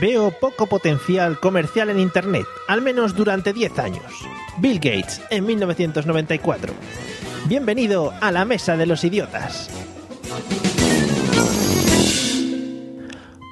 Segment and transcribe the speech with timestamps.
[0.00, 4.04] Veo poco potencial comercial en Internet, al menos durante 10 años.
[4.58, 6.72] Bill Gates, en 1994.
[7.46, 9.68] Bienvenido a la Mesa de los Idiotas.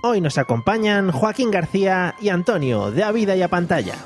[0.05, 3.97] Hoy nos acompañan Joaquín García y Antonio, de A Vida y a Pantalla.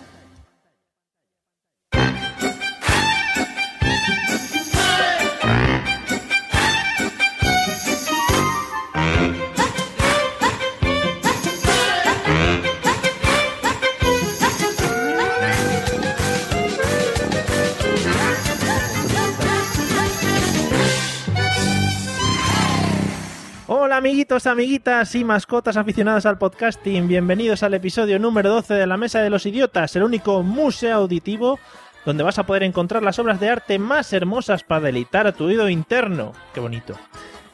[23.90, 28.96] Hola amiguitos, amiguitas y mascotas aficionadas al podcasting, bienvenidos al episodio número 12 de la
[28.96, 31.58] Mesa de los Idiotas, el único museo auditivo
[32.06, 35.46] donde vas a poder encontrar las obras de arte más hermosas para deleitar a tu
[35.46, 36.34] oído interno.
[36.54, 36.94] Qué bonito.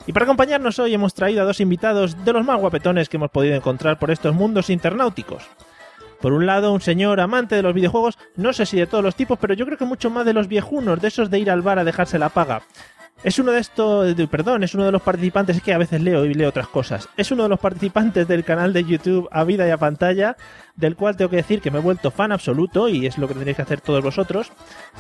[0.07, 3.31] Y para acompañarnos hoy hemos traído a dos invitados de los más guapetones que hemos
[3.31, 5.43] podido encontrar por estos mundos internauticos.
[6.21, 9.17] Por un lado, un señor amante de los videojuegos, no sé si de todos los
[9.17, 11.63] tipos, pero yo creo que mucho más de los viejunos, de esos de ir al
[11.63, 12.61] bar a dejarse la paga.
[13.25, 16.27] Es uno de estos, perdón, es uno de los participantes, es que a veces leo
[16.27, 17.09] y leo otras cosas.
[17.17, 20.37] Es uno de los participantes del canal de YouTube A Vida y a Pantalla,
[20.77, 23.35] del cual tengo que decir que me he vuelto fan absoluto y es lo que
[23.35, 24.53] tendréis que hacer todos vosotros.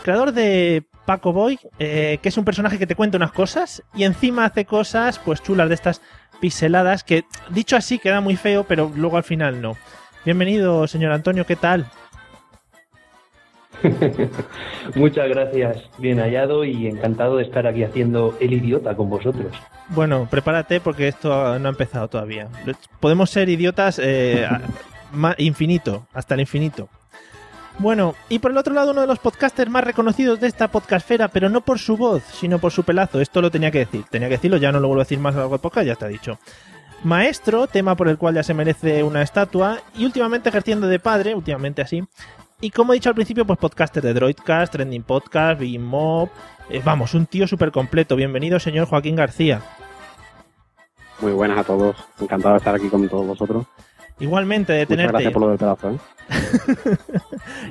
[0.02, 4.04] Creador de Paco Boy, eh, que es un personaje que te cuenta unas cosas y
[4.04, 6.00] encima hace cosas pues chulas de estas
[6.40, 9.76] piseladas que dicho así queda muy feo, pero luego al final no.
[10.24, 11.86] Bienvenido, señor Antonio, ¿qué tal?
[14.94, 19.54] Muchas gracias, bien hallado y encantado de estar aquí haciendo el idiota con vosotros.
[19.88, 22.48] Bueno, prepárate porque esto no ha empezado todavía.
[23.00, 24.46] Podemos ser idiotas eh,
[25.38, 26.88] infinito, hasta el infinito.
[27.78, 31.28] Bueno, y por el otro lado uno de los podcasters más reconocidos de esta podcastfera,
[31.28, 33.20] pero no por su voz, sino por su pelazo.
[33.20, 34.04] Esto lo tenía que decir.
[34.10, 35.86] Tenía que decirlo, ya no lo vuelvo a decir más a lo largo del podcast,
[35.86, 36.38] ya está dicho.
[37.04, 41.34] Maestro, tema por el cual ya se merece una estatua, y últimamente ejerciendo de padre,
[41.34, 42.02] últimamente así.
[42.60, 46.30] Y como he dicho al principio, pues podcaster de Droidcast, Trending Podcast, Big Mob.
[46.70, 48.16] eh, vamos, un tío súper completo.
[48.16, 49.60] Bienvenido, señor Joaquín García.
[51.20, 51.96] Muy buenas a todos.
[52.18, 53.66] Encantado de estar aquí con todos vosotros.
[54.18, 55.12] Igualmente de Muchas tenerte.
[55.12, 55.90] gracias por lo del pedazo.
[55.90, 55.98] ¿eh?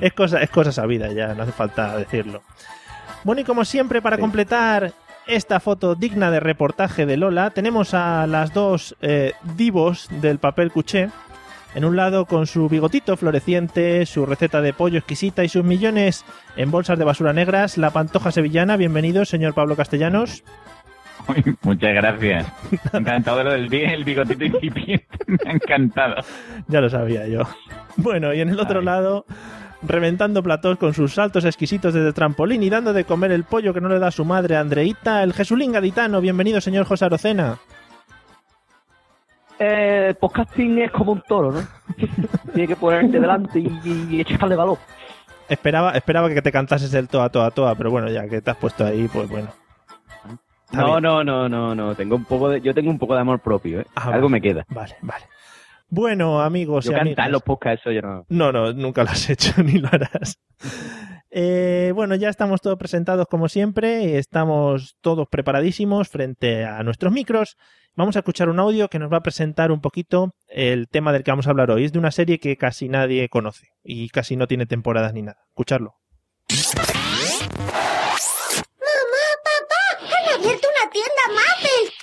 [0.00, 2.42] es, cosa, es cosa sabida ya, no hace falta decirlo.
[3.24, 4.22] Bueno, y como siempre, para Sí.
[4.22, 4.92] completar
[5.26, 10.70] esta foto digna de reportaje de Lola, tenemos a las dos eh, divos del papel
[10.70, 11.10] cuché.
[11.74, 16.24] En un lado con su bigotito floreciente, su receta de pollo exquisita y sus millones
[16.56, 18.76] en bolsas de basura negras, la pantoja sevillana.
[18.78, 20.42] Bienvenido, señor Pablo Castellanos.
[21.62, 22.46] Muchas gracias.
[22.92, 25.06] Encantado de lo del bi- el bigotito incipiente.
[25.26, 26.16] Me ha encantado.
[26.68, 27.42] Ya lo sabía yo.
[27.96, 28.84] Bueno, y en el otro Ay.
[28.86, 29.26] lado,
[29.82, 33.80] reventando platós con sus saltos exquisitos desde trampolín y dando de comer el pollo que
[33.82, 36.20] no le da su madre, Andreita, el Jesulín gaditano.
[36.22, 37.58] Bienvenido, señor José Arocena.
[39.58, 41.60] Eh, el podcasting es como un toro, ¿no?
[42.52, 43.70] Tiene que ponerte delante y,
[44.10, 44.78] y echarle valor.
[45.48, 48.56] Esperaba, esperaba que te cantases el toa, toa, toa, pero bueno, ya que te has
[48.56, 49.48] puesto ahí, pues bueno.
[50.72, 51.94] No, no, no, no, no.
[51.94, 53.86] Tengo un poco de, yo tengo un poco de amor propio, ¿eh?
[53.94, 54.28] Ah, Algo vale.
[54.28, 54.64] me queda.
[54.68, 55.24] Vale, vale.
[55.88, 58.26] Bueno, amigos Yo y cantar los podcasts, eso yo no.
[58.28, 60.38] No, no, nunca lo has hecho ni lo harás.
[61.30, 67.56] Eh, bueno, ya estamos todos presentados como siempre, estamos todos preparadísimos frente a nuestros micros.
[67.98, 71.24] Vamos a escuchar un audio que nos va a presentar un poquito el tema del
[71.24, 71.86] que vamos a hablar hoy.
[71.86, 75.38] Es de una serie que casi nadie conoce y casi no tiene temporadas ni nada.
[75.48, 75.94] Escucharlo.
[76.50, 76.58] Mamá,
[79.46, 81.95] papá, han abierto una tienda Maple.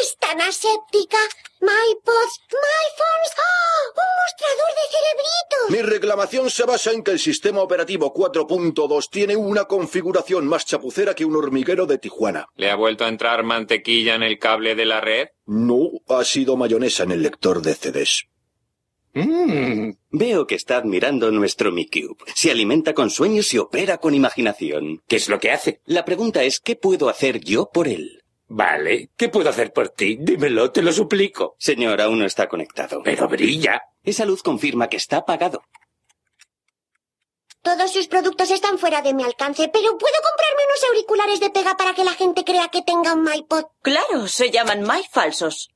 [0.00, 1.18] Es tan aséptica.
[1.60, 3.32] MyPods, MyPhones.
[3.38, 3.92] ¡Oh!
[3.94, 5.70] ¡Un mostrador de cerebritos!
[5.70, 11.14] Mi reclamación se basa en que el sistema operativo 4.2 tiene una configuración más chapucera
[11.14, 12.46] que un hormiguero de Tijuana.
[12.56, 15.28] ¿Le ha vuelto a entrar mantequilla en el cable de la red?
[15.46, 18.24] No ha sido mayonesa en el lector de CDs.
[19.14, 22.16] Mm, veo que está admirando nuestro MiCube.
[22.34, 25.02] Se alimenta con sueños y opera con imaginación.
[25.06, 25.80] ¿Qué es lo que hace?
[25.84, 28.21] La pregunta es, ¿qué puedo hacer yo por él?
[28.54, 30.18] Vale, ¿qué puedo hacer por ti?
[30.20, 31.56] Dímelo, te lo suplico.
[31.58, 33.00] Señor, aún no está conectado.
[33.02, 33.82] Pero brilla.
[34.04, 35.62] Esa luz confirma que está apagado.
[37.62, 41.78] Todos sus productos están fuera de mi alcance, pero ¿puedo comprarme unos auriculares de pega
[41.78, 43.64] para que la gente crea que tenga un MyPod?
[43.80, 45.70] Claro, se llaman My Falsos.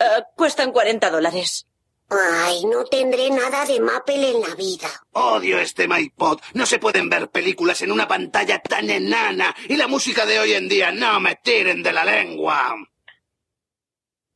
[0.00, 1.68] Eh, cuestan 40 dólares.
[2.10, 4.88] Ay, no tendré nada de Maple en la vida.
[5.12, 6.40] Odio este MyPod.
[6.52, 9.54] No se pueden ver películas en una pantalla tan enana.
[9.68, 12.76] Y la música de hoy en día no me tiren de la lengua.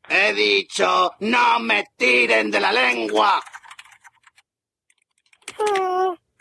[0.08, 3.42] He dicho, no me tiren de la lengua.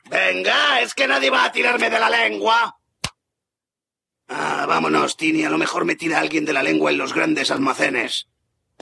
[0.06, 2.78] Venga, es que nadie va a tirarme de la lengua.
[4.30, 5.44] Ah, vámonos, Tini.
[5.44, 8.28] A lo mejor me tira alguien de la lengua en los grandes almacenes.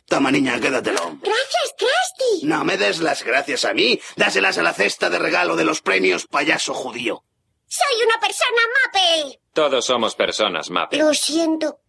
[0.08, 1.18] Toma, niña, quédatelo.
[1.22, 2.46] Gracias, Krusty.
[2.46, 4.00] No me des las gracias a mí.
[4.16, 7.24] Dáselas a la cesta de regalo de los premios payaso judío.
[7.68, 9.40] Soy una persona Maple.
[9.54, 10.98] Todos somos personas, Mape.
[10.98, 11.80] Lo siento.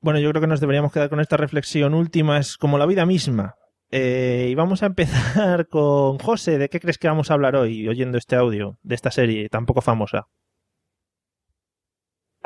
[0.00, 3.04] Bueno, yo creo que nos deberíamos quedar con esta reflexión última, es como la vida
[3.04, 3.56] misma.
[3.90, 6.58] Eh, y vamos a empezar con José.
[6.58, 9.66] ¿De qué crees que vamos a hablar hoy, oyendo este audio de esta serie tan
[9.66, 10.28] poco famosa?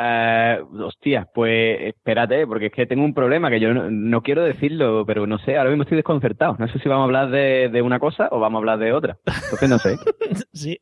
[0.03, 4.43] Eh, hostia, pues espérate, porque es que tengo un problema que yo no, no quiero
[4.43, 6.57] decirlo, pero no sé, ahora mismo estoy desconcertado.
[6.59, 8.93] No sé si vamos a hablar de, de una cosa o vamos a hablar de
[8.93, 9.19] otra.
[9.27, 9.97] Entonces no sé.
[10.55, 10.79] sí,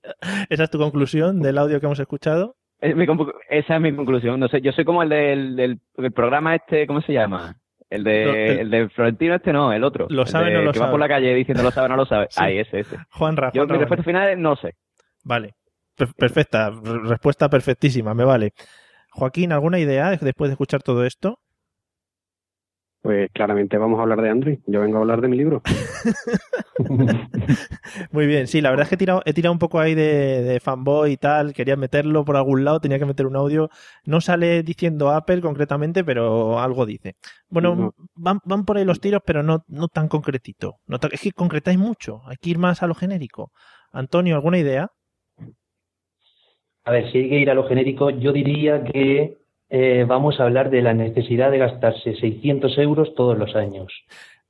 [0.50, 2.55] esa es tu conclusión del audio que hemos escuchado.
[2.81, 4.38] Es mi conclu- esa es mi conclusión.
[4.38, 7.56] No sé, yo soy como el del, del, del programa este, ¿cómo se llama?
[7.91, 8.23] El de,
[8.53, 10.06] el- el de Florentino este no, el otro.
[10.11, 10.87] Lo El sabe, de no lo que sabe.
[10.88, 12.26] va por la calle diciendo lo sabe, no lo sabe.
[12.31, 12.38] Sí.
[12.41, 12.97] Ahí, ese, ese.
[13.11, 14.75] Juanra, Yo Juanra, mi respuesta final es no sé.
[15.25, 15.55] Vale.
[15.97, 18.53] Per- perfecta, re- respuesta perfectísima, me vale.
[19.19, 21.41] Joaquín, ¿alguna idea de- después de escuchar todo esto?
[23.03, 24.59] Pues claramente vamos a hablar de Android.
[24.67, 25.62] Yo vengo a hablar de mi libro.
[28.12, 30.43] Muy bien, sí, la verdad es que he tirado, he tirado un poco ahí de,
[30.43, 33.70] de fanboy y tal, quería meterlo por algún lado, tenía que meter un audio.
[34.05, 37.17] No sale diciendo Apple concretamente, pero algo dice.
[37.49, 37.94] Bueno, No.
[38.14, 40.76] van, van por ahí los tiros, pero no, no tan concretito.
[40.87, 43.53] No tan- es que concretáis mucho, hay que ir más a lo genérico.
[43.93, 44.91] Antonio, ¿alguna idea?
[46.88, 49.37] A ver, si hay que ir a lo genérico, yo diría que
[49.69, 53.93] eh, vamos a hablar de la necesidad de gastarse 600 euros todos los años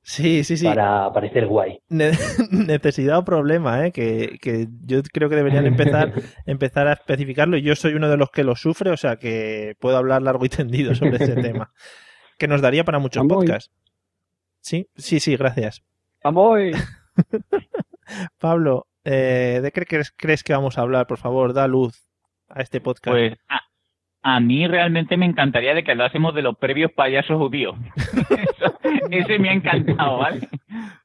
[0.03, 0.65] Sí, sí, sí.
[0.65, 1.81] para parecer guay.
[1.89, 2.13] Ne-
[2.53, 3.91] necesidad o problema, ¿eh?
[3.91, 6.13] que, que yo creo que deberían empezar,
[6.47, 9.75] empezar a especificarlo y yo soy uno de los que lo sufre, o sea que
[9.81, 11.73] puedo hablar largo y tendido sobre ese tema,
[12.39, 13.45] que nos daría para muchos Vamos.
[13.45, 13.73] podcasts.
[14.61, 15.83] Sí, sí, sí, gracias.
[16.23, 16.61] ¡Vamos!
[18.39, 21.09] Pablo, eh, ¿de qué crees, crees que vamos a hablar?
[21.09, 22.08] Por favor, da luz
[22.49, 23.09] a este podcast.
[23.15, 23.61] Pues a,
[24.23, 27.77] a mí realmente me encantaría de que hablásemos de los previos payasos judíos.
[28.31, 28.79] Eso-
[29.11, 30.49] ese me ha encantado, ¿vale?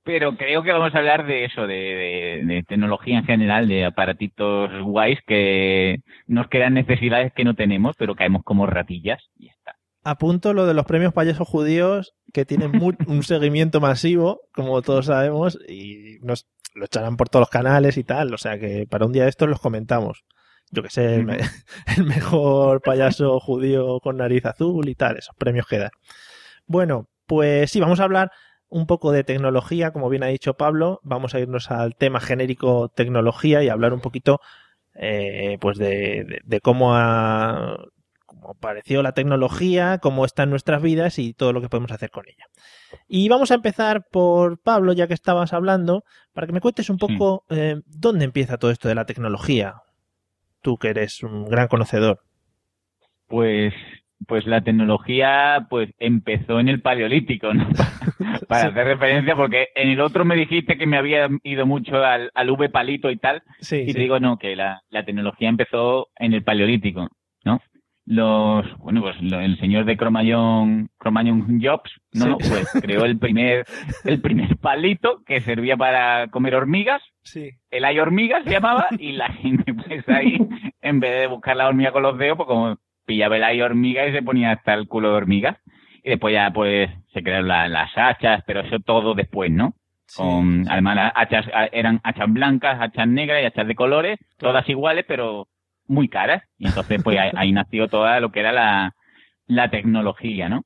[0.04, 3.86] Pero creo que vamos a hablar de eso, de, de- de tecnología en general, de
[3.86, 9.52] aparatitos guays que nos crean necesidades que no tenemos, pero caemos como ratillas y ya
[9.54, 9.76] está.
[10.06, 12.72] Apunto lo de los premios payasos judíos que tienen
[13.08, 18.04] un seguimiento masivo, como todos sabemos, y nos lo echarán por todos los canales y
[18.04, 18.34] tal.
[18.34, 20.26] O sea que para un día de estos los comentamos.
[20.72, 21.38] Yo que sé, el, me-
[21.98, 25.92] el mejor payaso judío con nariz azul y tal, esos premios que dan.
[26.66, 28.32] Bueno, pues sí, vamos a hablar
[28.70, 31.00] un poco de tecnología, como bien ha dicho Pablo.
[31.04, 34.40] Vamos a irnos al tema genérico tecnología y hablar un poquito
[34.96, 37.78] eh, pues de, de- de cómo ha
[38.26, 42.10] cómo apareció la tecnología, cómo está en nuestras vidas y todo lo que podemos hacer
[42.10, 42.46] con ella.
[43.08, 46.98] Y vamos a empezar por Pablo, ya que estabas hablando, para que me cuentes un
[46.98, 49.76] poco eh, dónde empieza todo esto de la tecnología.
[50.64, 52.22] Tú que eres un gran conocedor.
[53.28, 53.74] Pues,
[54.28, 57.68] pues la tecnología pues empezó en el paleolítico, ¿no?
[58.48, 62.32] Para hacer referencia, porque en el otro me dijiste que me había ido mucho al,
[62.34, 63.94] al V palito y tal, Sí, y sí.
[63.94, 67.10] te digo no, que la, la tecnología empezó en el paleolítico,
[67.44, 67.62] ¿no?
[68.06, 72.38] Los, bueno, pues el señor de Cromañón, Cromañón Jobs, ¿no?
[72.40, 72.50] Sí.
[72.50, 73.66] Pues creó el primer,
[74.06, 77.52] el primer palito que servía para comer hormigas, Sí.
[77.72, 80.38] el hay hormigas se llamaba, y la gente pues ahí,
[80.82, 84.06] en vez de buscar la hormiga con los dedos, pues como pillaba el hay hormiga
[84.08, 85.58] y se ponía hasta el culo de hormigas.
[86.04, 89.74] Y después ya pues se crearon la- las hachas, pero eso todo después, ¿no?
[90.18, 94.68] Con, además las hachas ah, eran hachas blancas, hachas negras y hachas de colores, todas
[94.70, 95.48] iguales, pero
[95.88, 96.44] muy caras.
[96.58, 98.96] Y entonces pues ahí, ahí nació toda lo que era la,
[99.48, 100.64] la tecnología, ¿no?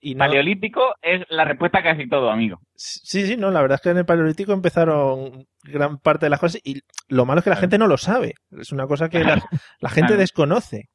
[0.00, 2.58] Y no- Paleolítico es la respuesta a casi todo, amigo.
[2.74, 6.40] Sí, sí, no, la verdad es que en el paleolítico empezaron gran parte de las
[6.40, 8.34] cosas y lo malo es que la gente no lo sabe.
[8.50, 9.42] Es una cosa que la,
[9.80, 10.20] la gente Claro.
[10.20, 10.88] desconoce.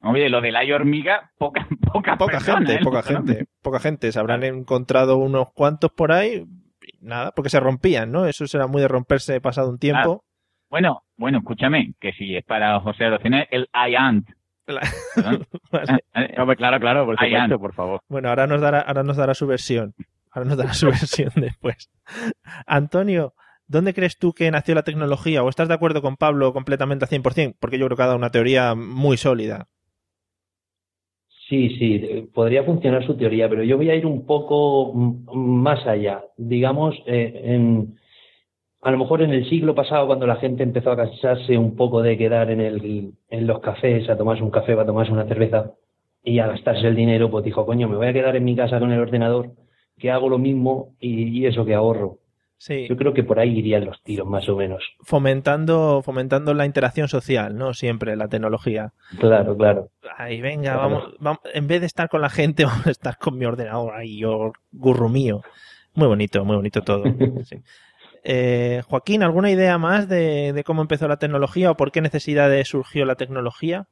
[0.00, 2.80] Oye, lo del hay hormiga, poca, poca, Poca persona, gente, ¿eh?
[2.84, 4.12] poca gente, poca gente.
[4.12, 6.44] Se habrán encontrado unos cuantos por ahí,
[7.00, 8.26] nada, porque se rompían, ¿no?
[8.26, 10.22] Eso será muy de romperse pasado un tiempo.
[10.68, 14.28] Bueno, bueno, escúchame, que si es para José Arocena, el I ant.
[15.72, 16.04] Vale.
[16.38, 18.00] Hombre, claro, claro, por supuesto, por favor.
[18.08, 19.94] Bueno, ahora nos dará, ahora nos dará su versión.
[20.30, 21.90] Ahora nos dará su versión después.
[22.66, 23.34] Antonio,
[23.66, 25.42] ¿dónde crees tú que nació la tecnología?
[25.42, 27.56] ¿O estás de acuerdo con Pablo completamente al 100%?
[27.60, 29.68] Porque yo creo que ha dado una teoría muy sólida.
[31.48, 35.86] Sí, sí, eh, podría funcionar su teoría, pero yo voy a ir un poco más
[35.86, 36.22] allá.
[36.38, 37.98] Digamos, eh, en,
[38.84, 42.02] a lo mejor en el siglo pasado, cuando la gente empezó a cansarse un poco
[42.02, 45.72] de quedar en, el, en los cafés, a tomarse un café, a tomarse una cerveza
[46.22, 48.78] y a gastarse el dinero, pues dijo, coño, me voy a quedar en mi casa
[48.78, 49.52] con el ordenador,
[49.98, 52.18] que hago lo mismo y, y eso que ahorro.
[52.56, 52.86] Sí.
[52.88, 54.82] Yo creo que por ahí irían los tiros, más o menos.
[55.02, 57.74] Fomentando, fomentando la interacción social, ¿no?
[57.74, 58.92] Siempre la tecnología.
[59.18, 59.88] Claro, claro.
[60.16, 60.80] Ahí, venga, Claro.
[60.80, 63.94] vamos, vamos, en vez de estar con la gente, vamos a estar con mi ordenador
[63.94, 65.42] ahí, yo, gurru mío.
[65.94, 67.04] Muy bonito, muy bonito todo.
[67.44, 67.56] Sí.
[68.24, 72.68] Eh, Joaquín, ¿alguna idea más de, de cómo empezó la tecnología o por qué necesidades
[72.68, 73.86] surgió la tecnología?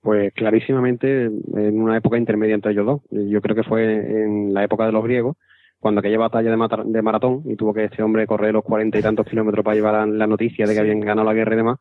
[0.00, 3.00] Pues clarísimamente en una época intermedia entre ellos dos.
[3.10, 5.36] Yo creo que fue en la época de los griegos,
[5.80, 6.56] cuando aquella batalla de,
[6.86, 9.94] de maratón y tuvo que este hombre correr los cuarenta y tantos kilómetros para llevar
[9.94, 11.78] la, la noticia de que habían ganado la guerra y demás.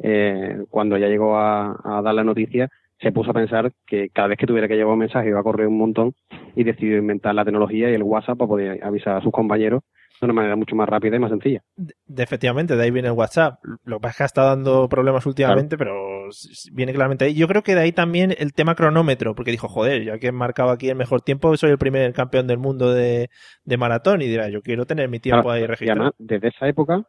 [0.00, 2.68] eh, cuando ya llegó a, a dar la noticia,
[3.00, 5.42] se puso a pensar que cada vez que tuviera que llevar un mensaje iba a
[5.42, 6.14] correr un montón
[6.56, 9.82] y decidió inventar la tecnología y el WhatsApp para poder avisar a sus compañeros
[10.20, 11.62] de una manera mucho más rápida y más sencilla.
[11.76, 13.60] De- efectivamente, de ahí viene el WhatsApp.
[13.84, 16.28] Lo que pasa es que ha estado dando problemas últimamente, pero
[16.72, 17.34] viene claramente ahí.
[17.34, 20.32] Yo creo que de ahí también el tema cronómetro, porque dijo, joder, ya que he
[20.32, 23.30] marcado aquí el mejor tiempo, soy el primer campeón del mundo de,
[23.64, 26.00] de maratón y dirá, yo quiero tener mi tiempo Claro, ahí y registrado.
[26.00, 27.02] además, desde esa época,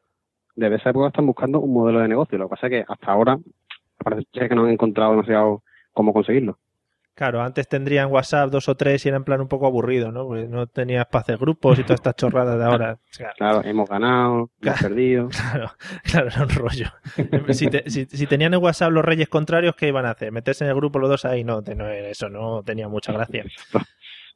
[0.56, 2.38] desde esa época están buscando un modelo de negocio.
[2.38, 3.40] Lo que pasa es que hasta ahora
[3.98, 5.64] parece que no han encontrado demasiado
[5.94, 6.58] cómo conseguirlo.
[7.20, 10.26] Claro, antes tendrían WhatsApp dos o tres y era en plan un poco aburrido, ¿no?
[10.26, 12.94] Porque no tenías para hacer grupos y todas estas chorradas de ahora.
[12.94, 15.28] O sea, Claro, hemos ganado, hemos perdido.
[15.52, 15.72] Claro,
[16.04, 16.86] claro, era un rollo.
[17.50, 20.32] Si, te- si- si tenían en WhatsApp los reyes contrarios, ¿qué iban a hacer?
[20.32, 21.44] ¿Meterse en el grupo los dos ahí?
[21.44, 23.44] No, te- no eso no tenía mucha gracia.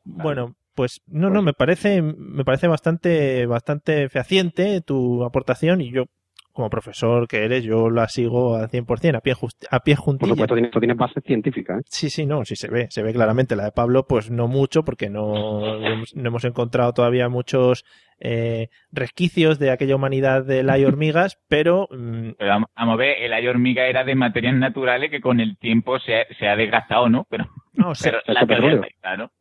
[0.06, 6.08] Bueno, pues no, no, me parece, me parece bastante, bastante fehaciente tu aportación y yo,
[6.54, 9.34] como profesor que eres, yo la sigo al 100%, a pie,
[9.72, 10.30] a pie Por juntilla.
[10.32, 11.78] supuesto, tiene, esto tiene base científica.
[11.78, 11.82] ¿eh?
[11.86, 13.56] Sí, sí, no, sí se ve, se ve claramente.
[13.56, 17.84] La de Pablo, pues no mucho, porque no, no hemos, no encontrado todavía muchos
[18.20, 23.18] eh, resquicios de aquella humanidad de la y hormigas, pero mm, Pero vamos, a ver,
[23.22, 26.56] el ay hormiga era de materiales naturales que con el tiempo se ha, se ha
[26.56, 27.26] desgastado, ¿no?
[27.30, 29.32] Pero, no, o sea, pero la está claro.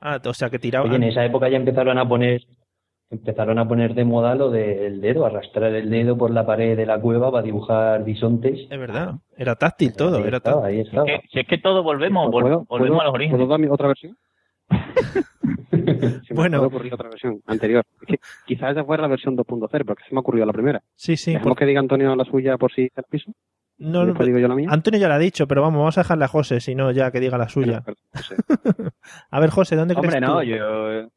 [0.00, 0.88] ah, o sea que tiraban.
[0.88, 2.42] Oye, en esa época ya empezaron a poner
[3.10, 6.86] empezaron a poner de moda lo del dedo, arrastrar el dedo por la pared de
[6.86, 8.66] la cueva para dibujar bisontes.
[8.70, 10.78] Es verdad, era táctil todo, Ahí era estaba, táctil.
[10.80, 11.06] ahí estaba.
[11.06, 13.36] Que- si es que todo volvemos, vol- ¿Puedo, volvemos puedo- a los orígenes.
[13.38, 14.16] ¿Puedo dar mi otra versión?
[15.70, 15.76] Se
[16.34, 16.62] me Bueno.
[16.62, 17.84] ocurrir otra versión anterior.
[18.02, 20.82] Es que quizás esa fuera la versión 2.0, porque se me ha ocurrido la primera.
[20.94, 21.32] Sí, sí.
[21.32, 23.32] Dejemos por- que diga Antonio la suya por si está el piso.
[23.78, 24.68] No, no, digo yo la mía.
[24.70, 27.10] Antonio ya la ha dicho, pero vamos, vamos a dejarle a José, si no, ya
[27.10, 27.82] que diga la suya.
[29.30, 30.44] A ver, José, ¿dónde Hombre, crees no, tú?
[30.44, 31.08] yo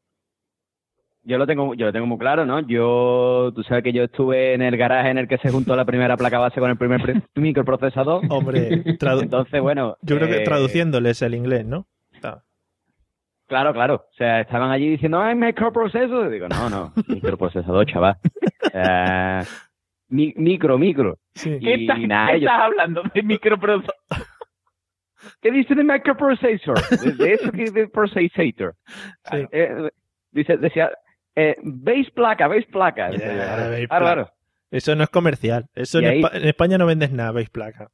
[1.22, 2.60] yo lo tengo yo lo tengo muy claro, ¿no?
[2.60, 5.84] Yo tú sabes que yo estuve en el garaje en el que se juntó la
[5.84, 7.00] primera placa base con el primer
[7.34, 8.22] microprocesador.
[8.30, 11.86] Hombre, Entonces, bueno, yo creo que eh, traduciéndoles el inglés, ¿no?
[12.12, 12.42] Está.
[13.46, 13.94] Claro, claro.
[14.10, 16.28] O sea, estaban allí diciendo, ¡ay, microprocesador!
[16.28, 18.16] Y digo, no, no, microprocesador, chaval.
[18.72, 19.40] Eh,
[20.08, 21.18] mi- micro, micro.
[21.34, 21.58] Sí.
[21.60, 23.94] ¿Qué, Y estás, nada, qué yo- estás hablando de microprocesador?
[25.42, 26.78] ¿Qué dice de microprocessor?
[27.00, 28.74] De, de eso que de processor.
[29.30, 29.36] Sí.
[29.52, 29.90] Eh,
[30.30, 30.90] dice, decía,
[31.36, 33.10] eh, base placa, base placa.
[33.10, 33.98] Ya, base Claro, placa.
[33.98, 34.30] claro.
[34.70, 35.66] Eso no es comercial.
[35.74, 37.88] Eso en, ahí- Espa- en España no vendes nada, veis placa.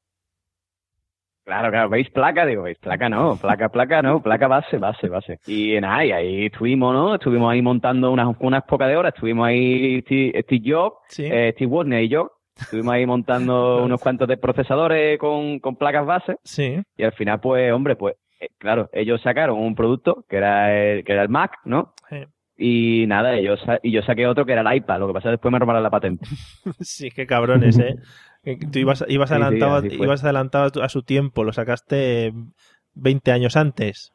[1.45, 2.45] Claro, claro, ¿veis placa?
[2.45, 3.09] Digo, ¿veis placa?
[3.09, 5.39] No, placa, placa, no, placa base, base, base.
[5.47, 7.15] Y nada, y ahí estuvimos, ¿no?
[7.15, 11.25] Estuvimos ahí montando unas, unas pocas de horas, estuvimos ahí Steve, Steve Jobs, Sí.
[11.25, 16.05] eh, Steve Wozniak y yo, estuvimos ahí montando unos cuantos de procesadores con, con placas
[16.05, 16.83] base, Sí.
[16.97, 21.05] y al final, pues, hombre, pues, eh, claro, ellos sacaron un producto que era el,
[21.05, 21.95] que era el Mac, ¿no?
[22.11, 22.25] Sí.
[22.59, 25.29] Y nada, ellos, sa- y yo saqué otro que era el iPad, lo que pasa
[25.29, 26.27] es que después me robaron la patente.
[26.81, 27.97] Sí, qué cabrones, ¿eh?
[28.43, 32.33] Que Tú ibas, ibas Sí, sí, adelantado, ibas adelantado a, su tiempo, lo sacaste
[32.95, 34.13] 20 años antes.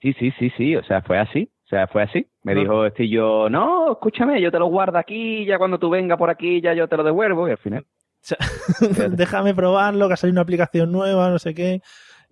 [0.00, 2.26] Sí, sí, sí, sí, o sea, fue así, o sea, fue así.
[2.42, 2.60] Me No.
[2.62, 6.16] dijo este y yo, no, escúchame, yo te lo guardo aquí, ya cuando tú vengas
[6.18, 7.84] por aquí, ya yo te lo devuelvo, y al final.
[8.90, 11.80] O sea, déjame probarlo, que ha salido una aplicación nueva, no sé qué,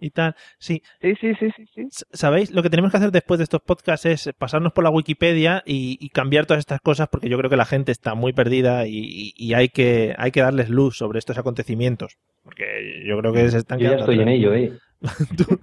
[0.01, 0.35] y tal.
[0.59, 2.51] Sí, Sí, sí, sí, sí, ¿Sabéis?
[2.51, 5.99] Lo que tenemos que hacer después de estos podcasts es pasarnos por la Wikipedia y,
[6.01, 9.33] y cambiar todas estas cosas porque yo creo que la gente está muy perdida y,
[9.37, 12.17] y- hay, que, hay que darles luz sobre estos acontecimientos.
[12.45, 14.73] Porque yo creo que se están Yo ya quedando estoy en ello, ¿eh?
[15.37, 15.61] tú,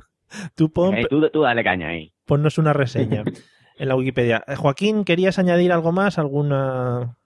[0.55, 2.11] tú pon- Eh, tú, tú dale caña ahí.
[2.25, 3.23] ponnos una reseña
[3.77, 4.43] en la Wikipedia.
[4.47, 6.17] Eh, Joaquín, ¿querías añadir algo más?
[6.19, 7.17] ¿Alguna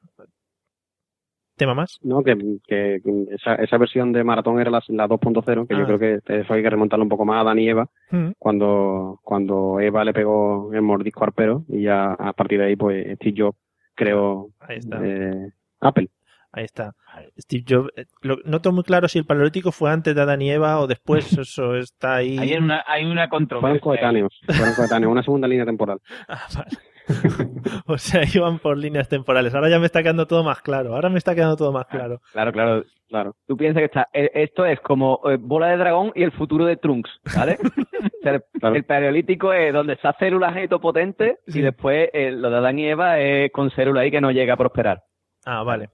[1.60, 2.00] tema más?
[2.02, 2.36] No, que,
[2.68, 3.00] que
[3.32, 5.78] esa, esa versión de Maratón era la, la 2.0, que Ah.
[5.80, 8.32] yo creo que eso hay que remontarlo un poco más a Dan y Eva, Mm.
[8.40, 12.76] cuando, cuando Eva le pegó el mordisco al pelo y ya a partir de ahí,
[12.76, 13.58] pues Steve Jobs
[13.94, 15.00] creó Ahí está.
[15.04, 15.52] eh,
[15.82, 16.10] Apple.
[16.52, 16.94] Ahí está.
[17.38, 17.90] Steve Jobs.
[17.96, 20.88] eh, lo- noto muy claro si el paleolítico fue antes de Adán y Eva o
[20.88, 21.20] después.
[21.46, 22.40] Eso está ahí.
[22.40, 23.82] Hay una, hay una Fueron controversia.
[23.82, 26.00] coetáneos, fueron coetáneos, una segunda línea temporal.
[26.28, 26.70] Ah, vale.
[27.86, 29.54] o sea, iban por líneas temporales.
[29.54, 30.96] Ahora ya me está quedando todo más claro.
[30.96, 32.22] Ahora me está quedando todo más claro.
[32.32, 32.84] Claro, claro.
[33.08, 33.36] Claro.
[33.48, 36.66] Tú piensas que está, eh, esto es como eh, bola de dragón y el futuro
[36.66, 37.58] de Trunks, ¿vale?
[38.00, 38.76] O sea, el, Claro.
[38.76, 41.60] el paleolítico es donde está células potentes Sí.
[41.60, 44.54] y después eh, lo de Adán y Eva es con células ahí que no llega
[44.54, 45.04] a prosperar.
[45.46, 45.90] Ah, vale.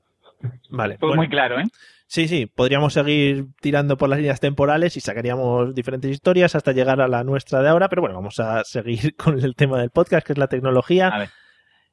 [0.70, 0.98] Vale.
[1.00, 1.16] Bueno.
[1.16, 1.64] muy claro, ¿eh?
[2.08, 7.02] Sí, sí, podríamos seguir tirando por las líneas temporales y sacaríamos diferentes historias hasta llegar
[7.02, 10.26] a la nuestra de ahora, pero bueno, vamos a seguir con el tema del podcast,
[10.26, 11.08] que es la tecnología.
[11.08, 11.30] A ver.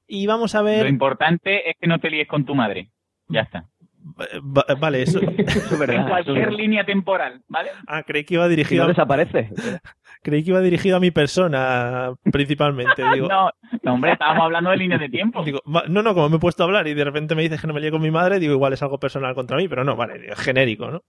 [0.06, 0.86] Y vamos a Lo ver...
[0.86, 2.90] importante es que no te líes con tu madre.
[3.28, 3.71] Ya está.
[4.04, 5.20] Va- Vale, eso...
[5.38, 5.96] Eso es verdad.
[5.96, 7.70] En es cualquier línea temporal, ¿vale?
[7.86, 8.88] Ah, creí que iba Si dirigido, no a...
[8.88, 9.50] desaparece.
[10.22, 13.02] creí que iba dirigido a mi persona, principalmente.
[13.14, 13.50] Digo, No,
[13.82, 15.42] no, hombre, estábamos hablando de líneas de tiempo.
[15.44, 17.66] digo, no, no, como me he puesto a hablar y de repente me dices que
[17.66, 19.96] no me líe con mi madre, digo, igual es algo personal contra mí, pero no,
[19.96, 21.02] vale, digo, genérico, ¿no?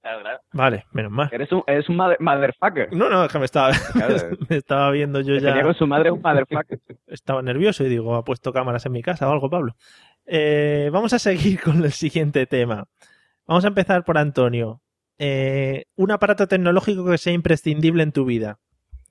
[0.00, 0.38] Claro, claro.
[0.52, 1.28] Vale, menos mal.
[1.32, 2.92] Eres un, eres un mother- motherfucker.
[2.94, 4.14] No, no, es que me estaba, Claro.
[4.48, 5.60] me estaba viendo yo ya...
[5.60, 6.78] con su madre un motherfucker.
[7.08, 9.74] estaba nervioso y digo, ha puesto cámaras en mi casa o algo, Pablo.
[10.30, 12.86] Eh, vamos a seguir con el siguiente tema.
[13.46, 14.82] Vamos a empezar por Antonio.
[15.18, 18.58] Eh, un aparato tecnológico que sea imprescindible en tu vida.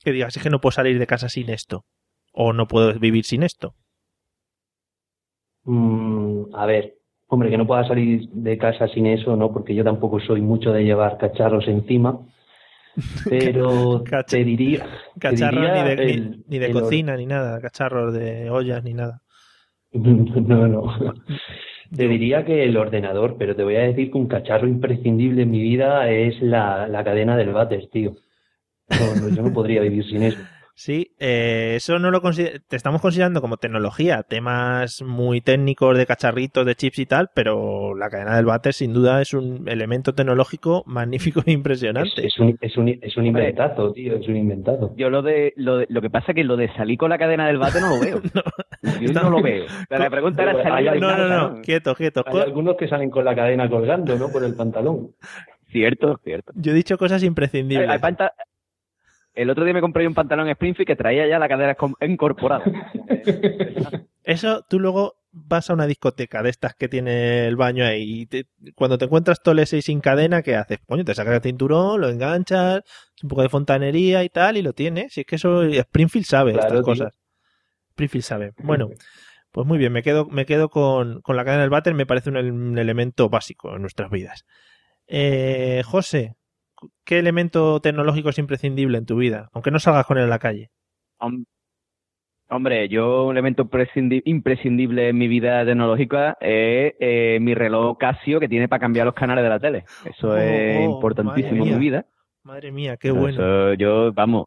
[0.04, 1.86] Que digas, es que no puedo salir de casa sin esto.
[2.32, 3.74] O no puedo vivir sin esto.
[5.64, 6.98] Mm, a ver,
[7.28, 9.52] hombre, que no pueda salir de casa sin eso, ¿no?
[9.52, 12.20] Porque yo tampoco soy mucho de llevar cacharros encima.
[13.30, 14.88] Pero te diría.
[15.20, 17.60] Cacharros ni de, ni- el- ni de el or- cocina ni nada.
[17.60, 19.22] Cacharros de ollas ni nada.
[19.94, 21.14] No, no.
[21.96, 25.52] Te diría que el ordenador, pero te voy a decir que un cacharro imprescindible en
[25.52, 28.16] mi vida es la, la cadena del váter, tío.
[28.90, 30.40] Yo no podría vivir sin eso.
[30.80, 36.06] Sí, eh, eso no lo consider- te estamos considerando como tecnología, temas muy técnicos de
[36.06, 40.14] cacharritos, de chips y tal, pero la cadena del váter sin duda es un elemento
[40.14, 42.28] tecnológico magnífico e Es, impresionante.
[42.28, 44.94] es un, es, un, es un inventazo, tío, es un inventazo.
[44.96, 47.18] Yo lo de, lo de- lo que pasa es que lo de salir con la
[47.18, 48.22] cadena del bate no lo veo.
[49.02, 49.66] Yo no lo veo.
[49.66, 52.24] O sea, la pregunta era salir hay No, no, casa, no, quieto, quieto.
[52.28, 54.30] Hay algunos que salen con la cadena colgando, ¿no?
[54.30, 55.10] Por el pantalón.
[55.72, 56.54] Cierto, cierto.
[56.56, 57.90] Yo he dicho cosas Hay- imprescindibles.
[57.90, 58.34] hay panta-
[59.38, 62.64] El otro día me compré un pantalón Springfield que traía ya la cadena com- incorporada.
[64.24, 68.26] Eso tú luego vas a una discoteca de estas que tiene el baño ahí y
[68.26, 70.80] te- cuando te encuentras tolese y sin cadena, ¿qué haces?
[70.88, 72.82] Coño, te sacas el cinturón, lo enganchas,
[73.22, 75.14] un poco de fontanería y tal y lo tienes.
[75.14, 76.84] Si es que eso Springfield sabe Claro, estas tío.
[76.86, 77.14] cosas.
[77.92, 78.54] Springfield sabe.
[78.64, 78.90] Bueno,
[79.52, 82.30] pues muy bien, me quedo, me quedo con, con la cadena del váter, me parece
[82.32, 84.46] un, un elemento básico en nuestras vidas.
[85.08, 86.36] Eh, José,
[87.04, 89.50] ¿qué elemento tecnológico es imprescindible en tu vida?
[89.54, 90.70] Aunque no salgas con él a la calle.
[91.20, 91.46] Hom-
[92.50, 98.40] Hombre, yo un elemento prescindi- imprescindible en mi vida tecnológica es eh, mi reloj Casio
[98.40, 99.84] que tiene para cambiar los canales de la tele.
[100.06, 102.06] Eso Oh, es oh, importantísimo en mi vida.
[102.44, 103.38] Madre mía, qué bueno.
[103.38, 104.46] Eso yo, vamos,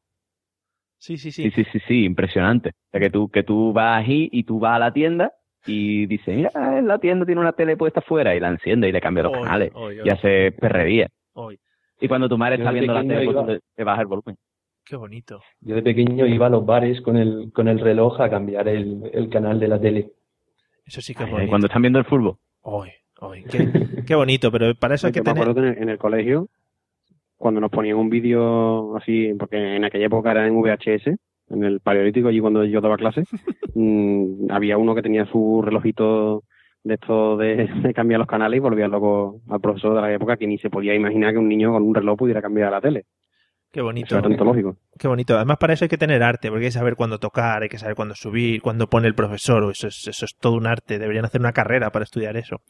[0.99, 1.51] Sí, sí, sí.
[1.51, 2.71] sí, sí, sí, sí, impresionante.
[2.71, 5.33] O sea, que tú, que tú vas ahí y tú vas a la tienda
[5.67, 8.93] y dices, mira, en la tienda tiene una tele puesta afuera y la enciende y
[8.93, 11.09] le cambia los Oy, canales oy, oy, y hace perrería.
[12.01, 14.37] Y cuando tu madre Yo está viendo la tele, pues iba- le bajas el volumen.
[14.85, 15.41] Qué bonito.
[15.61, 19.09] Yo de pequeño iba a los bares con el, con el reloj a cambiar el,
[19.13, 20.11] el canal de la tele.
[20.85, 21.51] Eso sí que es Ay, ay, bonito.
[21.51, 22.37] cuando están viendo el fútbol.
[22.63, 23.69] Oy, oy, qué,
[24.07, 25.43] qué bonito, pero para eso hay que Yo me tener...
[25.49, 26.49] acuerdo que en el, en el colegio,
[27.37, 31.07] cuando nos ponían un vídeo así, porque en aquella época era en VHS,
[31.51, 33.23] en el paleolítico, allí cuando yo daba clase,
[33.75, 36.43] mm, había uno que tenía su relojito
[36.83, 40.37] de esto de, de cambiar los canales y volvía loco al profesor de la época
[40.37, 43.07] que ni se podía imaginar que un niño con un reloj pudiera cambiar la tele.
[43.73, 44.15] Qué Eso bonito.
[44.17, 44.77] era tanto lógico.
[44.99, 45.37] Qué bonito.
[45.37, 47.79] Además, para eso hay que tener arte, porque hay que saber cuándo tocar, hay que
[47.79, 49.71] saber cuándo subir, cuándo pone el profesor.
[49.71, 50.99] Eso es, eso es todo un arte.
[50.99, 52.63] Deberían hacer una carrera para estudiar eso.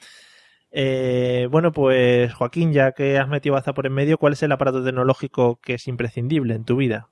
[0.73, 4.53] Eh, bueno, pues Joaquín, ya que has metido baza por en medio, ¿cuál es el
[4.53, 7.09] aparato tecnológico que es imprescindible en tu vida?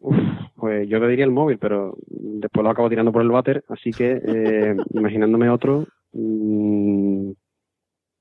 [0.00, 0.16] Uf,
[0.64, 3.92] pues yo te diría el móvil, pero después lo acabo tirando por el váter, así
[3.92, 7.32] que eh, imaginándome otro, mm,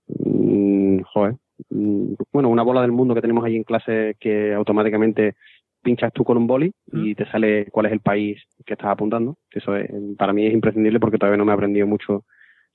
[0.09, 1.35] mm, joder,
[1.69, 5.35] mm, bueno, una bola del mundo que tenemos ahí en clase que automáticamente
[5.81, 9.37] pinchas tú con un boli y te sale cuál es el país que estás apuntando.
[9.49, 12.25] Eso es- para mí es imprescindible porque todavía no me he aprendido mucho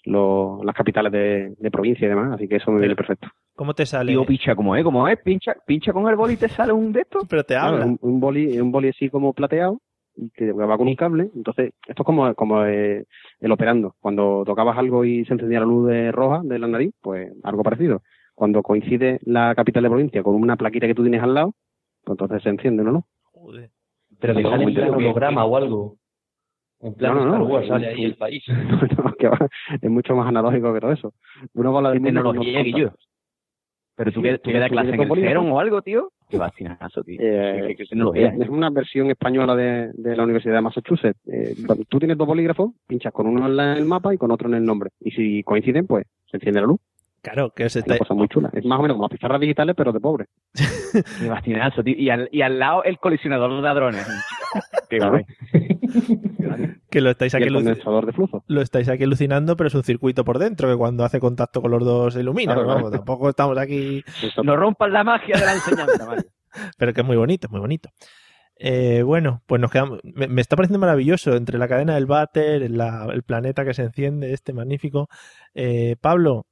[0.08, 3.28] lo- las capitales de, de provincia y demás, así que eso me viene perfecto.
[3.54, 4.12] ¿Cómo te sale?
[4.12, 6.92] Tío, pincha como es, como es, pincha, pincha con el boli y te sale un
[6.92, 7.26] de estos.
[7.28, 7.86] Pero te Claro, habla.
[7.86, 9.80] un, un boli, un boli así como plateado
[10.16, 11.30] y que va con un cable.
[11.34, 13.04] Entonces, esto es como, como eh,
[13.40, 13.94] el operando.
[14.00, 17.62] Cuando tocabas algo y se encendía la luz de roja de la nariz, pues algo
[17.62, 18.02] parecido.
[18.34, 21.54] Cuando coincide la capital de provincia con una plaquita que tú tienes al lado,
[22.04, 22.92] pues entonces se enciende, ¿no?
[22.92, 23.04] ¿no?
[23.32, 23.70] Joder.
[24.20, 24.88] Pero Todo sale bien.
[24.94, 25.96] holograma o algo.
[26.80, 28.44] En plan No, no, no, Star Wars, sale ahí el país.
[28.98, 29.38] No, que va,
[29.80, 31.12] es mucho más analógico que todo eso.
[31.54, 32.92] Uno con la De tecnología, Guillo.
[33.96, 36.12] Pero tú, Sí, que, tú que tú clase en el o algo, tío.
[36.28, 37.18] Qué vacinazo, tío.
[37.20, 41.18] Eh, ¿Qué- qué tecnología, es, una versión española de, de la Universidad de Massachusetts.
[41.26, 41.56] Eh,
[41.88, 44.64] tú tienes dos bolígrafos, pinchas con uno en el mapa y con otro en el
[44.64, 44.90] nombre.
[45.00, 46.78] Y si coinciden, pues se enciende la luz.
[47.22, 48.50] Claro, que se Es una cosa muy chula.
[48.52, 50.26] Es más o menos como las pizarras digitales, pero de pobre.
[51.20, 51.96] Qué vacinazo, tío.
[51.98, 54.06] Y al, y al lado el colisionador de ladrones.
[54.88, 55.24] Qué guay.
[56.90, 58.44] que lo estáis aquí de flujo.
[58.46, 61.70] lo estáis aquí alucinando, pero es un circuito por dentro que cuando hace contacto con
[61.70, 62.54] los dos se ilumina.
[62.54, 62.96] Claro, vamos, claro.
[62.96, 64.04] tampoco estamos aquí,
[64.42, 66.24] No rompan la magia de la enseñanza, Mario.
[66.78, 67.90] pero que es muy bonito, muy bonito.
[68.60, 70.00] Eh, bueno, pues nos quedamos.
[70.02, 73.82] Me, me está pareciendo maravilloso entre la cadena del váter, la- el planeta que se
[73.82, 75.08] enciende, este magnífico.
[75.54, 76.46] Eh, Pablo,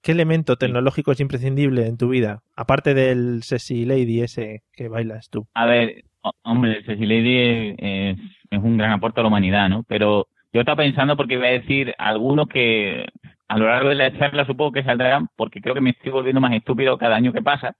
[0.00, 2.42] ¿qué elemento tecnológico es imprescindible en tu vida?
[2.54, 5.48] Aparte del sexy lady ese que bailas tú.
[5.54, 6.04] A ver,
[6.42, 8.18] hombre, Ceci Lady es,
[8.50, 9.84] un gran aporte a la humanidad, ¿no?
[9.84, 13.06] Pero yo estaba pensando porque iba a decir algunos que
[13.48, 16.40] a lo largo de la charla supongo que saldrán, porque creo que me estoy volviendo
[16.40, 17.76] más estúpido cada año que pasa.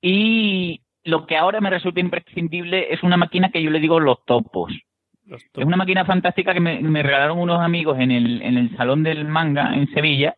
[0.00, 4.24] Y lo que ahora me resulta imprescindible es una máquina que yo le digo los
[4.24, 4.72] topos.
[5.26, 9.02] Es una máquina fantástica que me, me regalaron unos amigos en el, en el Salón
[9.02, 10.36] del Manga en Sevilla.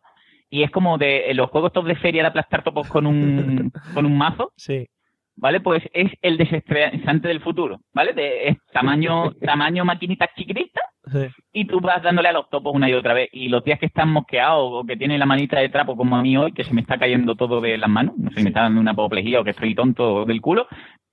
[0.50, 4.06] Y es como de los juegos top de feria de aplastar topos con un, con
[4.06, 4.52] un mazo.
[4.56, 4.88] Sí.
[5.36, 5.60] ¿Vale?
[5.60, 8.12] Pues es el desestresante del futuro, ¿vale?
[8.12, 10.80] De, es tamaño, tamaño maquinita chiquitita
[11.12, 11.26] Sí.
[11.52, 13.28] y tú vas dándole a los topos una y otra vez.
[13.32, 16.22] Y los días que están mosqueados o que tiene la manita de trapo como a
[16.22, 18.62] mí hoy, que se me está cayendo todo de las manos, no sé, me está
[18.62, 20.66] dando una apoplejía o que estoy tonto del culo,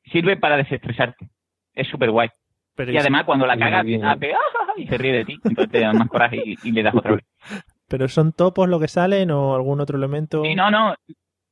[0.06, 1.28] sirve para desestresarte.
[1.74, 2.30] Es súper guay.
[2.76, 4.02] Pero Y además cuando la cagas, hace,
[4.34, 5.38] "Ah, ah, ah", y se ríe de ti.
[5.44, 7.26] Entonces te da más coraje y, y le das otra vez.
[7.90, 10.46] ¿Pero son topos lo que salen o algún otro elemento?
[10.46, 10.96] Y no, no,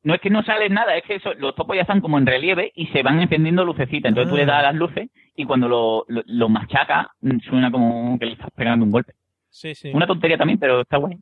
[0.03, 2.25] no es que no sale nada, es que eso, los topos ya están como en
[2.25, 4.09] relieve y se van encendiendo lucecitas.
[4.09, 4.47] Entonces tú le Ah.
[4.47, 8.49] das las luces y cuando lo, lo, lo machacas mm, suena como que le estás
[8.55, 9.13] pegando un golpe.
[9.49, 9.91] Sí, sí.
[9.93, 11.17] Una tontería también, pero está guay.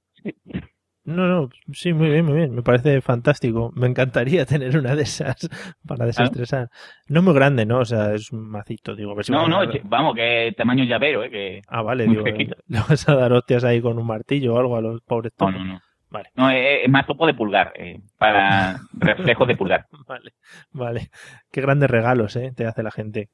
[1.05, 2.53] No, no, sí, muy bien, muy bien.
[2.53, 3.71] Me parece fantástico.
[3.75, 5.47] Me encantaría tener una de esas
[5.87, 6.67] para desestresar.
[7.07, 7.79] No es muy grande, ¿no?
[7.79, 9.13] O sea, es un macito, digo.
[9.13, 11.29] a ver si No, no, a- vamos, que tamaño llavero, ¿eh?
[11.29, 12.23] Que Ah, vale, digo,
[12.67, 15.47] le vas a dar hostias ahí con un martillo o algo a los pobres No,
[15.47, 15.65] topos.
[15.65, 15.81] no, no.
[16.09, 16.29] Vale.
[16.35, 19.87] No, es, es más topo de pulgar, eh, para reflejos de pulgar.
[20.07, 20.31] Vale,
[20.71, 21.09] vale.
[21.51, 22.51] Qué grandes regalos, ¿eh?
[22.55, 23.29] Te hace la gente.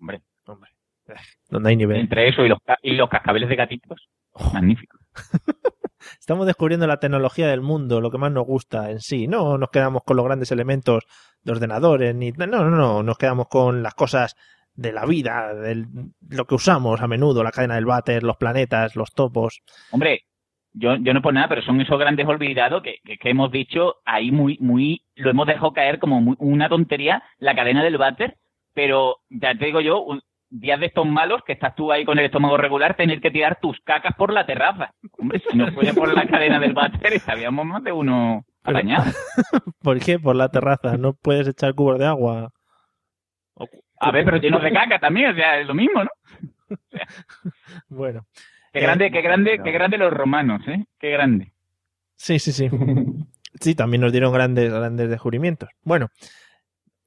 [0.00, 0.70] Hombre, Hombre.
[1.48, 1.98] Donde hay nivel.
[2.00, 4.08] entre eso y los, y los cascabeles de gatitos,
[4.38, 4.50] Oh.
[4.52, 4.98] magnífico.
[6.20, 9.26] Estamos descubriendo la tecnología del mundo, lo que más nos gusta en sí.
[9.28, 11.04] No nos quedamos con los grandes elementos
[11.42, 13.02] de ordenadores, ni no, no, no.
[13.02, 14.34] Nos quedamos con las cosas
[14.74, 15.86] de la vida, de
[16.28, 19.62] lo que usamos a menudo, la cadena del váter, los planetas, los topos.
[19.90, 20.26] Hombre,
[20.78, 23.96] yo, yo no por nada, pero son esos grandes olvidados que, que, que hemos dicho
[24.04, 28.36] ahí muy, muy, lo hemos dejado caer como muy- una tontería, la cadena del váter,
[28.74, 32.18] pero ya te digo yo, un, días de estos malos que estás tú ahí con
[32.18, 34.92] el estómago regular, tener que tirar tus cacas por la terraza.
[35.18, 39.04] Hombre, si no fuera por la cadena del váter, estaríamos más de uno arañado.
[39.82, 40.18] ¿Por qué?
[40.18, 40.96] Por la terraza.
[40.96, 42.50] No puedes echar cubos de agua.
[43.98, 46.10] A ver, pero llenos de caca también, o sea, es lo mismo, ¿no?
[47.88, 48.26] Bueno.
[48.76, 50.84] Qué grande, qué grande, qué grande los romanos, ¿eh?
[50.98, 51.52] Qué grande.
[52.16, 52.68] Sí, sí, sí.
[53.58, 55.70] Sí, también nos dieron grandes, grandes descubrimientos.
[55.82, 56.08] Bueno,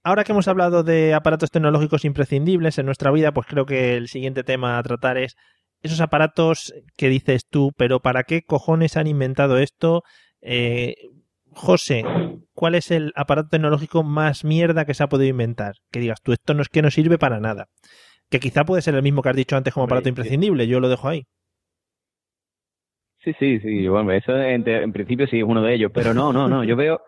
[0.03, 4.07] ahora que hemos hablado de aparatos tecnológicos imprescindibles en nuestra vida, pues creo que el
[4.07, 5.35] siguiente tema a tratar es
[5.83, 10.01] esos aparatos que dices tú, pero ¿para qué cojones han inventado esto?
[10.41, 10.95] Eh,
[11.51, 12.03] José,
[12.55, 15.75] ¿cuál es el aparato tecnológico más mierda que se ha podido inventar?
[15.91, 17.67] Que digas tú, esto no es que no sirve para nada.
[18.31, 20.09] Que quizá puede ser el mismo que has dicho antes como aparato sí.
[20.09, 21.27] imprescindible, yo lo dejo ahí.
[23.23, 23.87] Sí, sí, sí.
[23.87, 25.91] Bueno, eso en, en principio sí es uno de ellos.
[25.93, 26.63] Pero no, no, no.
[26.63, 27.01] Yo veo.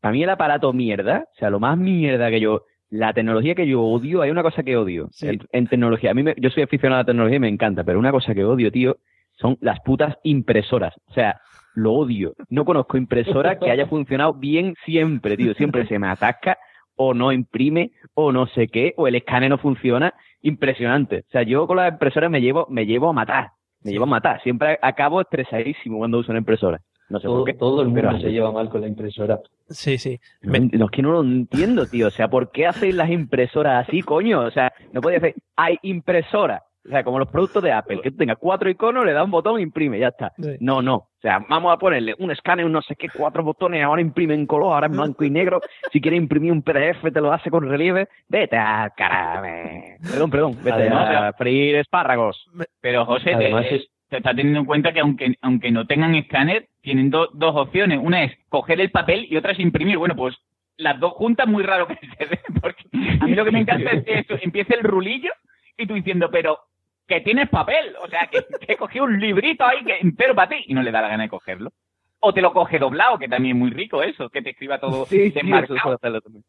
[0.00, 2.62] Para mí el aparato mierda, o sea, lo más mierda que yo.
[2.90, 5.26] La tecnología que yo odio, hay una cosa que odio Sí.
[5.28, 6.12] en, en tecnología.
[6.12, 8.34] A mí me- yo soy aficionado a la tecnología y me encanta, pero una cosa
[8.34, 8.96] que odio, tío,
[9.36, 10.94] son las putas impresoras.
[11.06, 11.38] O sea,
[11.74, 12.32] lo odio.
[12.48, 15.52] No conozco impresora que haya funcionado bien siempre, tío.
[15.54, 16.56] Siempre se me atasca
[16.96, 20.14] o no imprime o no sé qué, o el escáner no funciona.
[20.40, 21.24] Impresionante.
[21.28, 23.50] O sea, yo con las impresoras me llevo, me llevo a matar.
[23.82, 24.42] Me llevo a matar.
[24.42, 26.80] Siempre acabo estresadísimo cuando uso una impresora.
[27.08, 27.54] No sé Todo, por qué.
[27.54, 29.40] todo el pero mundo se lleva mal con la impresora.
[29.70, 30.20] Sí, sí.
[30.42, 32.08] No, no, es que no lo entiendo, tío.
[32.08, 34.40] O sea, ¿por qué hacéis las impresoras así, coño?
[34.40, 36.64] O sea, no podía hacer, hay impresora.
[36.88, 39.30] O sea, como los productos de Apple, que tú tengas cuatro iconos, le das un
[39.30, 40.32] botón, imprime, ya está.
[40.38, 40.56] Sí.
[40.60, 40.94] No, no.
[40.96, 44.34] O sea, vamos a ponerle un escáner, un no sé qué, cuatro botones, ahora imprime
[44.34, 45.60] en color, ahora en blanco y negro.
[45.92, 48.08] Si quieres imprimir un PDF, te lo hace con relieve.
[48.28, 49.96] Vete a carame.
[50.02, 50.52] Perdón, perdón.
[50.62, 52.46] Vete Además, a freír espárragos.
[52.80, 56.68] Pero José, te, es- te está teniendo en cuenta que aunque aunque no tengan escáner,
[56.80, 58.00] tienen do- dos opciones.
[58.02, 59.98] Una es coger el papel y otra es imprimir.
[59.98, 60.34] Bueno, pues
[60.78, 62.84] las dos juntas muy raro que se den, porque
[63.20, 65.30] a mí lo que me encanta es que eso, empieza el rulillo
[65.76, 66.58] y tú diciendo, pero
[67.08, 67.96] que tienes papel.
[68.02, 70.92] O sea, que, que cogí un librito ahí que, entero para ti y no le
[70.92, 71.72] da la gana de cogerlo.
[72.20, 75.06] O te lo coge doblado, que también es muy rico eso, que te escriba todo
[75.06, 75.98] Sí, desmarcado.
[75.98, 76.44] también.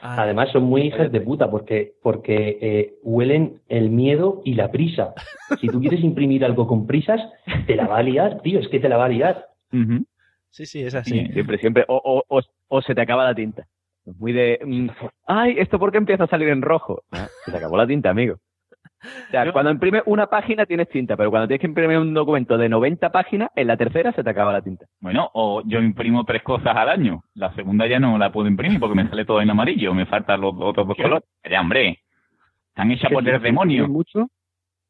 [0.00, 5.14] Además son muy hijas de puta porque, porque eh, huelen el miedo y la prisa.
[5.60, 7.22] Si tú quieres imprimir algo con prisas,
[7.66, 9.46] te la va a liar, tío, es que te la va a liar.
[10.50, 11.26] Sí, sí, es así.
[11.32, 11.84] Siempre, siempre.
[11.88, 13.66] O, o, o, o se te acaba la tinta.
[14.04, 14.60] Es Muy de.
[14.62, 14.88] mm,
[15.26, 17.02] Ay, ¿esto por qué empieza a salir en rojo?
[17.10, 18.36] Ah, se te acabó la tinta, amigo.
[19.04, 22.56] O sea, cuando imprimes una página tienes tinta, pero cuando tienes que imprimir un documento
[22.56, 24.86] de 90 páginas, en la tercera se te acaba la tinta.
[25.00, 27.22] Bueno, o yo imprimo tres cosas al año.
[27.34, 29.94] La segunda ya no la puedo imprimir porque me sale todo en amarillo.
[29.94, 31.28] Me faltan los otros dos colores.
[31.48, 32.00] Ya, hombre.
[32.68, 33.86] Están hechas por el demonio.
[33.88, 34.28] mucho,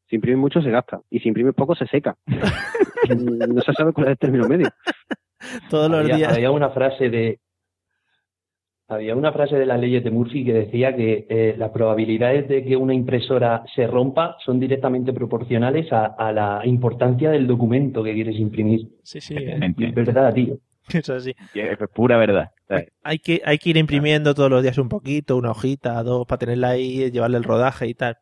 [0.07, 1.01] si imprimes mucho se gasta.
[1.09, 2.15] Y si imprimes poco se seca.
[2.27, 4.69] no se sabe cuál es el término medio.
[5.69, 6.33] Todos los había, días.
[6.33, 7.39] había una frase de
[8.87, 12.63] había una frase de las leyes de Murphy que decía que eh, las probabilidades de
[12.63, 18.13] que una impresora se rompa son directamente proporcionales a, a la importancia del documento que
[18.13, 18.87] quieres imprimir.
[19.03, 20.57] Sí, sí, es verdad, tío.
[20.93, 21.35] es así.
[21.53, 22.51] Es pura verdad.
[23.03, 26.39] Hay que, hay que ir imprimiendo todos los días un poquito, una hojita, dos, para
[26.39, 28.17] tenerla ahí, llevarle el rodaje y tal.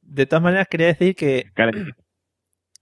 [0.00, 1.44] De todas maneras, quería decir que.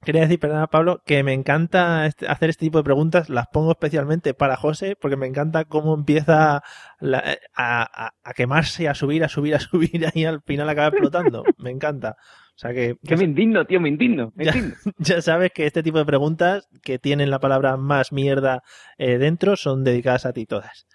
[0.05, 3.71] Quería decir, perdona Pablo, que me encanta este- hacer este tipo de preguntas, las pongo
[3.71, 6.63] especialmente para José, porque me encanta cómo empieza
[6.99, 7.23] la-
[7.55, 11.45] a, a- a quemarse, a subir, a subir, a subir, y al final acaba explotando.
[11.59, 12.17] Me encanta.
[12.55, 14.33] O sea que, que me indigno, tío, me indigno.
[14.35, 14.51] Me Ya.
[14.57, 14.75] indigno.
[14.99, 18.63] ya sabes que este tipo de preguntas que tienen la palabra más mierda
[18.99, 20.87] eh, dentro son dedicadas a ti todas.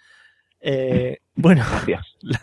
[0.70, 1.64] Eh, bueno,
[2.22, 2.40] la,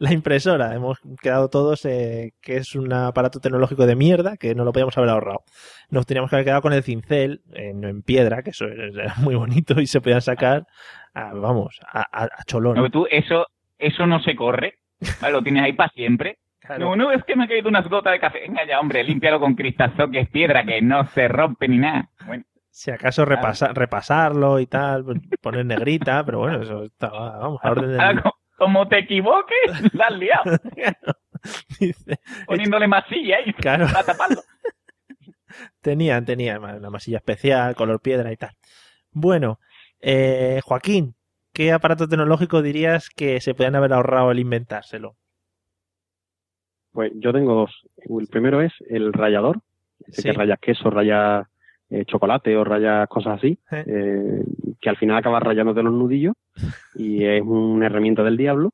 [0.00, 4.64] la impresora, hemos quedado todos eh, que es un aparato tecnológico de mierda que no
[4.64, 5.44] lo podíamos haber ahorrado.
[5.90, 9.36] Nos teníamos que haber quedado con el cincel en, en piedra, que eso era muy
[9.36, 10.66] bonito y se podían sacar,
[11.14, 12.76] a- vamos, a, a- a cholón.
[12.76, 13.46] No, tú, eso,
[13.78, 14.74] eso no se corre.
[15.20, 16.38] Vale, Lo tienes ahí para siempre.
[16.78, 18.40] No, no, es que me ha caído unas gotas de café.
[18.40, 22.10] Venga ya, hombre, límpialo con cristalzo, que es piedra, que no se rompe ni nada.
[22.26, 22.44] Bueno,
[22.78, 25.04] Si acaso repasa- repasarlo y tal,
[25.40, 28.22] poner negrita, pero bueno, eso estaba, vamos, a orden del
[28.56, 30.44] como te equivoques, la has liado.
[32.46, 33.86] Poniéndole masilla ahí Claro.
[33.92, 34.40] para taparlo.
[35.80, 38.50] Tenían, tenían una masilla especial, color piedra y tal.
[39.10, 39.58] Bueno,
[40.00, 41.16] eh, Joaquín,
[41.52, 45.16] ¿qué aparato tecnológico dirías que se podían haber ahorrado el inventárselo?
[46.92, 47.82] Pues yo tengo dos.
[47.96, 49.62] El primero es el rallador,
[50.06, 50.28] ese Sí.
[50.28, 51.48] que rayas queso, rayas
[51.90, 53.84] eh, chocolate o rayas cosas así, Eh.
[53.86, 54.42] eh,
[54.80, 56.34] que al final acabas rayándote los nudillos
[56.94, 58.70] y es una herramienta del diablo.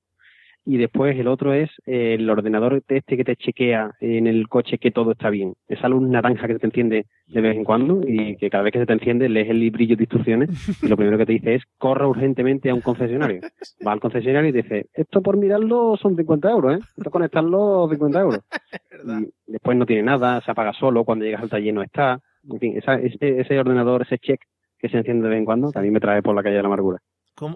[0.67, 4.91] Y después el otro es el ordenador este que te chequea en el coche que
[4.91, 5.53] todo está bien.
[5.69, 8.79] Esa luz naranja que te enciende de vez en cuando y que cada vez que
[8.79, 11.65] se te enciende lees el librillo de instrucciones y lo primero que te dice es
[11.77, 13.43] corra urgentemente a un concesionario.
[13.87, 16.81] Va al concesionario y te dice, esto por mirarlo son 50 euros, ¿eh?
[16.97, 18.41] Esto conectarlo 50 euros.
[19.47, 22.21] Y después no tiene nada, se apaga solo, cuando llegas al taller no está.
[22.51, 24.41] En fin, esa- ese, ese ordenador, ese check
[24.79, 26.67] que se enciende de vez en cuando, también me trae por la calle de la
[26.69, 26.99] amargura.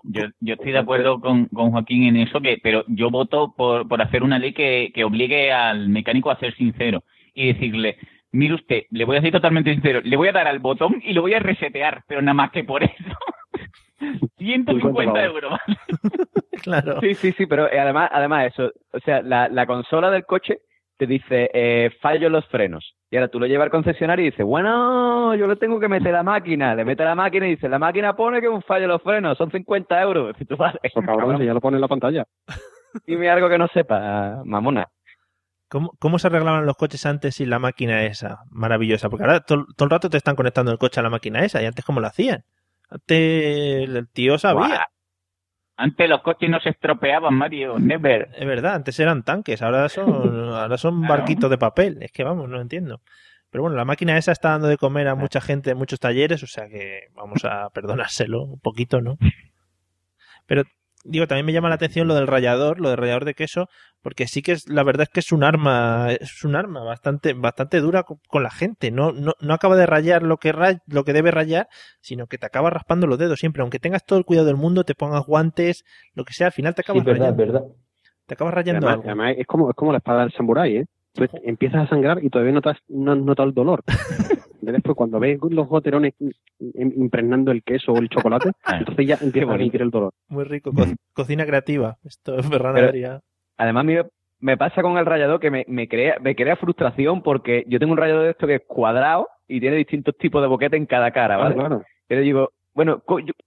[0.03, 3.87] Yo, yo estoy de acuerdo con, con Joaquín en eso, que pero yo voto por,
[3.87, 7.97] por hacer una ley que, que obligue al mecánico a ser sincero y decirle,
[8.33, 11.13] mire usted, le voy a ser totalmente sincero, le voy a dar al botón y
[11.13, 12.93] lo voy a resetear, pero nada más que por eso.
[14.39, 15.53] 150 euros.
[16.63, 17.01] Claro.
[17.01, 20.59] Sí, sí, sí, pero eh, además, además eso, o sea, la, la consola del coche
[20.99, 22.95] te dice eh, fallo en los frenos.
[23.11, 26.13] Y ahora tú lo llevas al concesionario y dices, bueno, yo le tengo que meter
[26.13, 26.75] la máquina.
[26.75, 29.03] Le mete la máquina y dice, la máquina pone que es un fallo en los
[29.03, 30.37] frenos, son 50 euros.
[30.41, 32.25] Y tú, vale, Eso, cabrón, si ya lo pone en la pantalla.
[33.07, 34.89] Dime algo que no sepa, mamona.
[35.71, 38.39] ¿Cómo, ¿Cómo se arreglaban los coches antes sin la máquina esa?
[38.51, 39.09] Maravillosa.
[39.11, 41.63] Porque ahora to- todo el rato te están conectando el coche a la máquina esa.
[41.63, 42.45] ¿Y antes cómo lo hacían?
[42.91, 44.87] Antes el tío sabía.
[45.81, 48.29] Antes los coches no se estropeaban, Mario, never.
[48.37, 50.09] Es verdad, antes eran tanques, ahora son,
[50.55, 51.15] ahora son Claro.
[51.17, 51.99] barquitos de papel.
[52.03, 53.01] Es que vamos, no entiendo.
[53.51, 56.43] Pero bueno, la máquina esa está dando de comer a mucha gente en muchos talleres,
[56.43, 59.17] o sea que vamos a perdonárselo un poquito, ¿no?
[60.47, 60.65] Pero
[61.05, 63.69] digo, también me llama la atención lo del rallador, lo del rallador de queso,
[64.03, 67.33] porque sí que es, la verdad es que es un arma, es un arma bastante,
[67.35, 68.91] bastante dura con, con la gente.
[68.91, 71.69] No, no, no acaba de rayar lo que ray- lo que debe rayar,
[72.01, 73.63] sino que te acaba raspando los dedos siempre.
[73.63, 75.85] Aunque tengas todo el cuidado del mundo, te pongas guantes,
[76.15, 77.53] lo que sea, al final te Sí, acabas es verdad, es rayando.
[77.61, 77.75] verdad.
[78.27, 79.09] Te acabas rayando Además, algo.
[79.23, 80.87] además es como, es como la espada del samurái, ¿eh?
[81.15, 83.83] Tú empiezas a sangrar y todavía no, te has- no has notado el dolor.
[84.61, 89.55] Después, cuando ves los goterones im- impregnando el queso o el chocolate, entonces ya empiezas
[89.55, 90.13] a sentir el dolor.
[90.29, 90.85] Muy rico, co-
[91.15, 91.97] cocina creativa.
[92.05, 93.21] Esto es Ferran Pero- Adrià.
[93.59, 94.05] Además, me,
[94.41, 97.93] me pasa con el rallador que me, me crea me crea frustración porque yo tengo
[97.93, 101.11] un rallador de esto que es cuadrado y tiene distintos tipos de boquete en cada
[101.11, 101.55] cara, ¿vale?
[101.55, 103.03] Claro, digo, bueno,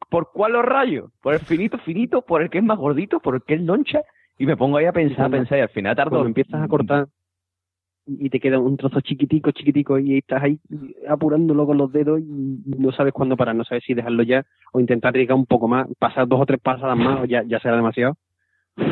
[0.09, 1.11] ¿por cuál los rayo?
[1.21, 2.21] ¿Por el finito, finito?
[2.21, 3.19] ¿Por el que es más gordito?
[3.19, 4.01] ¿Por el que es loncha?
[4.37, 6.11] Y me pongo ahí a pensar, a pensar y al final tardo...
[6.11, 7.07] Cuando empiezas a cortar
[8.07, 10.59] y te queda un trozo chiquitico, chiquitico y estás ahí
[11.07, 14.43] apurándolo con los dedos y no sabes cuándo parar, no sabes si dejarlo ya
[14.73, 17.59] o intentar llegar un poco más, pasar dos o tres pasadas más o ya, ya
[17.59, 18.17] será demasiado.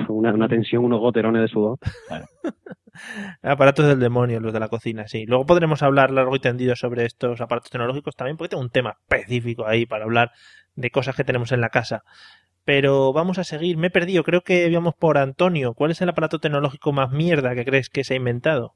[0.08, 1.78] Una, una tensión, unos goterones de sudor.
[3.42, 5.26] Aparatos del demonio, los de la cocina, sí.
[5.26, 8.98] Luego podremos hablar largo y tendido sobre estos aparatos tecnológicos también, porque tengo un tema
[9.02, 10.32] específico ahí para hablar
[10.76, 12.04] de cosas que tenemos en la casa.
[12.66, 13.78] Pero vamos a seguir.
[13.78, 15.74] Me he perdido, creo que íbamos por Antonio.
[15.74, 18.74] ¿Cuál es el aparato tecnológico más mierda que crees que se ha inventado?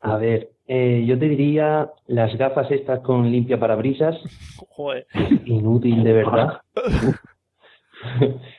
[0.00, 4.16] A ver, eh, yo te diría las gafas estas con limpia parabrisas.
[4.68, 5.06] Joder.
[5.44, 6.60] Inútil de verdad.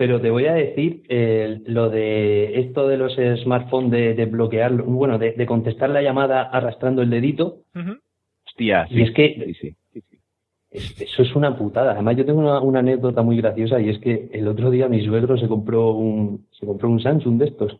[0.00, 4.72] Pero te voy a decir eh, lo de esto de los smartphones de, de bloquear,
[4.72, 7.58] bueno, de, de contestar la llamada arrastrando el dedito.
[8.46, 9.26] Hostia, Y es que
[10.70, 11.92] es- eso es una putada.
[11.92, 15.04] Además, yo tengo una, una anécdota muy graciosa y es que el otro día mi
[15.04, 17.78] suegro se compró un, se compró un Samsung de estos.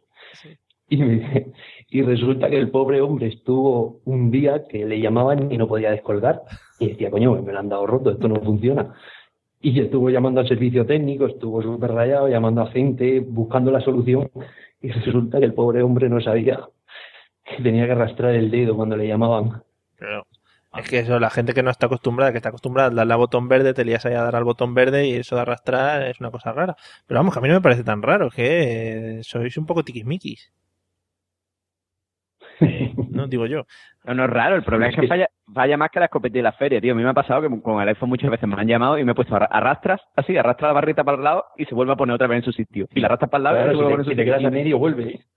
[0.91, 1.53] Y, me dice-
[1.89, 5.91] y resulta que el pobre hombre estuvo un día que le llamaban y no podía
[5.93, 6.43] descolgar.
[6.81, 8.93] Y decía, coño, me lo han dado roto, esto no funciona.
[9.61, 14.31] Y estuvo llamando al servicio técnico, estuvo súper rayado, llamando a gente, buscando la solución.
[14.81, 16.69] Y resulta que el pobre hombre no sabía
[17.45, 19.63] que tenía que arrastrar el dedo cuando le llamaban.
[19.99, 20.27] Pero
[20.77, 23.19] es que eso, la gente que no está acostumbrada, que está acostumbrada a darle al
[23.19, 26.21] botón verde, te lías ahí a dar al botón verde y eso de arrastrar es
[26.21, 26.77] una cosa rara.
[27.07, 30.53] Pero vamos, que a mí no me parece tan raro, que sois un poco tiquismiquis.
[33.21, 33.65] no digo yo.
[34.05, 36.43] No, no es raro, el problema es que falla, falla más que la escopeta de
[36.43, 36.93] la feria, tío.
[36.93, 39.05] A mí me ha pasado que con el iPhone muchas veces me han llamado y
[39.05, 41.93] me he puesto arra- arrastras, así, arrastra la barrita para el lado y se vuelve
[41.93, 42.87] a poner otra vez en su sitio.
[42.95, 44.17] Y la arrastras para el lado Claro, y se vuelve a poner en su si
[44.17, 44.49] te quedas sitio.
[44.49, 45.21] a medio, vuelve.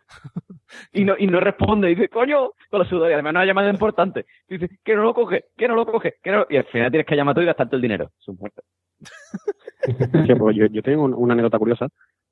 [0.91, 3.69] Y no, y no responde, y dice, coño, con la sudor, y además una llamada
[3.69, 4.25] importante.
[4.49, 6.47] Y dice, que no lo coge, que no lo coge, que no...
[6.49, 8.09] Y al final tienes que llamar tú y gastarte el dinero.
[8.19, 8.61] Es un muerto.
[10.27, 11.87] Sí, pues yo, yo tengo un- una anécdota curiosa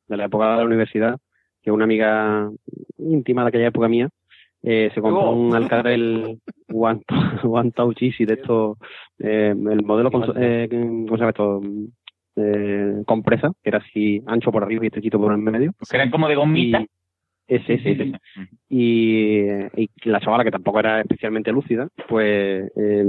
[0.08, 1.18] de la época de la universidad,
[1.62, 2.50] que una amiga
[2.98, 4.10] íntima de aquella época mía
[4.64, 5.36] eh, se compró Oh.
[5.36, 6.40] un Alcatel
[6.74, 7.02] One,
[7.44, 8.78] One Touch Easy de estos,
[9.20, 11.62] eh, el modelo, con, eh, ¿cómo se llama esto?
[12.38, 15.74] Eh, compresa, que era así ancho por arriba y estrechito por el medio.
[15.90, 16.82] Que eran como de gomita.
[16.82, 16.88] Y-
[17.48, 18.12] ese, ese, ese.
[18.70, 19.42] Y,
[19.76, 23.06] y la chavala, que tampoco era especialmente lúcida, pues, eh,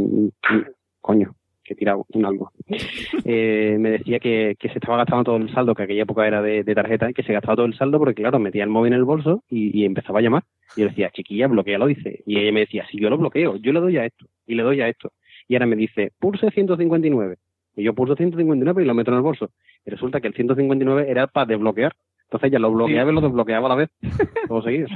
[1.00, 1.32] coño,
[1.72, 2.52] he tirado un algo.
[3.24, 6.42] Eh, me decía que, que se estaba gastando todo el saldo, que aquella época era
[6.42, 8.98] de, tarjeta, y que se gastaba todo el saldo porque, claro, metía el móvil en
[8.98, 10.42] el bolso y, empezaba a llamar.
[10.76, 12.22] Y yo decía, chiquilla, bloquealo, dice.
[12.26, 14.62] Y ella me decía, si yo lo bloqueo, yo le doy a esto, y le
[14.62, 15.12] doy a esto.
[15.48, 17.36] Y ahora me dice, pulse 159.
[17.76, 19.50] Y yo pulso 159 y lo meto en el bolso.
[19.84, 21.94] Y resulta que el 159 era para desbloquear.
[22.32, 23.90] Entonces ella lo bloqueaba y lo desbloqueaba a la vez.
[24.48, 24.88] Todo seguido.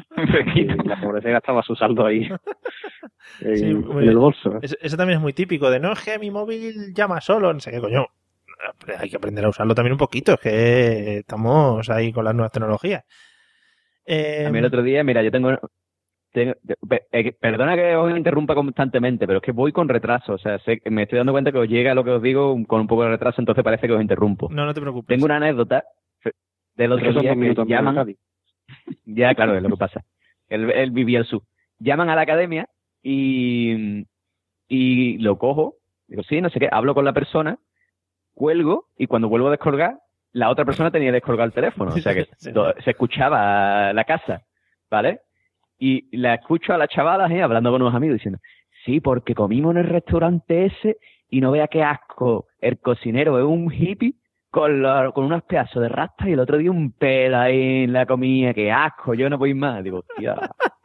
[0.54, 2.38] Y la pobre se gastaba su saldo ahí en,
[3.56, 4.58] Sí, en el bolso.
[4.62, 7.60] Eso, eso también es muy típico de no es que mi móvil llama solo, no
[7.60, 8.06] sé qué coño.
[8.98, 12.52] Hay que aprender a usarlo también un poquito, es que estamos ahí con las nuevas
[12.52, 13.04] tecnologías.
[14.06, 15.50] Eh, A mí el otro día, mira, yo tengo...
[16.32, 16.54] eh,
[17.40, 20.34] perdona que os interrumpa constantemente, pero es que voy con retraso.
[20.34, 22.80] O sea, sé- me estoy dando cuenta que os llega lo que os digo con
[22.80, 24.48] un poco de retraso, entonces parece que os interrumpo.
[24.50, 25.08] No, no te preocupes.
[25.08, 25.84] Tengo una anécdota
[26.76, 28.16] del otro día que llaman...
[29.04, 30.04] Ya, claro, es lo que pasa.
[30.48, 31.42] Él, él vivía al sur.
[31.78, 32.68] Llaman a la academia
[33.02, 34.04] y,
[34.68, 35.76] y lo cojo.
[36.08, 36.68] Digo, sí, no sé qué.
[36.70, 37.58] Hablo con la persona,
[38.34, 39.98] cuelgo y cuando vuelvo a descolgar,
[40.32, 41.92] la otra persona tenía descolgado el teléfono.
[41.94, 44.42] O sea que se escuchaba la casa,
[44.90, 45.20] ¿vale?
[45.78, 47.42] Y la escucho a la chavala ¿eh?
[47.42, 48.40] hablando con unos amigos diciendo,
[48.84, 50.96] sí, porque comimos en el restaurante ese
[51.28, 52.46] y no vea qué asco.
[52.60, 54.14] El cocinero es un hippie
[54.50, 57.92] con, la- con unos pedazos de rasta y el otro día un pelo ahí en
[57.92, 59.82] la comida, qué asco, yo no voy más.
[59.84, 60.36] Digo, hostia,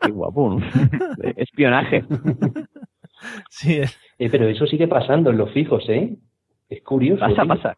[0.01, 0.65] qué guapo, ¿no?
[1.37, 2.03] Espionaje.
[3.51, 3.79] Sí,
[4.17, 6.15] Eh, pero eso sigue pasando en los fijos, ¿eh?
[6.69, 7.19] Es curioso.
[7.19, 7.47] Pasa, tío.
[7.47, 7.77] pasa.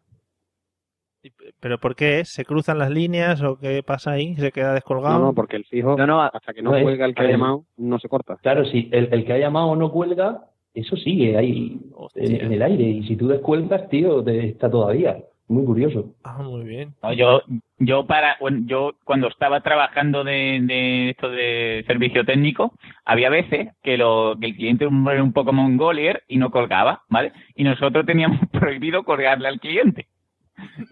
[1.60, 2.20] ¿Pero por qué?
[2.20, 2.30] es?
[2.30, 4.34] ¿Se cruzan las líneas o qué pasa ahí?
[4.36, 5.18] ¿Se queda descolgado?
[5.18, 7.20] No, no, porque el fijo, No, no, hasta que no, no es- cuelga el que
[7.22, 8.36] ha el- llamado, no se corta.
[8.36, 11.78] Claro, si el, el que ha llamado no cuelga, eso sigue ahí
[12.14, 12.84] en, en el aire.
[12.84, 15.18] Y si tú descuelgas, tío, te- está todavía.
[15.46, 16.14] Muy curioso.
[16.24, 16.94] Ah, muy bien.
[17.02, 17.42] No, yo,
[17.78, 22.72] yo para, bueno, yo cuando estaba trabajando de, de esto de servicio técnico,
[23.04, 27.32] había veces que, lo, que el cliente era un poco mongolier y no colgaba, ¿vale?
[27.54, 30.06] Y nosotros teníamos prohibido colgarle al cliente.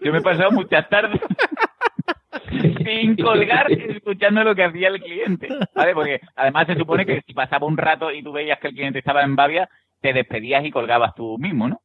[0.03, 1.21] Yo me he pasado muchas tardes
[2.85, 5.95] sin colgar escuchando lo que hacía el cliente, ¿vale?
[5.95, 8.99] Porque además se supone que si pasaba un rato y tú veías que el cliente
[8.99, 9.67] estaba en babia,
[10.01, 11.81] te despedías y colgabas tú mismo, ¿no?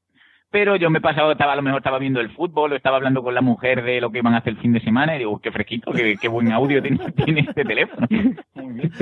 [0.50, 2.96] Pero yo me he pasado, estaba, a lo mejor estaba viendo el fútbol o estaba
[2.96, 5.18] hablando con la mujer de lo que iban a hacer el fin de semana y
[5.18, 8.06] digo, qué fresquito, qué, qué buen audio tiene, tiene este teléfono.
[8.54, 8.92] Muy bien.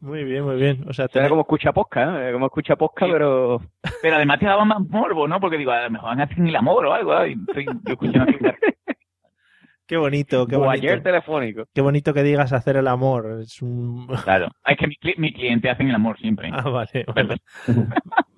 [0.00, 0.84] Muy bien, muy bien.
[0.86, 2.32] O sea, Era como escucha posca, ¿eh?
[2.32, 3.62] como escucha posca, pero...
[4.02, 5.40] Pero además te daba más morbo, ¿no?
[5.40, 7.18] Porque digo, a lo mejor van a hacer el amor o algo.
[7.22, 7.30] ¿eh?
[7.30, 8.32] Y estoy yo escuchando
[9.86, 10.86] Qué bonito, qué o bonito.
[10.86, 11.64] ayer telefónico.
[11.74, 13.40] Qué bonito que digas hacer el amor.
[13.42, 14.06] Es un...
[14.22, 14.48] Claro.
[14.66, 16.50] Es que mi, cli- mi cliente hacen el amor siempre.
[16.52, 17.36] Ah, vale, vale.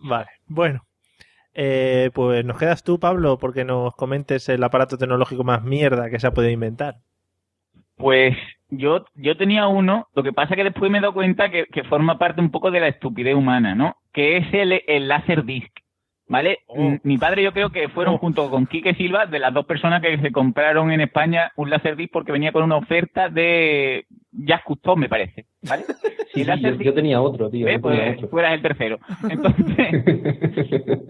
[0.03, 0.80] Vale, bueno.
[1.55, 6.20] Eh, pues nos quedas tú, Pablo, porque nos comentes el aparato tecnológico más mierda que
[6.20, 6.96] se ha podido inventar.
[7.96, 8.36] Pues
[8.70, 11.84] yo, yo tenía uno, lo que pasa que después me he dado cuenta que, que
[11.84, 13.96] forma parte un poco de la estupidez humana, ¿no?
[14.12, 15.70] Que es el, el láser disc,
[16.31, 16.61] ¿vale?
[16.74, 20.01] Mm, Mi padre yo creo que fueron junto con Quique Silva de las dos personas
[20.01, 24.62] que se compraron en España un láser disc porque venía con una oferta de Jazz
[24.64, 25.85] Custom, me parece, ¿vale?
[26.33, 27.66] Sí, sí, yo, yo tenía otro, tío.
[27.66, 28.28] Yo tenía Pues otro.
[28.28, 29.01] tú eras el tercero.
[29.28, 29.89] Entonces,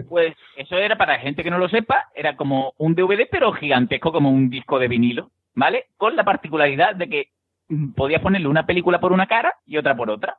[0.08, 4.12] pues eso era para gente que no lo sepa, era como un DVD pero gigantesco
[4.12, 5.84] como un disco de vinilo, ¿vale?
[5.98, 7.24] Con la particularidad de que
[7.68, 10.38] mm, podías ponerle una película por una cara y otra por otra.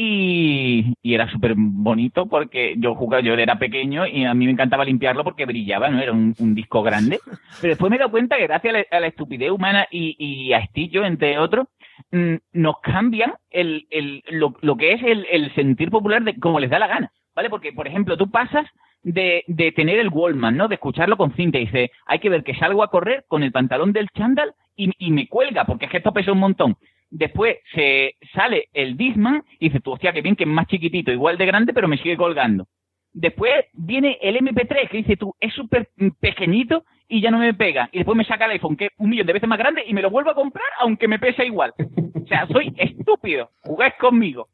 [0.00, 4.52] Y, y era súper bonito porque yo jugaba, yo era pequeño y a mí me
[4.52, 5.98] encantaba limpiarlo porque brillaba, ¿no?
[6.00, 7.18] Era un, un disco grande.
[7.60, 10.14] Pero después me he dado cuenta que gracias a la, a la estupidez humana y,
[10.16, 11.66] y a Stillo, entre otros,
[12.12, 16.60] mm, nos cambian el, el, lo, lo que es el, el sentir popular de como
[16.60, 17.50] les da la gana, ¿vale?
[17.50, 18.66] Porque, por ejemplo, tú pasas
[19.02, 20.68] de, de tener el Wallman, ¿no?
[20.68, 23.50] De escucharlo con cinta y dices, hay que ver que salgo a correr con el
[23.50, 26.76] pantalón del chándal y, y me cuelga, porque es que esto pesa un montón.
[27.10, 31.10] Después se sale el Disman y dices, tú, hostia, que bien, que es más chiquitito,
[31.10, 32.66] igual de grande, pero me sigue colgando.
[33.12, 35.88] Después viene el MP3 que dice tú, es súper
[36.20, 37.88] pequeñito y ya no me pega.
[37.92, 39.94] Y después me saca el iPhone, que es un millón de veces más grande, y
[39.94, 41.72] me lo vuelvo a comprar, aunque me pesa igual.
[41.78, 43.50] O sea, soy estúpido.
[43.62, 44.48] Jugáis conmigo.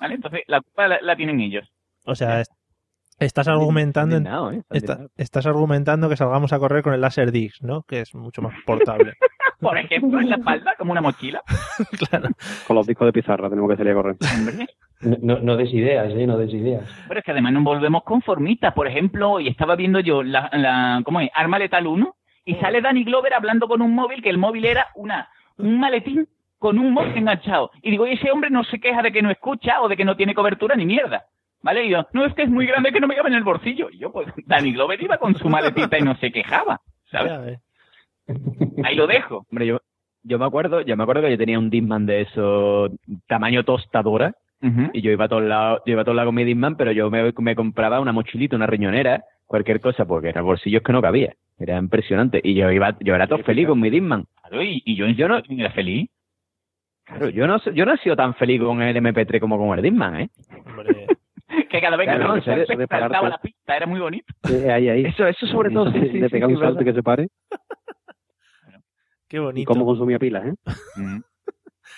[0.00, 0.14] ¿Vale?
[0.14, 1.68] Entonces, la culpa la, la tienen ellos.
[2.06, 2.50] O sea, es-
[3.18, 4.62] estás argumentando en- ¿eh?
[4.70, 7.82] está- estás argumentando que salgamos a correr con el láser disc, ¿no?
[7.82, 9.14] Que es mucho más portable.
[9.60, 11.42] Por ejemplo, en la espalda, como una mochila.
[12.66, 14.16] Con los discos de pizarra tenemos que salir a correr.
[15.00, 16.26] No, no, no des ideas, ¿eh?
[16.26, 16.88] No des ideas.
[17.08, 18.72] Pero es que además nos volvemos conformistas.
[18.74, 21.30] Por ejemplo, hoy estaba viendo yo la, la ¿cómo es?
[21.34, 24.88] Arma Letal 1 y sale Danny Glover hablando con un móvil, que el móvil era
[24.94, 25.28] una
[25.58, 26.28] un maletín
[26.58, 27.70] con un móvil enganchado.
[27.82, 30.04] Y digo, y ese hombre no se queja de que no escucha o de que
[30.04, 31.26] no tiene cobertura ni mierda.
[31.60, 31.84] ¿Vale?
[31.84, 33.90] Y yo, no, es que es muy grande que no me cabe en el bolsillo.
[33.90, 36.80] Y yo, pues, Danny Glover iba con su maletita y no se quejaba.
[37.10, 37.58] ¿Sabes?
[38.84, 39.44] Ahí lo dejo.
[39.50, 39.80] Hombre, yo,
[40.22, 42.88] yo me acuerdo, yo me acuerdo que yo tenía un Disman de eso,
[43.26, 44.32] tamaño tostadora,
[44.92, 46.90] y yo iba a todos lados, yo iba a todos lados con mi Disman, pero
[46.92, 50.84] yo me, me compraba una mochilita, una riñonera, cualquier cosa, porque en el bolsillo es
[50.84, 51.32] que no cabía.
[51.58, 52.40] Era impresionante.
[52.42, 54.24] Y yo iba, yo era todo feliz con mi Disman.
[54.42, 56.08] Claro, y, y yo, Yo no- era feliz.
[57.04, 59.82] Claro, yo no, yo no he sido tan feliz con el MP3 como con el
[59.82, 60.30] Disman, ¿eh?
[60.66, 61.06] Hombre,
[61.70, 63.28] Que cada vez que Claro, de saltaba pararte.
[63.30, 64.26] la pista, era muy bonito.
[64.70, 65.04] Ahí, ahí.
[65.06, 67.02] Eso, eso sobre todo, sí, de, sí, de sí, pegar sí, un salto que se
[67.02, 67.28] pare.
[69.28, 69.72] Qué Y bonito.
[69.72, 70.54] cómo consumía pilas, ¿eh?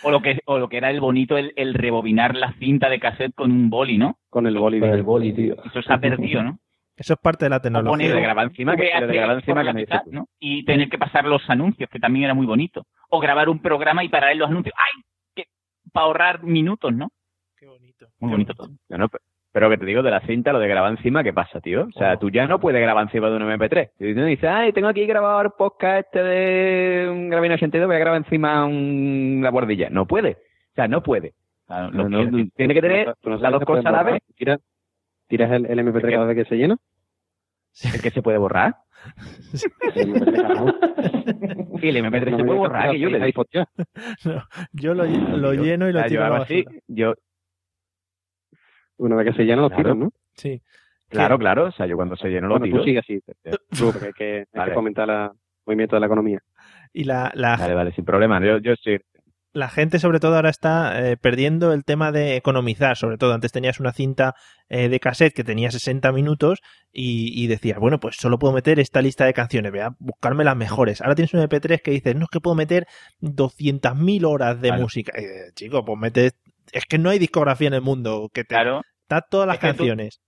[0.02, 3.00] O lo que, o lo que era el bonito, el, el rebobinar la cinta de
[3.00, 4.18] cassette con un boli, ¿no?
[4.30, 4.80] Con el boli.
[4.80, 5.56] Con el boli, tío.
[5.64, 6.58] Eso se ha perdido, ¿no?
[6.96, 7.90] Eso es parte de la O tecnología.
[7.92, 10.02] poner de grabar encima que- de grabar encima que me mitad.
[10.10, 10.26] ¿no?
[10.38, 12.86] Y tener que pasar los anuncios, que también era muy bonito.
[13.08, 14.74] O grabar un programa y parar los anuncios.
[14.76, 15.02] ¡Ay!
[15.34, 15.44] Que,
[15.92, 17.08] para ahorrar minutos, ¿no?
[17.58, 18.06] Qué bonito.
[18.20, 18.68] Muy bonito todo.
[18.90, 19.08] No,
[19.52, 21.84] pero que te digo de la cinta, lo de grabar encima, ¿qué pasa, tío?
[21.84, 22.18] O sea, Oh.
[22.18, 23.90] tú ya no puedes grabar encima de un MP3.
[23.98, 27.96] Y tú dices, ay, tengo aquí grabado el podcast este de un Gravina 82, voy
[27.96, 29.40] a grabar encima un...
[29.42, 29.88] la guardilla.
[29.90, 30.32] No puede.
[30.32, 31.34] O sea, no puede.
[31.66, 34.22] Claro, No, que- no, tiene que tener ¿Tú no las dos cosas a la vez.
[34.36, 34.60] Tiras,
[35.28, 36.76] tiras el, el MP3 cada vez que se llena.
[37.94, 38.74] El que se puede borrar.
[39.94, 40.66] El MP3 carajo.
[41.82, 43.18] Y el MP3 No se puede borrar, que yo le.
[44.24, 44.42] No,
[44.72, 45.04] yo lo,
[45.54, 47.14] lleno y lo tiro yo a la hago así, yo,
[49.00, 49.82] Una vez que se llena los Claro.
[49.82, 50.10] tiros, ¿no?
[50.34, 50.62] Sí.
[51.08, 52.78] claro, claro, o sea, yo cuando se lleno lo Bueno, tiro.
[52.78, 53.20] tú sigue así.
[53.20, 53.30] Tú,
[53.92, 54.70] porque hay que, hay Vale.
[54.70, 55.30] que fomentar el
[55.66, 56.38] movimiento de la economía.
[56.92, 58.40] Y la, la, Vale, vale, sin problema.
[58.44, 58.96] Yo, yo sí.
[59.52, 63.50] la gente sobre todo ahora está eh, perdiendo el tema de economizar, sobre todo antes
[63.52, 64.34] tenías una cinta
[64.68, 66.60] eh, de cassette que tenía 60 minutos
[66.92, 70.44] y, y decías, bueno, pues solo puedo meter esta lista de canciones, voy a buscarme
[70.44, 71.00] las mejores.
[71.00, 72.86] Ahora tienes un MP3 que dices, no es que puedo meter
[73.20, 74.82] 200.000 horas de Claro.
[74.82, 75.12] música.
[75.16, 76.30] Dices, chico, pues mete...
[76.72, 78.54] Es que no hay discografía en el mundo que te...
[78.54, 78.82] Claro.
[79.10, 80.20] Está todas las Es que tú- canciones.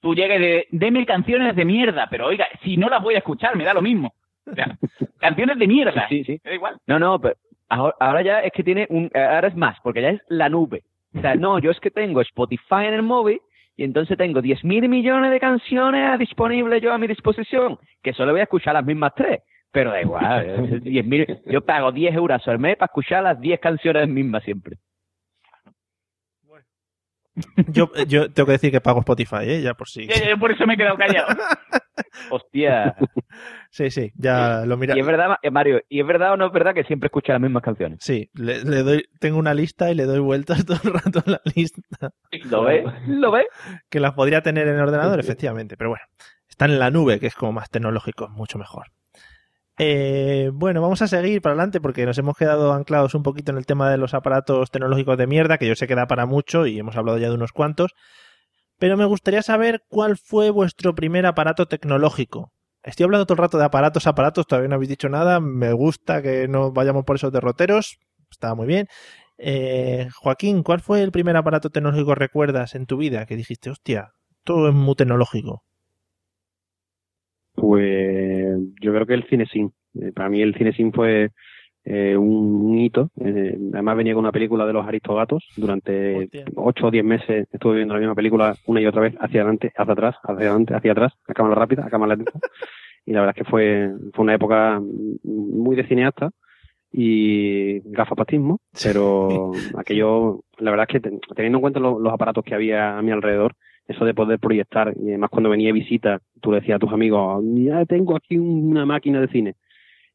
[0.00, 3.56] Tú llegas de, deme canciones de mierda, pero oiga, si no las voy a escuchar,
[3.56, 4.12] me da lo mismo.
[4.50, 4.76] O sea,
[5.20, 6.06] canciones de mierda.
[6.08, 6.40] Sí, sí.
[6.44, 6.76] Da igual.
[6.86, 7.36] No, no, pero
[7.68, 9.10] ahora, ahora ya es que tiene un...
[9.14, 10.82] Ahora es más, porque ya es la nube.
[11.16, 13.40] O sea, no, yo es que tengo Spotify en el móvil
[13.76, 18.40] y entonces tengo 10.000 millones de canciones disponibles yo a mi disposición, que solo voy
[18.40, 19.40] a escuchar las mismas tres.
[19.72, 23.60] Pero da igual, eh, 10.000 yo pago 10 euros al mes para escuchar las 10
[23.60, 24.76] canciones mismas siempre.
[27.68, 29.62] Yo, yo tengo que decir que pago Spotify, ¿eh?
[29.62, 30.06] Ya por sí.
[30.06, 31.28] Yo, yo por eso me he quedado callado.
[32.30, 32.96] Hostia.
[33.70, 34.96] Sí, sí, ya lo mira.
[34.96, 37.32] Y es verdad, eh, Mario, y es verdad o no es verdad que siempre escucha
[37.32, 37.98] las mismas canciones.
[38.00, 41.30] Sí, le, le doy, tengo una lista y le doy vueltas todo el rato a
[41.30, 42.10] la lista.
[42.50, 42.84] ¿Lo ves?
[43.06, 43.46] ¿Lo ves?
[43.90, 46.04] Que las podría tener en el ordenador, efectivamente, pero bueno,
[46.48, 48.86] están en la nube, que es como más tecnológico, mucho mejor.
[49.78, 53.58] Eh, bueno, vamos a seguir para adelante porque nos hemos quedado anclados un poquito en
[53.58, 56.66] el tema de los aparatos tecnológicos de mierda, que yo sé que da para mucho
[56.66, 57.94] y hemos hablado ya de unos cuantos.
[58.78, 62.52] Pero me gustaría saber cuál fue vuestro primer aparato tecnológico.
[62.82, 65.40] Estoy hablando todo el rato de aparatos, aparatos, todavía no habéis dicho nada.
[65.40, 67.98] Me gusta que no vayamos por esos derroteros.
[68.30, 68.86] Está muy bien.
[69.38, 73.70] Eh, Joaquín, ¿cuál fue el primer aparato tecnológico que recuerdas en tu vida que dijiste,
[73.70, 74.12] hostia,
[74.44, 75.62] todo es muy tecnológico?
[77.54, 78.45] Pues
[78.80, 79.72] yo creo que el CineSyn.
[80.00, 81.30] Eh, para mí el CineSyn fue
[81.84, 83.10] eh, un, hito.
[83.20, 85.44] Eh, además venía con una película de los Aristogatos.
[85.56, 89.40] Durante ocho o diez meses estuve viendo la misma película una y otra vez, hacia
[89.42, 92.32] adelante, hacia atrás, hacia adelante, hacia atrás, a cámara rápida, a cámara lenta.
[93.04, 94.80] Y la verdad es que fue, fue una época
[95.22, 96.30] muy de cineasta
[96.92, 102.44] y gafapatismo, pero aquello, la verdad es que te- teniendo en cuenta lo- los aparatos
[102.44, 103.54] que había a mi alrededor,
[103.88, 107.44] eso de poder proyectar, y además cuando venía visita, tú le decías a tus amigos,
[107.54, 109.54] ya tengo aquí una máquina de cine,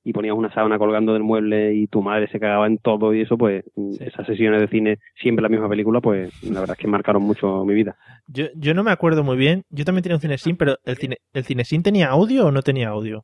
[0.04, 3.22] y ponías una sábana colgando del mueble y tu madre se cagaba en todo y
[3.22, 3.64] eso, pues
[4.00, 7.64] esas sesiones de cine, siempre la misma película, pues la verdad es que marcaron mucho
[7.66, 7.96] mi vida.
[8.28, 9.62] Yo, yo no me acuerdo muy bien.
[9.70, 12.90] Yo también tenía un CineSyn, pero ¿el, cine, ¿el CineSyn tenía audio o no tenía
[12.90, 13.24] audio?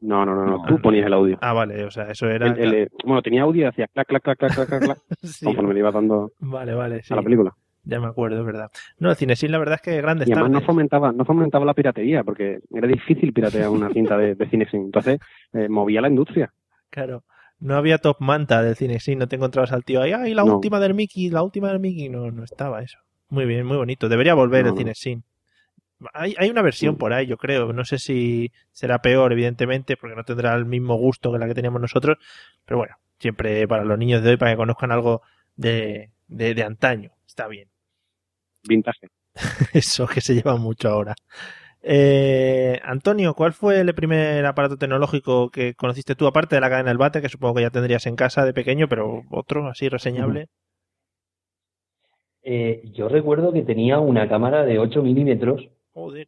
[0.00, 1.38] No, no, no, no, tú ponías el audio.
[1.40, 2.46] Ah, vale, o sea, eso era...
[2.46, 4.98] El- el, eh, bueno, tenía audio y hacía clac, clac, clac, clac, clac, clac, clac,
[5.24, 5.44] Sí.
[5.44, 7.12] conforme le iba dando Vale, vale, sí.
[7.12, 7.52] a la película.
[7.90, 8.70] Ya me acuerdo, es verdad.
[8.98, 11.72] No, el CineSyn la verdad es que grandes Y además no fomentaba, no fomentaba la
[11.72, 14.82] piratería, porque era difícil piratear una cinta de, de cine sin.
[14.82, 15.18] Entonces,
[15.54, 16.52] eh, movía la industria.
[16.90, 17.24] Claro.
[17.60, 20.56] No había top manta del CineSyn, no te encontrabas al tío ahí, ¡ay, la No.
[20.56, 22.10] última del Mickey, la última del Mickey!
[22.10, 22.98] No, no estaba eso.
[23.30, 24.08] Muy bien, muy bonito.
[24.10, 24.78] Debería volver No, el no.
[24.80, 25.24] CineSyn.
[26.12, 27.72] Hay, hay una versión por ahí, yo creo.
[27.72, 31.54] No sé si será peor, evidentemente, porque no tendrá el mismo gusto que la que
[31.54, 32.18] teníamos nosotros.
[32.66, 35.22] Pero bueno, siempre para los niños de hoy, para que conozcan algo
[35.56, 37.10] de, de, de antaño.
[37.26, 37.68] Está bien.
[38.66, 39.08] Vintage.
[39.72, 41.14] Eso que se lleva mucho ahora.
[41.82, 46.90] Eh, Antonio, ¿cuál fue el primer aparato tecnológico que conociste tú, aparte de la cadena
[46.90, 50.46] del bate, que supongo que ya tendrías en casa de pequeño, pero otro así reseñable?
[52.42, 55.68] Eh, yo recuerdo que tenía una cámara de 8 milímetros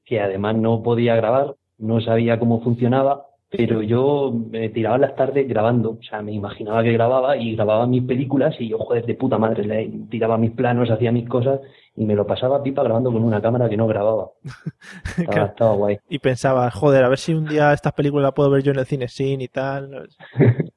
[0.04, 5.48] que además no podía grabar, no sabía cómo funcionaba, pero yo me tiraba las tardes
[5.48, 9.14] grabando, o sea, me imaginaba que grababa y grababa mis películas y yo, joder, de
[9.14, 11.60] puta madre, le tiraba mis planos, hacía mis cosas
[11.96, 14.30] y me lo pasaba pipa grabando con una cámara que no grababa.
[15.18, 15.46] Estaba, Claro.
[15.46, 15.98] estaba guay.
[16.08, 18.78] Y pensaba, joder, a ver si un día estas películas las puedo ver yo en
[18.78, 20.08] el cine sin y tal.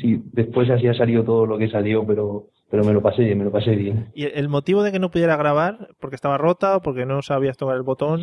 [0.00, 3.38] Sí, después así ha salido todo lo que salió, pero, pero me lo pasé bien,
[3.38, 4.10] me lo pasé bien.
[4.14, 5.88] ¿Y el motivo de que no pudiera grabar?
[5.98, 8.20] ¿Porque estaba rota o porque no sabías tocar el botón?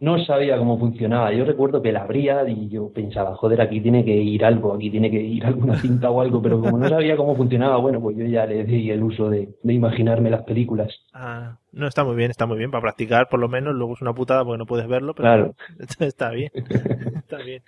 [0.00, 1.30] No sabía cómo funcionaba.
[1.32, 4.90] Yo recuerdo que la abría y yo pensaba, joder, aquí tiene que ir algo, aquí
[4.90, 8.16] tiene que ir alguna cinta o algo, pero como no sabía cómo funcionaba, bueno, pues
[8.16, 10.88] yo ya le di el uso de, de imaginarme las películas.
[11.12, 12.70] Ah, no, está muy bien, está muy bien.
[12.70, 15.54] Para practicar, por lo menos, luego es una putada porque no puedes verlo, pero Claro.
[16.00, 16.50] está bien.
[17.14, 17.62] Está bien.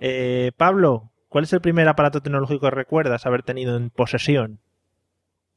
[0.00, 4.58] Eh, Pablo, ¿cuál es el primer aparato tecnológico que recuerdas haber tenido en posesión?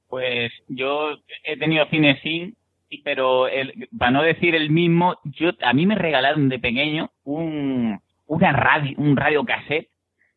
[0.07, 1.11] Pues yo
[1.45, 2.55] he tenido CineSyn,
[2.99, 7.99] pero el, para no decir el mismo, yo a mí me regalaron de pequeño un
[8.27, 9.89] una radio, un radio cassette,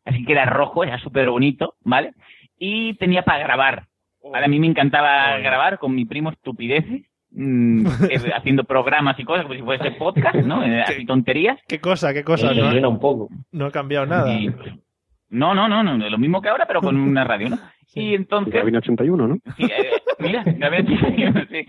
[0.03, 2.11] así que era rojo, era súper bonito, ¿vale?
[2.59, 3.85] Y tenía para grabar.
[4.31, 4.45] ¿vale?
[4.45, 9.43] A mí me encantaba grabar con mi primo estupideces, mm, eh, haciendo programas y cosas
[9.43, 10.61] como si fuese podcast, ¿no?
[10.65, 11.57] Eh, Así tonterías.
[11.67, 12.53] ¿Qué cosa, qué cosa?
[12.53, 13.29] Me No, un poco.
[13.51, 14.33] no ha cambiado nada.
[14.33, 14.49] Y-
[15.29, 17.59] no, no, no, no, lo mismo que ahora, pero con una radio, ¿no?
[17.97, 19.37] Y entonces, Gabino 81, ¿no?
[19.55, 20.43] Sí, eh, mira,
[21.49, 21.65] sí.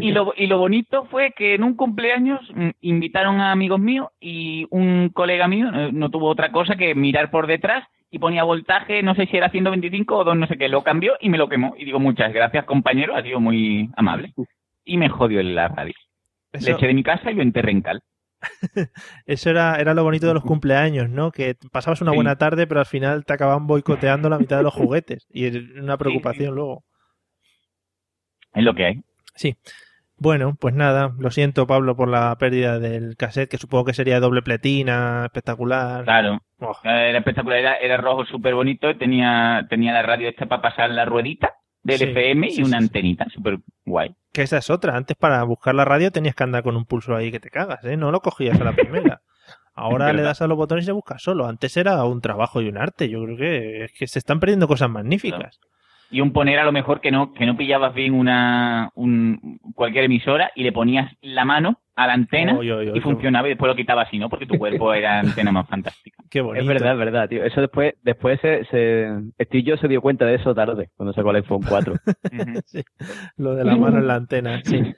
[0.00, 4.08] Y lo, y lo bonito fue que en un cumpleaños mm, invitaron a amigos míos
[4.20, 8.42] y un colega mío eh, no tuvo otra cosa que mirar por detrás y ponía
[8.44, 11.38] voltaje, no sé si era 125 o 2, no sé qué, lo cambió y me
[11.38, 11.74] lo quemó.
[11.78, 14.32] Y digo, muchas gracias, compañero, ha sido muy amable.
[14.84, 15.94] Y me jodió la radio.
[16.52, 18.00] Eso- Le eché de mi casa y lo enterré en cal.
[19.26, 21.30] Eso era, era lo bonito de los cumpleaños, ¿no?
[21.30, 22.16] Que pasabas una Sí.
[22.16, 25.26] buena tarde, pero al final te acababan boicoteando la mitad de los juguetes.
[25.30, 25.46] Y
[25.78, 26.82] una preocupación luego.
[28.54, 29.00] Es lo que hay.
[29.34, 29.56] Sí.
[30.18, 34.20] Bueno, pues nada, lo siento Pablo por la pérdida del cassette, que supongo que sería
[34.20, 36.04] doble pletina, espectacular.
[36.04, 36.42] Claro.
[36.58, 36.76] Oh.
[36.84, 41.06] Era espectacular, era, era rojo súper bonito, tenía, tenía la radio esta para pasar la
[41.06, 44.14] ruedita del Sí, FM y una sí, antenita, súper guay.
[44.30, 44.94] Que esa es otra.
[44.94, 47.82] Antes para buscar la radio tenías que andar con un pulso ahí que te cagas,
[47.84, 47.96] ¿eh?
[47.96, 49.22] No lo cogías a la primera.
[49.74, 51.46] Ahora le das a los botones y se busca solo.
[51.46, 53.08] Antes era un trabajo y un arte.
[53.08, 55.58] Yo creo que es que se están perdiendo cosas magníficas.
[56.10, 60.04] Y un poner a lo mejor que no que no pillabas bien una un, cualquier
[60.04, 64.08] emisora y le ponías la mano a la antena y funcionaba y después lo quitabas
[64.08, 64.30] así, ¿no?
[64.30, 66.22] Porque tu cuerpo era antena más fantástica.
[66.30, 66.62] Qué bonito.
[66.62, 67.44] Es verdad, es verdad, tío.
[67.44, 69.08] Eso después, después se, se,
[69.44, 71.94] Steve Jobs se dio cuenta de eso tarde, cuando sacó el iPhone 4.
[72.66, 72.82] Sí,
[73.36, 74.94] Lo de la mano en la antena, sí.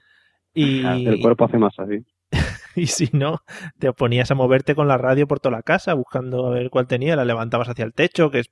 [0.55, 2.05] Y El cuerpo hace masa, sí.
[2.77, 3.41] y si no,
[3.79, 6.87] te ponías a moverte con la radio por toda la casa buscando a ver cuál
[6.87, 8.51] tenía, la levantabas hacia el techo, que es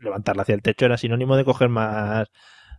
[0.00, 2.30] levantarla hacia el techo era sinónimo de coger más,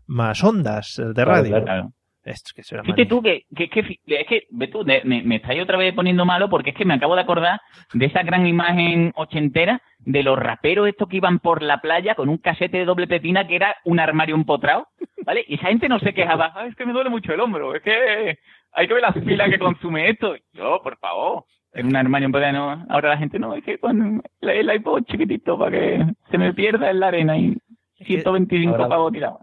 [0.07, 1.63] más ondas de radio.
[1.63, 1.91] Claro.
[2.23, 5.61] Esto, que Fíjate tú que, que, que- es que, ve tú, me, me- me estáis
[5.63, 7.61] otra vez poniendo malo porque es que me acabo de acordar
[7.93, 12.27] de esa gran imagen ochentera de los raperos estos que iban por la playa con
[12.27, 14.89] un casete de doble pepina que era un armario empotrado,
[15.25, 15.45] ¿vale?
[15.47, 17.81] Y esa gente no se quejaba, "Ah, es que me duele mucho el hombro, es
[17.81, 18.37] que
[18.73, 20.35] hay que ver las pilas que consume esto.
[20.51, 21.45] Yo, por favor,
[21.77, 22.85] en un armario empotrado, no.
[22.89, 26.89] ahora la gente no, es que con el, iPod chiquitito para que se me pierda
[26.89, 27.57] en la arena y
[27.99, 29.39] 125 ahora- pavos tirados.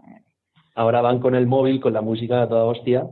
[0.75, 3.05] Ahora van con el móvil, con la música a toda hostia.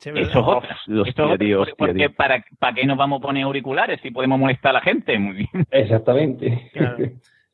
[0.00, 0.76] Eso es otra.
[0.86, 4.38] Eso es otra, porque- porque para, ¿para qué nos vamos a poner auriculares si podemos
[4.38, 5.18] molestar a la gente?
[5.18, 5.48] Muy bien.
[5.72, 6.70] Exactamente.
[6.72, 6.96] Claro.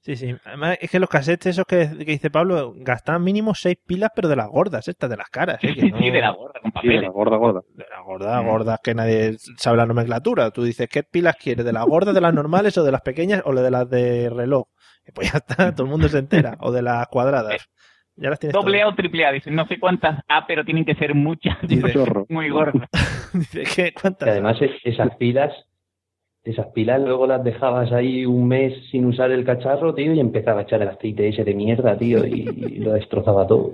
[0.06, 0.36] Sí, sí.
[0.44, 4.28] Además, es que los cassettes esos que, que dice Pablo gastaban mínimo seis pilas, pero
[4.28, 5.58] de las gordas, estas, de las caras.
[5.64, 5.74] ¿eh?
[5.74, 7.60] Que Sí, no- sí, de la gorda, con Sí, de la gorda, gorda.
[7.74, 10.52] De las gordas, gordas, que nadie sabe la nomenclatura.
[10.52, 11.64] Tú dices, ¿qué pilas quieres?
[11.64, 14.68] ¿De las gordas, de las normales o de las pequeñas o de las de reloj?
[15.08, 16.56] Y pues ya está, todo el mundo se entera.
[16.60, 17.56] O de las cuadradas.
[18.18, 18.94] Ya las tienes Doble A todas.
[18.94, 21.58] o triple A, dicen no sé cuántas A, pero tienen que ser muchas.
[21.60, 21.92] Dice-.
[22.30, 22.88] Muy gordas.
[23.34, 23.92] Dice, ¿qué?
[23.92, 24.28] ¿Cuántas?
[24.28, 25.52] Y además es- esas pilas,
[26.50, 30.60] esas pilas luego las dejabas ahí un mes sin usar el cacharro, tío, y empezaba
[30.60, 33.72] a echar el aceite ese de mierda, tío, y, y lo destrozaba todo.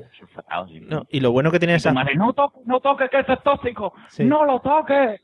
[0.89, 3.43] No, y lo bueno que tenía esa madre, no toques, no toques, que eso es
[3.43, 3.93] tóxico.
[4.09, 4.25] Sí.
[4.25, 5.21] No lo toques.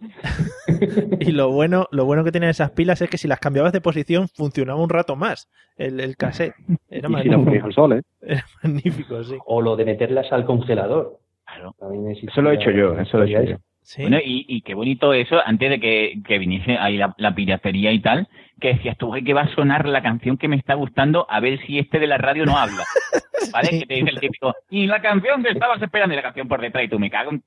[1.20, 3.80] y lo bueno, lo bueno que tenían esas pilas es que si las cambiabas de
[3.80, 6.54] posición funcionaba un rato más el, el cassette.
[6.88, 8.02] Era Y si sol, ¿eh?
[8.20, 9.36] Era magnífico, sí.
[9.46, 11.18] O lo de meterlas al congelador.
[11.44, 11.74] Claro.
[11.78, 13.56] También Eso lo he hecho yo, eso lo he hecho yo.
[13.90, 14.02] Sí.
[14.02, 17.90] Bueno, y, y qué bonito eso, antes de que, que viniese ahí la, la piratería
[17.90, 18.28] y tal,
[18.60, 21.40] que decías tú, "Ay, que va a sonar la canción que me está gustando, a
[21.40, 22.84] ver si este de la radio no habla.
[23.52, 23.68] ¿Vale?
[23.68, 23.78] Sí.
[23.80, 26.60] Que te dice el típico, y la canción que estabas esperando, y la canción por
[26.60, 27.42] detrás, y tú me cago en...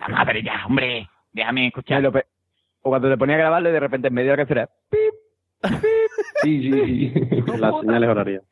[0.00, 2.10] La madre ya, hombre, déjame Me escuchar.
[2.10, 2.24] pe-
[2.82, 4.68] O cuando te ponía a grabarlo y de repente en medio de la canción era,
[6.42, 7.12] Sí, sí, sí.
[7.58, 8.42] Las señales horarias.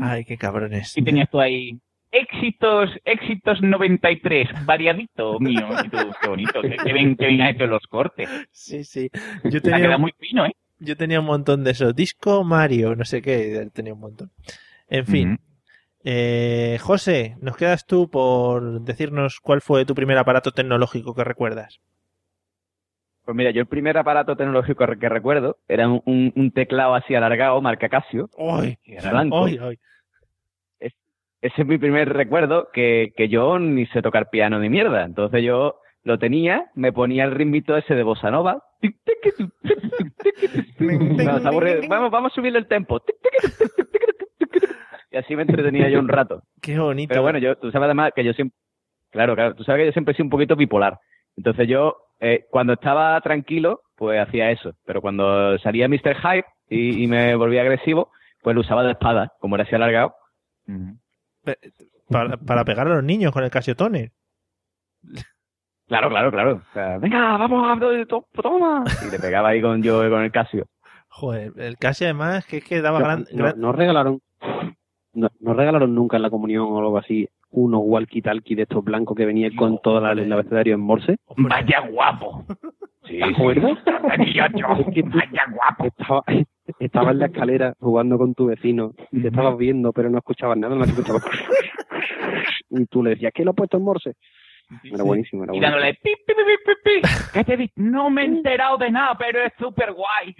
[0.00, 0.96] Ay, qué cabrones.
[0.96, 1.78] Y tenías tú ahí,
[2.14, 5.66] éxitos, éxitos 93, variadito mío.
[5.84, 8.28] Y tú, qué bonito, qué, qué bien, qué bien has hecho los cortes.
[8.52, 9.10] Sí, sí.
[9.44, 10.52] Yo tenía, quedado muy fino, ¿eh?
[10.78, 11.94] yo tenía un montón de esos.
[11.94, 14.30] Disco Mario, no sé qué, tenía un montón.
[14.88, 15.38] En fin.
[16.04, 21.80] Eh, José, nos quedas tú por decirnos cuál fue tu primer aparato tecnológico que recuerdas.
[23.24, 27.14] Pues mira, yo el primer aparato tecnológico que recuerdo era un, un- un teclado así
[27.14, 28.76] alargado, marca Casio, ¡Ay!
[28.84, 29.46] era blanco.
[29.46, 29.78] ¡Ay, ay!
[31.44, 35.04] Ese es mi primer recuerdo, que, que yo ni sé tocar piano ni mierda.
[35.04, 38.62] Entonces yo lo tenía, me ponía el ritmito ese de bossa nova.
[40.78, 41.40] No.
[41.88, 43.02] Vamos, vamos a subirle el tempo.
[45.10, 46.44] Y así me entretenía yo un rato.
[46.62, 47.10] ¡Qué bonito!
[47.10, 48.56] Pero bueno, yo, tú sabes además que yo siempre,
[49.10, 50.98] claro, claro, tú sabes que yo siempre he sido un poquito bipolar.
[51.36, 54.72] Entonces yo, eh, cuando estaba tranquilo, pues hacía eso.
[54.86, 56.16] Pero cuando salía Mr.
[56.16, 58.10] Hype y, y me volvía agresivo,
[58.42, 60.14] pues lo usaba de espada, como era así alargado.
[62.08, 64.12] Para, para pegar a los niños con el Casiotone.
[65.86, 66.62] Claro, claro, claro.
[66.70, 68.84] O sea, venga, vamos a to- toma.
[69.06, 70.64] Y le pegaba ahí con yo con el Casio.
[71.08, 73.26] Joder, el Casio además que es que daba gran...
[73.32, 74.20] no- gran- no regalaron,
[75.12, 79.14] no, no regalaron nunca en la comunión o algo así unos walkie-talkie de estos blancos
[79.14, 81.16] que venían con todo la- el abecedario en morse.
[81.36, 82.44] Vaya guapo.
[83.06, 83.78] Sí, ¿Te acuerdas?
[83.84, 84.48] Vaya
[85.52, 85.84] guapo.
[85.84, 86.22] Estaba,
[86.78, 90.56] estaba en la escalera jugando con tu vecino y te estabas viendo, pero no escuchabas
[90.58, 91.22] nada, no escuchabas.
[92.70, 94.14] Y tú le decías, ¿qué lo he puesto en morse?
[94.82, 95.60] Era buenísimo, era Y buenísimo.
[95.60, 97.08] dándole pi, pi, pi, pi, pi, pi.
[97.34, 97.70] ¿Qué te di?
[97.76, 100.34] No me he enterado de nada, pero es súper guay.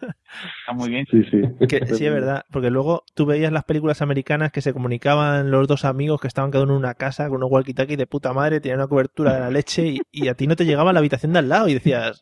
[0.00, 1.06] Está muy bien.
[1.10, 1.42] Sí, sí.
[1.68, 5.68] que- sí, es verdad, porque luego tú veías las películas americanas que se comunicaban los
[5.68, 8.60] dos amigos que estaban cada uno en una casa con unos walkie-talkie de puta madre,
[8.60, 10.98] tenían una cobertura de la leche y, y a ti no te llegaba a la
[11.00, 12.20] habitación de al lado y decías,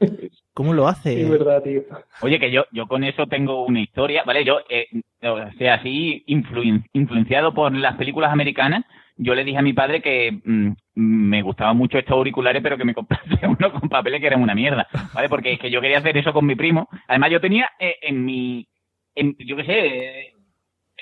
[0.56, 1.20] ¿cómo lo hace?
[1.22, 1.82] Es verdad, tío.
[2.22, 4.42] Oye, que yo, yo con eso tengo una historia, ¿vale?
[4.44, 4.88] Yo, eh,
[5.22, 8.84] o sea, así, influen- influenciado por las películas americanas,
[9.18, 12.84] yo le dije a mi padre que mm, me gustaban mucho estos auriculares, pero que
[12.86, 15.28] me comprase uno con papeles que eran una mierda, ¿vale?
[15.28, 16.88] Porque es que yo quería hacer eso con mi primo.
[17.06, 18.66] Además, yo tenía eh, en mi,
[19.14, 20.32] en, yo qué sé, eh,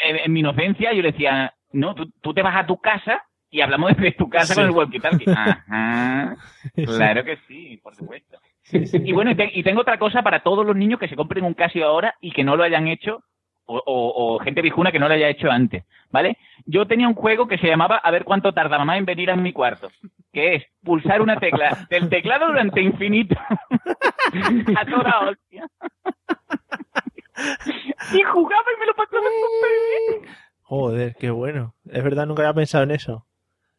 [0.04, 3.22] en, en mi inocencia, yo le decía, no, tú, tú te vas a tu casa
[3.50, 4.54] y hablamos desde tu casa Sí.
[4.54, 5.28] con el walkie-talkie.
[5.36, 6.36] Ajá,
[6.74, 8.36] claro que sí, por supuesto.
[8.72, 11.44] Y bueno, y, te- y tengo otra cosa para todos los niños que se compren
[11.44, 13.22] un Casio ahora y que no lo hayan hecho,
[13.66, 16.38] o, o- o gente viejuna que no lo haya hecho antes, ¿vale?
[16.66, 19.36] Yo tenía un juego que se llamaba a ver cuánto tarda mamá en venir a
[19.36, 19.90] mi cuarto,
[20.32, 23.36] que es pulsar una tecla del teclado durante infinito.
[24.76, 25.66] a toda hostia.
[28.12, 29.70] y jugaba y me lo pasaba súper
[30.20, 30.34] bien.
[30.62, 31.74] Joder, qué bueno.
[31.90, 33.26] Es verdad, nunca había pensado en eso.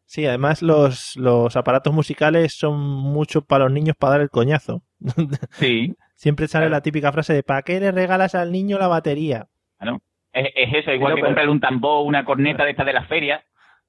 [0.05, 4.81] Sí, además los, los aparatos musicales son mucho para los niños para dar el coñazo.
[5.51, 5.95] Sí.
[6.15, 9.47] Siempre sale la típica frase de ¿para qué le regalas al niño la batería?
[9.77, 9.99] Claro.
[10.31, 13.07] Es, es eso, igual que pero- comprarle un tambor, una corneta de estas de las
[13.07, 13.43] ferias,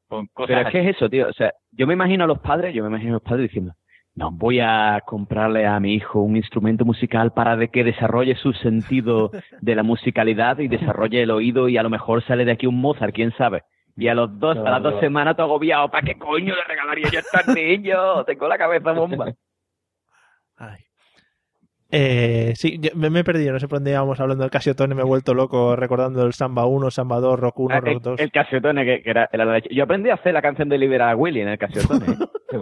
[0.09, 1.29] con cosas Pero es que es eso, tío.
[1.29, 3.75] O sea, yo me imagino a los padres, yo me imagino a los padres diciendo,
[4.15, 8.53] no voy a comprarle a mi hijo un instrumento musical para de que desarrolle su
[8.55, 12.67] sentido de la musicalidad y desarrolle el oído y a lo mejor sale de aquí
[12.67, 13.63] un Mozart, quién sabe.
[13.97, 15.89] Y a los dos, a las dos semanas, todo agobiado.
[15.91, 18.27] ¿Para qué coño le regalaría yo a estos niños?
[18.27, 19.33] Tengo la cabeza bomba.
[20.57, 20.79] Ay.
[21.91, 25.03] Eh, sí, me, me he perdido, no sé por dónde íbamos hablando del Casiotone, me
[25.03, 28.21] he vuelto loco recordando el Samba 1, Samba 2, Rock 1, Ah, Rock el, 2.
[28.21, 29.69] el Casiotone, que, que era, era la leche.
[29.73, 32.07] Yo aprendí a hacer la canción de Libera a Willy en el Casiotone.
[32.07, 32.17] ¿eh?
[32.51, 32.59] Qué.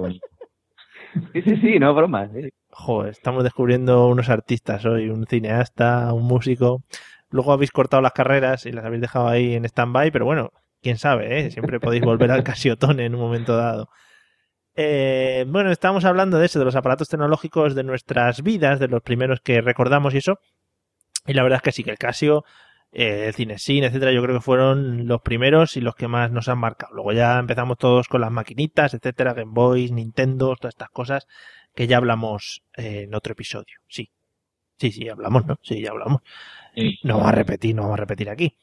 [1.32, 2.28] Sí, sí, sí, no broma.
[2.28, 2.50] sí.
[2.70, 6.82] Joder, estamos descubriendo unos artistas hoy, un cineasta, un músico.
[7.30, 10.50] Luego habéis cortado las carreras y las habéis dejado ahí en stand-by, pero bueno,
[10.84, 11.50] quién sabe, ¿eh?
[11.50, 13.88] Siempre podéis volver al Casiotone en un momento dado.
[14.76, 19.02] Eh, bueno, estábamos hablando de eso, de los aparatos tecnológicos de nuestras vidas, de los
[19.02, 20.38] primeros que recordamos y eso.
[21.26, 22.44] Y la verdad es que sí, que el Casio,
[22.92, 26.48] eh, el Cinesin, etcétera, yo creo que fueron los primeros y los que más nos
[26.48, 26.94] han marcado.
[26.94, 31.26] Luego ya empezamos todos con las maquinitas, etcétera, Game Boys, Nintendo, todas estas cosas
[31.74, 33.78] que ya hablamos eh, en otro episodio.
[33.88, 34.10] Sí.
[34.76, 35.56] Sí, sí, hablamos, ¿no?
[35.62, 36.20] Sí, ya hablamos.
[37.04, 38.58] No vamos a repetir, no vamos a repetir aquí.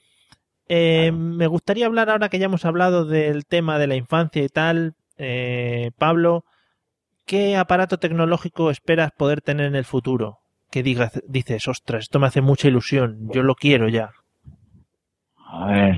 [0.74, 4.48] Eh, Me gustaría hablar ahora que ya hemos hablado del tema de la infancia y
[4.48, 4.94] tal.
[5.18, 6.46] Eh, Pablo,
[7.26, 10.38] ¿qué aparato tecnológico esperas poder tener en el futuro?
[10.72, 14.12] Que digas, dices, ostras, esto me hace mucha ilusión, yo lo quiero ya.
[15.46, 15.98] A ver.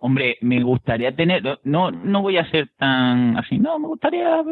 [0.00, 1.60] Hombre, me gustaría tener.
[1.64, 3.58] No, no voy a ser tan así.
[3.58, 4.42] No, me gustaría.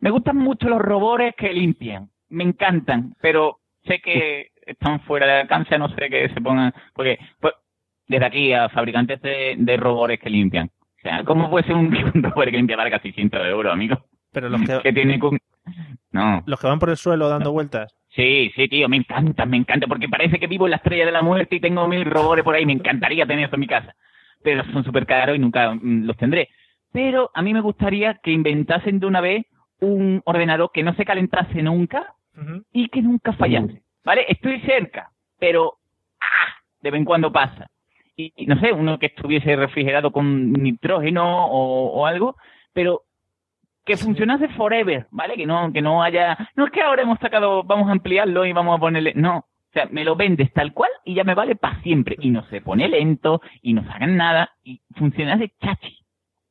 [0.00, 2.10] Me gustan mucho los robores que limpian.
[2.28, 6.74] Me encantan, pero sé que están fuera de alcance, a no sé que se pongan.
[6.92, 7.54] Porque, pues,
[8.08, 10.66] desde aquí a fabricantes de, de robores que limpian.
[10.66, 13.98] O sea, ¿cómo puede ser un, un robot que limpia valga 600 euros, amigo?
[14.32, 15.38] Pero los que, Que tiene con.
[16.12, 16.42] No.
[16.46, 17.94] los que van por el suelo dando vueltas.
[18.10, 21.10] Sí, sí, tío, me encanta, me encanta, porque parece que vivo en la estrella de
[21.12, 23.94] la muerte y tengo mil robores por ahí, me encantaría tener eso en mi casa.
[24.42, 26.48] Pero son súper caros y nunca mm, los tendré.
[26.92, 29.46] Pero a mí me gustaría que inventasen de una vez
[29.80, 32.14] un ordenador que no se calentase nunca
[32.72, 33.82] y que nunca fallase.
[34.04, 34.26] ¿Vale?
[34.28, 35.74] Estoy cerca, pero
[36.20, 36.54] ¡ah!
[36.82, 37.66] de vez en cuando pasa.
[38.16, 42.36] Y, y no sé, uno que estuviese refrigerado con nitrógeno o, o algo,
[42.72, 43.02] pero
[43.84, 45.34] que funcionase forever, ¿vale?
[45.36, 48.52] Que no, que no haya, no es que ahora hemos sacado, vamos a ampliarlo y
[48.52, 51.56] vamos a ponerle, no, o sea, me lo vendes tal cual y ya me vale
[51.56, 55.98] para siempre y no se pone lento y no sacan nada y funcionase chachi,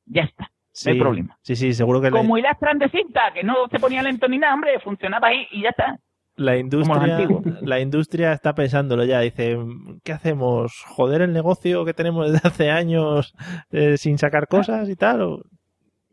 [0.05, 0.51] ya está,
[0.85, 1.37] no hay problema.
[1.41, 4.37] Sí, sí, seguro que Como el Astran de cinta, que no se ponía lento ni
[4.37, 5.99] nada, hombre, funcionaba ahí y ya está.
[6.35, 7.17] La industria,
[7.61, 9.19] la industria está pensándolo ya.
[9.21, 9.57] Dice,
[10.03, 10.73] ¿qué hacemos?
[10.87, 13.33] ¿Joder el negocio que tenemos desde hace años
[13.71, 15.21] eh, sin sacar cosas y tal?
[15.21, 15.41] ¿O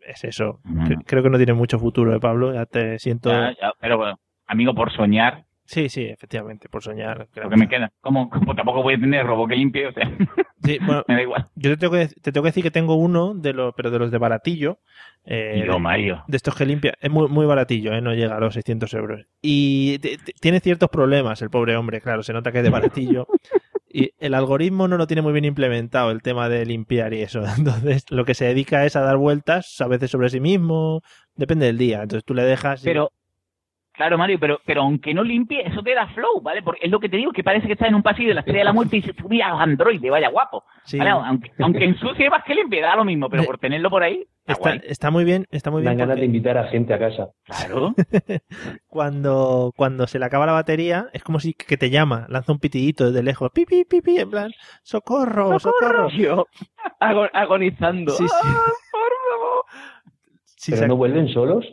[0.06, 0.60] Es eso.
[0.64, 2.52] Cre- Creo que no tiene mucho futuro, ¿eh, Pablo?
[2.54, 3.30] Ya te siento...
[3.30, 7.28] Ya, ya, pero bueno, amigo, por soñar, Sí, sí, efectivamente, por soñar.
[7.32, 7.92] creo lo que me queda.
[8.00, 10.02] Como, como tampoco voy a tener robot que limpie, o sea,
[10.64, 11.48] Sí, bueno, me da igual.
[11.54, 14.00] yo te tengo, que, te tengo que decir que tengo uno, de los, pero de
[14.00, 14.80] los de baratillo.
[15.24, 16.24] eh, Yo, Mario.
[16.26, 16.94] de estos que limpia.
[17.00, 18.00] Es muy, muy baratillo, ¿eh?
[18.00, 19.24] no llega a los 600 euros.
[19.40, 22.70] Y te- te- tiene ciertos problemas el pobre hombre, claro, se nota que es de
[22.70, 23.28] baratillo.
[23.88, 27.42] y el algoritmo no lo tiene muy bien implementado, el tema de limpiar y eso.
[27.56, 31.00] Entonces, lo que se dedica es a dar vueltas, a veces sobre sí mismo,
[31.36, 32.02] depende del día.
[32.02, 32.82] Entonces tú le dejas.
[32.82, 33.12] y- Pero,
[34.00, 36.62] claro, Mario, pero, pero aunque no limpie, eso te da flow, ¿vale?
[36.62, 38.40] Porque es lo que te digo, que parece que estás en un pasillo de la
[38.40, 40.64] estrella de la muerte y se subía a los androides, vaya guapo.
[40.84, 40.96] Sí.
[40.96, 41.10] ¿vale?
[41.10, 44.52] Aunque, aunque ensucie más que limpie, da lo mismo, pero por tenerlo por ahí, está
[44.54, 44.80] está, guay.
[44.84, 45.98] está muy bien, está muy bien.
[45.98, 47.28] ganas de porque invitar a gente a casa.
[47.44, 47.94] Claro.
[48.88, 52.58] cuando, cuando se le acaba la batería, es como si que te llama, lanza un
[52.58, 54.50] pitidito desde lejos, pi, pi, pi, pi, en plan,
[54.82, 56.08] socorro, socorro.
[56.16, 56.46] Yo,
[57.00, 58.12] ago- agonizando.
[58.12, 58.34] Sí, sí.
[58.42, 59.64] ¡Ah, por favor!
[60.56, 61.66] Sí, ¿Pero se- no vuelven solos?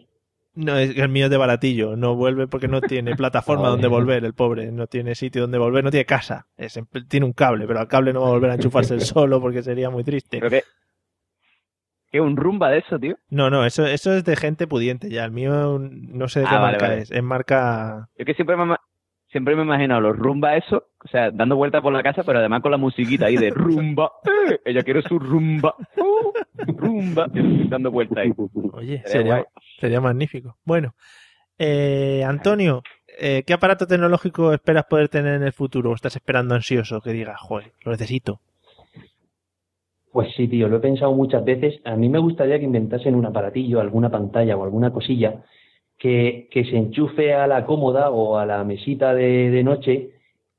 [0.57, 4.25] No, es el mío es de baratillo, no vuelve porque no tiene plataforma donde volver,
[4.25, 7.67] el pobre, no tiene sitio donde volver, no tiene casa, Es en- tiene un cable,
[7.67, 10.39] pero al cable no va a volver a enchufarse el solo porque sería muy triste.
[10.39, 10.59] Pero
[12.11, 13.17] que un rumba de eso, tío.
[13.29, 16.55] No, no, eso, eso es de gente pudiente ya, el mío no sé de qué
[16.55, 17.01] Ah, vale, marca vale.
[17.01, 18.09] es, es marca...
[18.17, 18.75] Yo que siempre me,
[19.27, 22.39] siempre me he imaginado los rumba eso, o sea, dando vueltas por la casa, pero
[22.39, 24.11] además con la musiquita ahí de rumba.
[24.25, 24.59] ¡Eh!
[24.65, 25.73] Ella quiere su rumba.
[25.95, 26.33] ¡Uh!
[26.75, 27.27] rumba.
[27.69, 28.33] Dando vueltas ahí.
[28.73, 29.01] Oye,
[29.79, 30.57] Sería magnífico.
[30.65, 30.95] Bueno,
[31.57, 32.83] eh, Antonio,
[33.19, 35.91] eh, ¿qué aparato tecnológico esperas poder tener en el futuro?
[35.91, 38.41] ¿O estás esperando ansioso que digas, joder, lo necesito?
[40.11, 41.79] Pues sí, tío, lo he pensado muchas veces.
[41.85, 45.45] A mí me gustaría que inventasen un aparatillo, alguna pantalla o alguna cosilla
[45.97, 50.16] que, que se enchufe a la cómoda o a la mesita de, de noche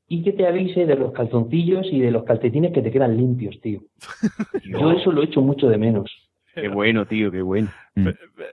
[0.09, 3.61] y que te avise de los calzoncillos y de los calcetines que te quedan limpios,
[3.61, 3.81] tío.
[4.65, 6.11] Yo eso lo echo mucho de menos.
[6.55, 7.69] Qué bueno, tío, qué bueno.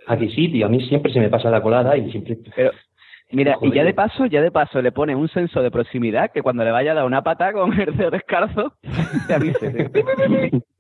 [0.08, 2.38] Aquí sí, tío, a mí siempre se me pasa la colada y siempre...
[2.56, 2.72] Pero,
[3.32, 6.44] Mira, y ya de paso, ya de paso le pones un sensor de proximidad que
[6.44, 8.74] cuando le vaya a dar una pata con el dedo descalzo,
[9.28, 9.90] te avise.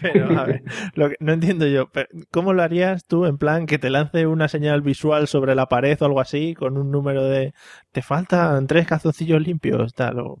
[0.00, 0.62] Pero, a ver,
[0.94, 1.88] lo que- no entiendo yo.
[1.92, 5.66] pero, ¿Cómo lo harías tú en plan que te lance una señal visual sobre la
[5.66, 7.52] pared o algo así con un número de
[7.92, 10.38] te faltan tres calzoncillos limpios, tal o,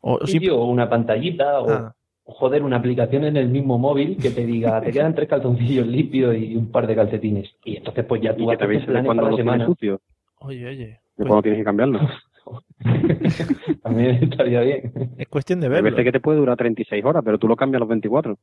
[0.00, 1.94] o Sí, sim- tío, o una pantallita o, Ah.
[2.24, 6.36] joder, una aplicación en el mismo móvil que te diga, te quedan tres calzoncillos limpios
[6.36, 7.50] y un par de calcetines.
[7.64, 9.66] Y entonces pues ya Y tú que haces te cuando para la semana.
[9.66, 10.00] sucio,
[10.38, 10.86] Oye, oye.
[10.86, 12.00] de pues, cuando tienes que cambiarlo.
[13.82, 14.92] También estaría bien.
[15.18, 15.90] es cuestión de verlo.
[15.90, 18.38] veces que te puede durar 36 horas, pero tú lo cambias a los 24.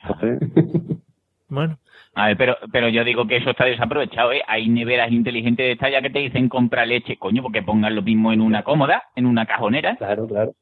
[0.00, 0.50] Entonces,
[1.48, 1.78] Bueno,
[2.14, 4.42] A ver, pero, pero yo digo que eso está desaprovechado, ¿eh?
[4.46, 8.02] Hay neveras inteligentes de esta ya que te dicen compra leche, coño, porque pongan lo
[8.02, 9.96] mismo en una cómoda, en una cajonera.
[9.96, 10.54] Claro, claro.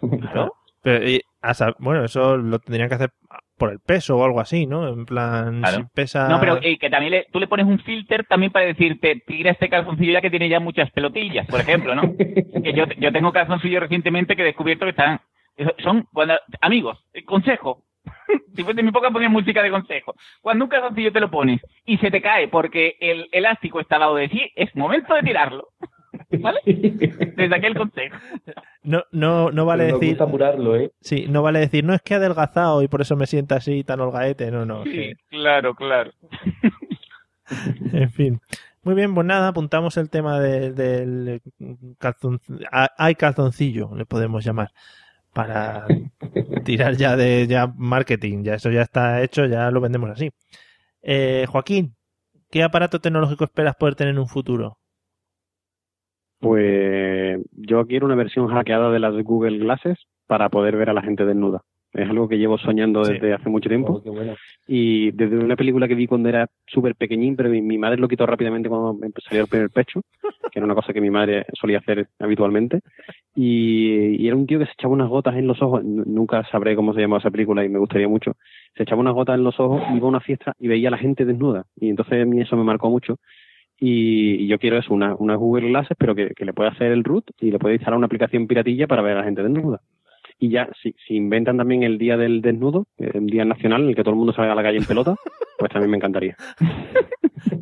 [0.00, 0.54] claro.
[0.82, 1.20] Pero, y,
[1.78, 3.10] bueno, eso lo tendrían que hacer
[3.60, 4.88] por el peso o algo así, ¿no?
[4.88, 5.76] En plan, Claro.
[5.76, 6.28] si pesa...
[6.30, 9.50] No, pero eh, que también le- tú le pones un filter también para decirte, tira
[9.50, 12.02] este calzoncillo ya que tiene ya muchas pelotillas, por ejemplo, ¿no?
[12.64, 15.20] que yo, yo tengo calzoncillos recientemente que he descubierto que están,
[15.84, 17.84] son, cuando, amigos, eh, consejo,
[18.56, 21.98] si fuese mi época ponía música de consejo, cuando un calzoncillo te lo pones y
[21.98, 25.68] se te cae porque el elástico está dado de sí, es momento de tirarlo,
[26.38, 26.60] ¿vale?
[26.64, 28.16] Desde aquí el consejo.
[28.82, 30.10] No, no, no vale decir...
[30.10, 30.92] gusta apurarlo, ¿eh?
[31.00, 33.84] Sí, no vale decir, no es que he adelgazado y por eso me sienta así
[33.84, 34.50] tan holgaete.
[34.50, 34.84] No, no.
[34.84, 36.10] Sí, que- claro, claro.
[37.92, 38.40] En fin.
[38.82, 41.42] Muy bien, pues nada, apuntamos el tema de- del
[41.98, 42.40] calzon...
[42.72, 44.70] ah, Hay calzoncillo, le podemos llamar.
[45.32, 45.86] Para
[46.64, 48.42] tirar ya de ya marketing.
[48.44, 50.30] Ya eso ya está hecho, ya lo vendemos así.
[51.02, 51.94] Eh, Joaquín,
[52.50, 54.78] ¿qué aparato tecnológico esperas poder tener en un futuro?
[56.40, 61.02] Pues yo quiero una versión hackeada de las Google Glasses para poder ver a la
[61.02, 61.60] gente desnuda.
[61.92, 63.14] Es algo que llevo soñando Sí.
[63.14, 64.00] desde hace mucho tiempo.
[64.06, 64.34] Oh, bueno.
[64.68, 68.06] Y desde una película que vi cuando era súper pequeñín, pero mi, mi madre lo
[68.06, 70.00] quitó rápidamente cuando me salió el primer pecho,
[70.52, 72.78] que era una cosa que mi madre solía hacer habitualmente.
[73.34, 76.76] Y, y era un tío que se echaba unas gotas en los ojos, nunca sabré
[76.76, 78.34] cómo se llamaba esa película y me gustaría mucho.
[78.76, 80.98] Se echaba unas gotas en los ojos, iba a una fiesta y veía a la
[80.98, 81.64] gente desnuda.
[81.74, 83.16] Y entonces a mí eso me marcó mucho.
[83.82, 86.92] Y, y yo quiero eso, una, una Google Glasses, pero que, que le pueda hacer
[86.92, 89.80] el root y le pueda instalar una aplicación piratilla para ver a la gente desnuda.
[90.38, 93.88] Y ya, si, si inventan también el Día del Desnudo, eh, el Día Nacional, en
[93.90, 95.16] el que todo el mundo salga a la calle en pelota,
[95.58, 96.36] pues también me encantaría.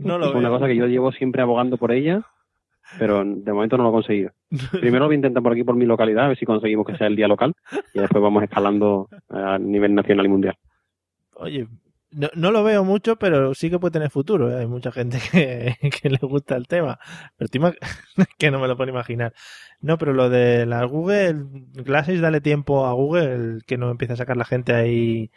[0.04, 0.58] No lo es una veo.
[0.58, 2.22] cosa que yo llevo siempre abogando por ella,
[2.98, 4.30] pero de momento no lo he conseguido.
[4.80, 6.96] Primero lo voy a intentar por aquí, por mi localidad, a ver si conseguimos que
[6.96, 7.54] sea el día local,
[7.94, 10.54] y después vamos escalando a nivel nacional y mundial.
[11.34, 11.66] Oye,
[12.11, 14.50] no, no lo veo mucho, pero sí que puede tener futuro.
[14.50, 14.61] ¿eh?
[14.61, 16.98] Hay mucha gente que, que le gusta el tema.
[17.36, 17.74] Pero te ima-
[18.38, 19.34] que no me lo puedo imaginar.
[19.80, 21.34] No, pero lo de las Google
[21.74, 25.30] Glasses, dale tiempo a Google que no empiece a sacar la gente ahí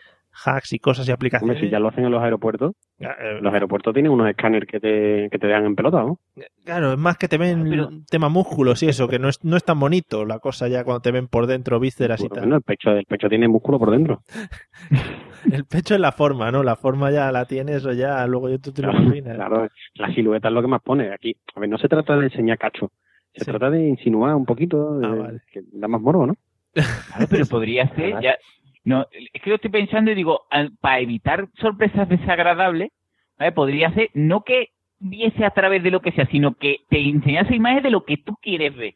[0.45, 1.55] hacks y cosas y aplicaciones.
[1.55, 4.67] Hombre, si ya lo hacen en los aeropuertos, Ya, eh, los aeropuertos tienen unos escáneres
[4.69, 6.19] que te, que te dan en pelota, ¿no?
[6.65, 9.63] Claro, es más que te ven tema músculos y eso, que no es, no es
[9.63, 12.53] tan bonito la cosa ya cuando te ven por dentro vísceras y Bueno, tal.
[12.53, 14.21] el pecho, el pecho tiene músculo por dentro.
[15.51, 16.61] El pecho es la forma, ¿no?
[16.61, 19.35] La forma ya la tienes o ya luego yo tú te lo Claro, imaginas.
[19.35, 21.35] claro, la silueta es lo que más pone aquí.
[21.55, 22.91] A ver, no se trata de enseñar cacho,
[23.33, 23.49] se Sí.
[23.49, 25.39] trata de insinuar un poquito, de- Ah, vale.
[25.51, 26.35] que da más morbo, ¿no?
[26.73, 26.83] Claro,
[27.29, 28.35] pero podría ser, ya,
[28.84, 32.91] no, es que lo estoy pensando y digo, al- para evitar sorpresas desagradables,
[33.38, 33.51] ¿vale?
[33.51, 34.69] podría ser no que
[34.99, 38.17] viese a través de lo que sea, sino que te enseñase imágenes de lo que
[38.17, 38.95] tú quieres ver.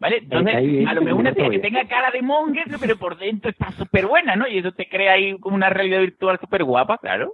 [0.00, 0.18] ¿Vale?
[0.18, 3.18] Entonces, ahí, ahí, a lo mejor una tía que tenga cara de monger, pero por
[3.18, 4.46] dentro está súper buena, ¿no?
[4.46, 7.32] Y eso te crea ahí como una realidad virtual súper guapa, claro.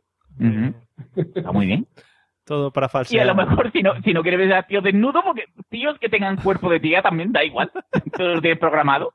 [1.16, 1.86] Está muy bien.
[2.46, 3.26] Todo para Y a falsear.
[3.26, 6.36] lo mejor si no, si no quieres ver a tíos desnudos, porque tíos que tengan
[6.36, 7.70] cuerpo de tía también da igual.
[8.16, 9.12] Todo lo tienes programado.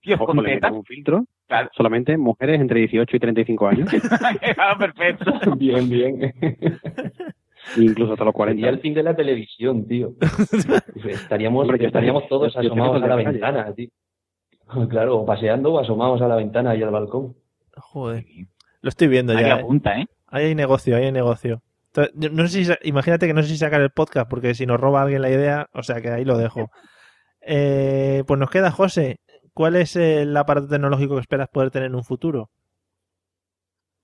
[0.00, 0.72] Tíos con tetas.
[0.72, 1.68] un filtro, Claro.
[1.76, 3.90] solamente mujeres entre 18 y 35 años,
[4.56, 5.32] Ah, perfecto.
[5.58, 6.32] Bien, bien.
[7.76, 8.56] incluso hasta los 40.
[8.60, 10.12] Sería el fin de la televisión, tío.
[11.04, 13.88] Estaríamos, Hombre, estaríamos estaría- todos yo- asomados a la ventana, tío.
[14.88, 17.34] Claro, o paseando o asomados a la ventana y al balcón.
[17.76, 18.24] Joder.
[18.82, 19.48] Lo estoy viendo Ahí ya.
[19.56, 19.60] ¿eh?
[19.60, 20.06] apunta, ¿eh?
[20.28, 21.62] Ahí hay negocio, ahí hay negocio.
[21.92, 24.78] Entonces, no sé si, imagínate que no sé si sacar el podcast, porque si nos
[24.78, 26.70] roba alguien la idea, o sea que ahí lo dejo.
[27.40, 29.18] Eh, pues nos queda, José.
[29.54, 32.48] ¿Cuál es el aparato tecnológico que esperas poder tener en un futuro?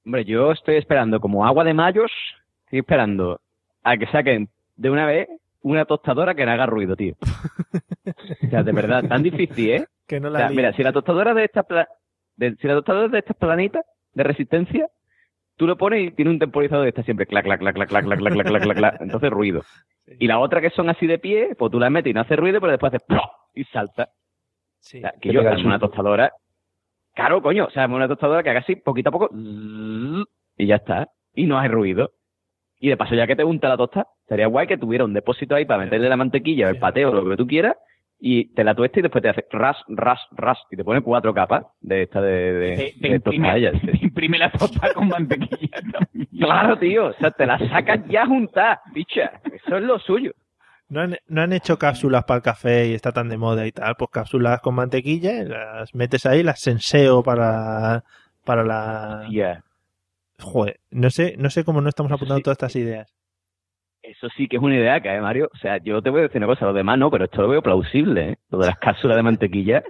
[0.04, 2.10] Hombre, yo estoy esperando como agua de mayos,
[2.64, 3.40] estoy esperando
[3.82, 5.28] a que saquen de una vez
[5.62, 7.14] una tostadora que no haga ruido, tío.
[7.20, 9.86] O sea, de verdad, tan difícil, ¿eh?
[10.06, 10.56] Que no O la sea, líe.
[10.56, 11.88] mira, si la tostadora de esta pla-
[12.36, 13.84] de- si la tostadora de estas planitas
[14.14, 14.88] de resistencia,
[15.56, 18.04] tú lo pones y tiene un temporizador de esta siempre clac clac clac clac clac
[18.04, 19.62] clac clac clac clac clac, clac, entonces ruido.
[20.20, 22.36] Y la otra que son así de pie, pues tú la metes y no hace
[22.36, 23.24] ruido, pero después hace ¡plop!
[23.54, 24.10] y salta.
[24.78, 24.98] Sí.
[24.98, 26.32] O sea, que yo hazme una tostadora,
[27.14, 30.76] claro, coño, o sea, hazme una tostadora que haga así poquito a poco y ya
[30.76, 32.10] está, y no hay ruido.
[32.78, 35.54] Y de paso ya que te unta la tosta, Estaría guay que tuviera un depósito
[35.54, 37.76] ahí para meterle la mantequilla, el pateo, lo que tú quieras,
[38.18, 41.32] y te la tuesta y después te hace ras, ras, ras, y te pone cuatro
[41.32, 43.82] capas de esta de, de, Te, te de imprime, tostallas.
[44.00, 46.28] te imprime la tostada con mantequilla también.
[46.40, 49.40] Claro, tío, o sea, te la sacas ya juntada, bicha.
[49.44, 50.32] Eso es lo suyo.
[50.88, 53.72] No han, no han hecho cápsulas para el café y está tan de moda y
[53.72, 53.96] tal.
[53.96, 58.04] Pues cápsulas con mantequilla, las metes ahí, las senseo para,
[58.44, 59.26] para la...
[59.30, 59.64] Ya.
[60.38, 63.16] Joder, no sé, no sé cómo no estamos apuntando todas estas ideas.
[64.02, 65.50] Eso sí que es una idea que hay, Mario.
[65.52, 67.48] O sea, yo te voy a decir una cosa, lo demás no, pero esto lo
[67.48, 68.36] veo plausible, ¿eh?
[68.50, 69.82] Lo de las cápsulas de mantequilla.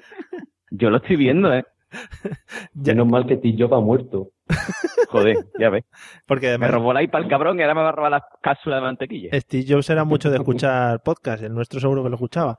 [0.70, 1.64] Yo lo estoy viendo, ¿eh?
[2.74, 4.30] Menos mal que Jobs ha muerto.
[5.10, 5.84] Joder, ya ves.
[6.26, 8.22] Porque Me además robó la iPad el cabrón y ahora me va a robar las
[8.42, 9.30] cápsulas de mantequilla.
[9.40, 12.58] Steve Jobs era mucho de escuchar podcast, el nuestro seguro que lo escuchaba.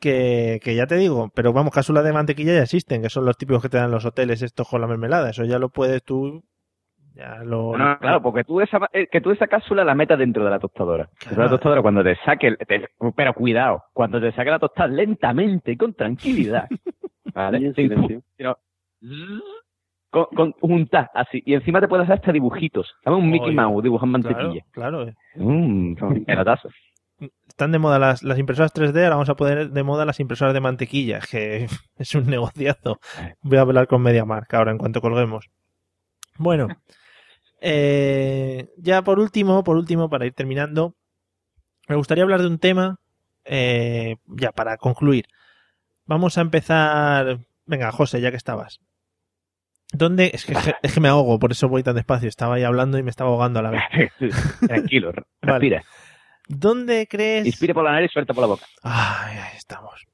[0.00, 3.38] Que, que ya te digo, pero vamos, cápsulas de mantequilla ya existen, que son los
[3.38, 5.30] típicos que te dan los hoteles estos con la mermelada.
[5.30, 6.42] Eso ya lo puedes tú.
[7.14, 7.76] Ya lo.
[7.78, 10.58] No, claro, porque tú esa, eh, que tú esa cápsula la metas dentro de la
[10.58, 11.08] tostadora.
[11.20, 14.88] Dentro de la tostadora, cuando te saque, te- pero cuidado, cuando te saque la tostada
[14.88, 16.68] lentamente y con tranquilidad.
[17.34, 17.60] ¿Vale?
[17.60, 18.22] Sin- silencio.
[18.36, 18.58] sino-
[20.14, 21.42] con, con juntas así.
[21.44, 22.94] Y encima te puedes hacer hasta dibujitos.
[23.02, 23.18] ¿Sabes?
[23.18, 24.64] Un Mickey Oye, Mouse dibujando Claro, mantequilla.
[24.70, 25.06] claro.
[25.34, 25.94] Mmm,
[26.26, 26.68] pelotazo.
[27.48, 30.52] Están de moda las, las impresoras 3D, ahora vamos a poner de moda las impresoras
[30.54, 32.98] de mantequilla, que es un negociazo.
[33.42, 35.48] Voy a hablar con MediaMark ahora en cuanto colguemos.
[36.38, 36.68] Bueno,
[37.60, 40.94] eh, ya por último, por último, para ir terminando,
[41.88, 42.96] me gustaría hablar de un tema,
[43.44, 45.26] eh, ya para concluir.
[46.06, 47.38] Vamos a empezar.
[47.66, 48.80] Venga, José, ya que estabas.
[49.94, 50.30] ¿Dónde?
[50.34, 52.28] Es que, es que me ahogo, por eso voy tan despacio.
[52.28, 53.82] Estaba ahí hablando y me estaba ahogando a la vez.
[54.66, 55.24] Tranquilo, Vale.
[55.40, 55.82] respira.
[56.48, 57.46] ¿Dónde crees?
[57.46, 58.66] Inspire por la nariz suelta por la boca.
[58.82, 60.04] Ay, ahí estamos.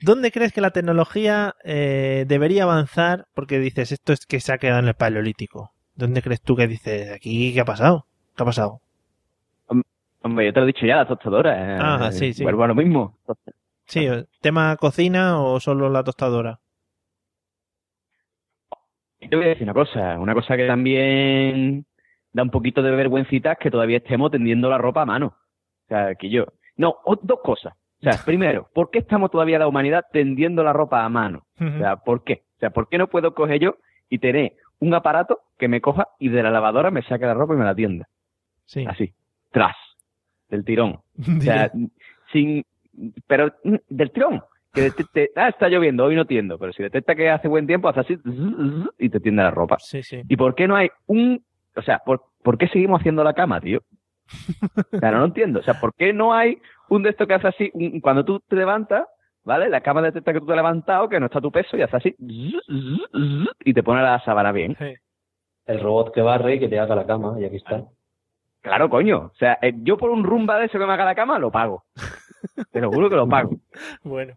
[0.00, 3.26] ¿Dónde crees que la tecnología eh, debería avanzar?
[3.34, 5.72] Porque dices, esto es que se ha quedado en el paleolítico.
[5.94, 8.06] ¿Dónde crees tú que dices, aquí qué ha pasado?
[8.36, 8.80] ¿Qué ha pasado?
[10.22, 11.76] Hombre, yo te lo he dicho ya, la tostadora.
[11.76, 12.42] eh, Ah, sí, sí.
[12.42, 13.16] Vuelvo a lo mismo.
[13.86, 14.08] Sí,
[14.40, 16.58] ¿tema cocina o solo la tostadora?
[19.28, 21.84] Te voy a decir una cosa, una cosa que también
[22.32, 25.36] da un poquito de vergüencita es que todavía estemos tendiendo la ropa a mano.
[25.84, 26.46] O sea, que yo...
[26.76, 27.74] No, dos cosas.
[27.74, 31.46] O sea, primero, ¿por qué estamos todavía la humanidad tendiendo la ropa a mano?
[31.58, 32.42] O sea, ¿por qué?
[32.56, 33.76] O sea, ¿por qué no puedo coger yo
[34.08, 37.54] y tener un aparato que me coja y de la lavadora me saque la ropa
[37.54, 38.08] y me la tienda?
[38.66, 38.84] Sí.
[38.86, 39.14] Así,
[39.50, 39.76] tras,
[40.48, 41.00] del tirón.
[41.18, 41.70] O sea,
[42.32, 42.64] sin...
[43.26, 44.42] Pero mm, del tirón.
[44.76, 47.88] Que detecte, ah, está lloviendo, hoy no tiendo, pero si detecta que hace buen tiempo,
[47.88, 48.18] hace así
[48.98, 49.78] y te tiende la ropa.
[49.80, 50.20] Sí, sí.
[50.28, 51.42] ¿Y por qué no hay un...
[51.74, 53.80] O sea, ¿por, ¿por qué seguimos haciendo la cama, tío?
[54.92, 55.60] O sea, no lo entiendo.
[55.60, 56.58] O sea, ¿por qué no hay
[56.90, 59.04] un de estos que hace así, un- cuando tú te levantas,
[59.44, 59.68] ¿vale?
[59.70, 61.96] La cama detecta que tú te has levantado, que no está tu peso y hace
[61.96, 64.76] así y te pone la sábana bien.
[65.64, 67.82] El robot que barre y que te haga la cama, y aquí está.
[68.60, 69.30] Claro, coño.
[69.32, 71.50] O sea, eh, yo por un rumba de eso que me haga la cama, lo
[71.50, 71.84] pago.
[72.72, 73.50] Te lo juro que lo pago.
[74.02, 74.34] Bueno,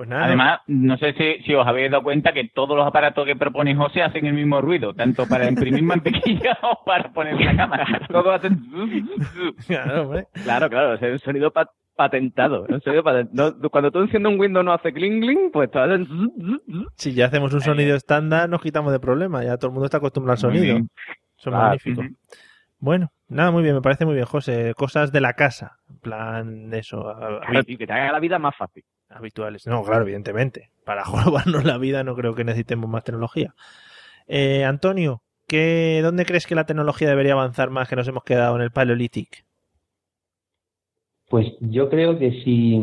[0.00, 0.24] pues nada.
[0.24, 3.76] Además, no sé si, si os habéis dado cuenta que todos los aparatos que propone
[3.76, 7.84] José hacen el mismo ruido, tanto para imprimir mantequilla o para poner la cámara.
[8.08, 8.58] Todos hacen...
[9.66, 10.26] Claro, hombre.
[10.42, 12.64] Claro, claro, es un sonido pa- patentado.
[12.66, 15.78] un sonido paten- no, cuando tú enciendes un Windows no hace cling cling, pues tú
[15.78, 16.08] haces...
[16.96, 19.44] Si ya hacemos un sonido estándar, nos quitamos de problema.
[19.44, 20.78] Ya todo el mundo está acostumbrado al Muy sonido.
[21.38, 22.00] es Ah, magnífico.
[22.00, 22.10] ujú.
[22.78, 24.72] Bueno, nada, muy bien, me parece muy bien, José.
[24.74, 25.76] Cosas de la casa.
[25.90, 27.06] En plan, eso.
[27.06, 28.82] a- Claro, tío, que te haga la vida más fácil.
[29.10, 29.66] Habituales.
[29.66, 30.70] No, claro, evidentemente.
[30.84, 33.54] Para jorobarnos la vida no creo que necesitemos más tecnología.
[34.26, 38.56] Eh, Antonio, ¿qué, ¿dónde crees que la tecnología debería avanzar más que nos hemos quedado
[38.56, 39.44] en el Paleolític?
[41.30, 42.82] Pues yo creo que si,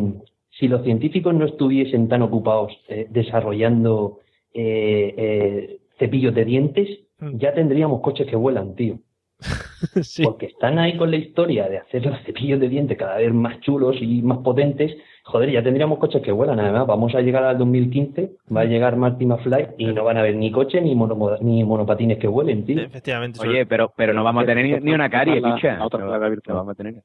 [0.57, 4.19] si los científicos no estuviesen tan ocupados eh, desarrollando
[4.53, 6.87] eh, eh, cepillos de dientes,
[7.19, 8.99] ya tendríamos coches que vuelan, tío.
[10.23, 13.59] Porque están ahí con la historia de hacer los cepillos de dientes cada vez más
[13.59, 14.95] chulos y más potentes.
[15.29, 16.57] Joder, ya tendríamos coches que vuelan.
[16.59, 20.21] Además, vamos a llegar al 2015, va a llegar Marty McFly y no van a
[20.21, 22.81] haber ni coche ni, mono- ni monopatines que vuelen, tío.
[22.81, 23.37] Efectivamente.
[23.41, 25.77] Oye, pero, pero no vamos a tener ni, ni una carie, La- picha.
[25.79, 26.53] la otra No, realidad virtual.
[26.55, 27.03] no vamos a tener.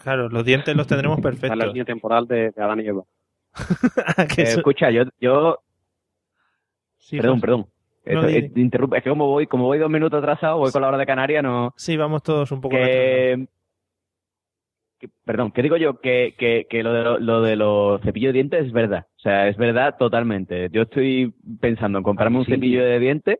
[0.00, 1.66] Claro, los dientes los tendremos La perfectos.
[1.66, 3.02] línea temporal de, de Adán y Eva.
[4.36, 5.58] Que Eh, eso- escucha, yo, yo
[6.98, 7.66] Sí, perdón, perdón.
[8.04, 8.98] No, Esto- eh, interrumpe.
[8.98, 11.42] Es que como voy, como voy dos minutos atrasado, voy con la hora de Canarias,
[11.42, 11.74] no.
[11.76, 13.46] Sí, vamos todos un poco que,
[15.00, 16.00] que- perdón, ¿qué digo yo?
[16.00, 19.06] Que, que, que lo, de lo, lo de los cepillos de dientes es verdad.
[19.16, 20.68] O sea, es verdad totalmente.
[20.72, 23.38] Yo estoy pensando en comprarme un Sí, cepillo de dientes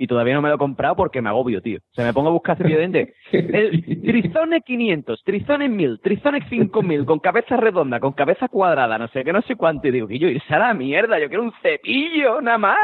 [0.00, 1.78] y todavía no me lo he comprado porque me agobio, tío.
[1.78, 3.14] O sea, me pongo a buscar cepillo de dientes.
[3.32, 9.24] El Trizone 500, Trizone 1000, Trizone 5000, con cabeza redonda, con cabeza cuadrada, no sé
[9.24, 9.88] qué, no sé cuánto.
[9.88, 12.76] Y digo, que yo irse a la mierda, yo quiero un cepillo, nada más.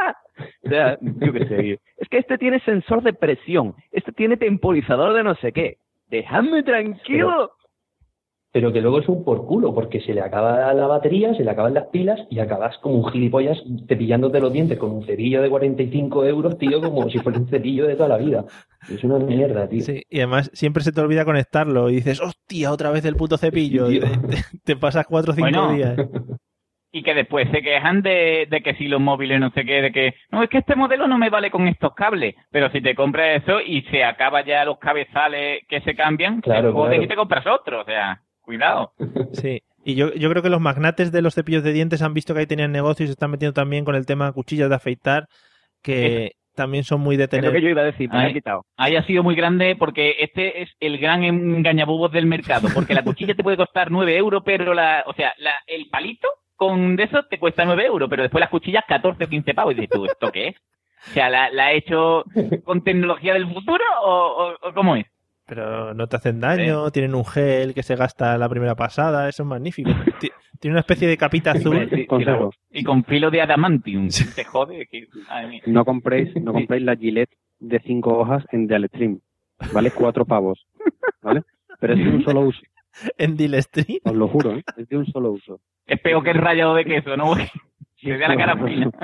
[0.65, 1.57] O sea, yo qué sé.
[1.63, 1.77] tío.
[1.99, 5.77] Es que este tiene sensor de presión, este tiene temporizador de no sé qué.
[6.11, 7.29] Déjame tranquilo.
[7.29, 7.51] pero
[8.55, 11.75] que luego es un por culo, porque se le acaba la batería, se le acaban
[11.75, 16.25] las pilas y acabas como un gilipollas cepillándote los dientes con un cepillo de 45
[16.25, 18.45] euros, tío, como si fuera un cepillo de toda la vida.
[18.89, 19.81] Es una mierda, tío.
[19.81, 23.37] Sí, y además siempre se te olvida conectarlo y dices, hostia, otra vez el puto
[23.39, 23.89] cepillo.
[23.89, 23.99] Sí,
[24.29, 25.73] te, te pasas cuatro o cinco Bueno.
[25.73, 25.97] días.
[26.93, 29.91] Y que después se quejan de, de que si los móviles no sé qué, de
[29.91, 32.37] que no, es que este modelo no me vale con estos cables.
[32.53, 36.69] Pero si te compras eso y se acaba ya los cabezales que se cambian, Claro,
[36.69, 37.03] te jodes claro.
[37.03, 37.81] y te compras otro.
[37.81, 38.93] O sea, cuidado.
[39.33, 39.63] Sí.
[39.85, 42.41] Y yo, yo creo que los magnates de los cepillos de dientes han visto que
[42.41, 45.27] ahí tenían negocio y se están metiendo también con el tema cuchillas de afeitar,
[45.83, 47.53] que también son muy de Es lo tener.
[47.53, 48.65] que yo iba a decir, me he quitado.
[48.77, 52.69] haya sido muy grande porque este es el gran engañabubos del mercado.
[52.73, 56.29] Porque la cuchilla te puede costar 9 euros, pero la, o sea, la, el palito
[56.57, 59.73] con de eso te cuesta 9 euros, pero después las cuchillas 14 o 15 pavos.
[59.73, 60.57] Y dices tú, ¿esto qué es?
[61.11, 62.25] O sea, ¿la, la ha hecho
[62.65, 64.11] con tecnología del futuro o,
[64.63, 65.05] o- o cómo es?
[65.47, 69.43] Pero no te hacen daño, tienen un gel que se gasta la primera pasada, eso
[69.43, 69.91] es magnífico.
[70.19, 71.87] Ti- Tiene una especie de capita azul.
[71.93, 72.07] Sí.
[72.71, 74.09] Y con filo de adamantium.
[74.35, 74.87] Te jode.
[74.91, 75.07] Que.
[75.67, 79.21] No compréis, no compréis la Gillette de cinco hojas en Dialextrim.
[79.73, 80.67] Vale cuatro pavos.
[81.23, 81.43] ¿Vale?
[81.79, 82.63] Pero es de un solo uso.
[83.19, 84.01] en Deal Street.
[84.05, 84.63] Os lo juro, ¿eh?
[84.79, 85.61] Es de un solo uso.
[85.87, 87.35] Es peor que el rayado de queso, ¿no?
[87.97, 88.91] Se da la cara fina.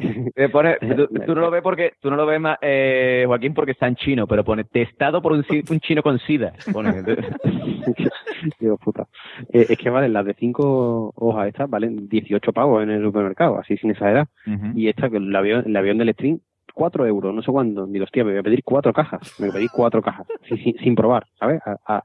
[0.36, 3.52] Eh, pone- tú, tú no lo ves porque tú no lo ves más, eh, Joaquín
[3.52, 5.42] porque está en chino, pero pone testado por un,
[5.80, 6.52] chino con sida.
[6.72, 6.92] Pone.
[8.60, 9.06] Digo, puta.
[9.52, 13.58] Eh, es que valen las de cinco hojas estas, valen 18 pavos en el supermercado,
[13.58, 14.28] así sin exagerar.
[14.74, 16.38] Y esta, que el avión, el avión del stream,
[16.74, 17.86] 4 euros, no sé cuándo.
[17.86, 19.38] Digo, hostia, me voy a pedir cuatro cajas.
[19.38, 21.60] Me voy a pedir cuatro cajas, sí, sin, sin probar, ¿sabes?
[21.66, 22.02] A, a,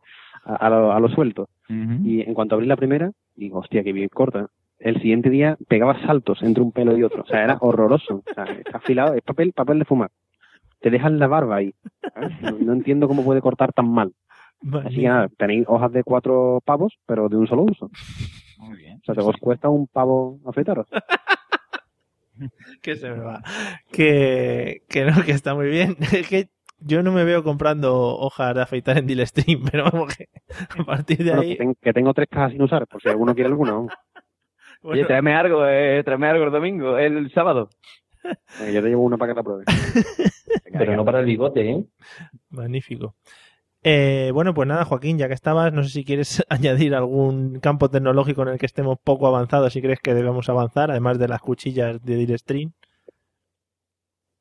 [0.56, 1.50] a, lo, a lo suelto.
[2.06, 4.48] Y en cuanto abrí la primera, digo, hostia, qué bien corta.
[4.80, 7.24] El siguiente día pegaba saltos entre un pelo y otro.
[7.24, 8.24] O sea, era horroroso.
[8.30, 10.12] O sea, está afilado, es papel, papel de fumar.
[10.82, 11.74] Te dejan la barba ahí.
[12.42, 14.14] No, no entiendo cómo puede cortar tan mal.
[14.86, 17.90] Así que nada, tenéis hojas de cuatro pavos, pero de un solo uso.
[18.60, 18.98] Muy bien.
[19.02, 20.88] O sea, te os cuesta un pavo afeitaros.
[22.82, 23.42] que se me va.
[23.92, 25.96] Que, que no, que está muy bien.
[26.14, 26.50] Es que
[26.80, 30.28] yo no me veo comprando hojas de afeitar en Deal Stream, pero vamos que
[30.80, 31.50] a partir de Bueno, ahí.
[31.52, 33.86] que, ten- que tengo tres cajas sin usar, por si alguno quiere alguna.
[34.82, 37.70] Oye, tráeme algo, eh, tráeme algo el domingo, el sábado.
[38.62, 39.66] Eh, yo te llevo una para que la pruebes.
[40.78, 41.86] Pero no para el bigote, ¿eh?
[42.50, 43.16] Magnífico.
[43.84, 47.90] Eh, bueno, pues nada, Joaquín, ya que estabas, no sé si quieres añadir algún campo
[47.90, 51.42] tecnológico en el que estemos poco avanzados, si crees que debemos avanzar, además de las
[51.42, 52.72] cuchillas de Deal Stream.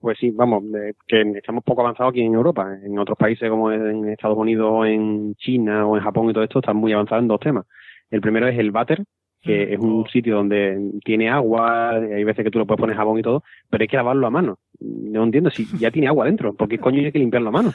[0.00, 0.64] Pues sí, vamos,
[1.06, 2.78] que estamos poco avanzados aquí en Europa.
[2.82, 6.58] En otros países como en Estados Unidos en China o en Japón y todo esto
[6.58, 7.66] están muy avanzados en dos temas.
[8.10, 9.02] El primero es el váter,
[9.44, 13.18] que es un sitio donde tiene agua, hay veces que tú lo puedes poner jabón
[13.18, 14.58] y todo, pero hay que lavarlo a mano.
[14.80, 17.72] No entiendo si ya tiene agua dentro, ¿por qué coño hay que limpiarlo a mano?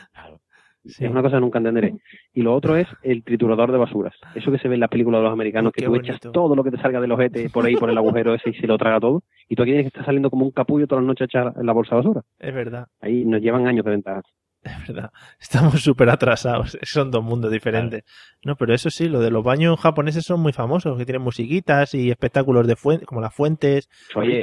[0.84, 1.96] Es una cosa que nunca entenderé.
[2.34, 4.16] Y lo otro es el triturador de basuras.
[4.34, 6.14] Eso que se ve en las películas de los americanos, que tú bonito.
[6.14, 8.54] echas todo lo que te salga del ojete por ahí, por el agujero ese y
[8.54, 9.24] se lo traga todo.
[9.48, 11.54] Y tú aquí tienes que estar saliendo como un capullo todas las noches a echar
[11.64, 12.22] la bolsa de basura.
[12.40, 14.22] Es verdad, Ahí nos llevan años de ventaja.
[14.64, 15.12] es verdad.
[15.40, 16.78] Estamos súper atrasados.
[16.84, 18.04] Son dos mundos diferentes.
[18.44, 21.94] No, pero eso sí, lo de los baños japoneses son muy famosos, que tienen musiquitas
[21.94, 23.90] y espectáculos de fuentes, como las fuentes.
[24.16, 24.42] Oye,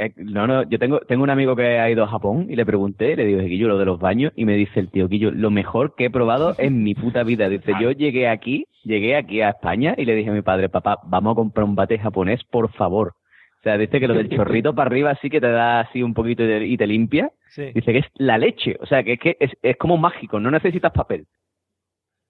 [0.00, 2.64] eh, no, no, yo tengo, tengo un amigo que ha ido a Japón y le
[2.64, 5.50] pregunté, le digo, Guillo, lo de los baños, y me dice el tío, Guillo, lo
[5.50, 7.48] mejor que he probado en mi puta vida.
[7.48, 11.00] Dice, yo llegué aquí, llegué aquí a España y le dije a mi padre, papá,
[11.04, 13.14] vamos a comprar un bate japonés, por favor.
[13.58, 16.14] O sea, dice que lo del chorrito para arriba así que te da así un
[16.14, 17.30] poquito y te, y te limpia.
[17.50, 17.72] Sí.
[17.74, 20.50] Dice que es la leche, o sea, que es que es, es como mágico, no
[20.50, 21.26] necesitas papel.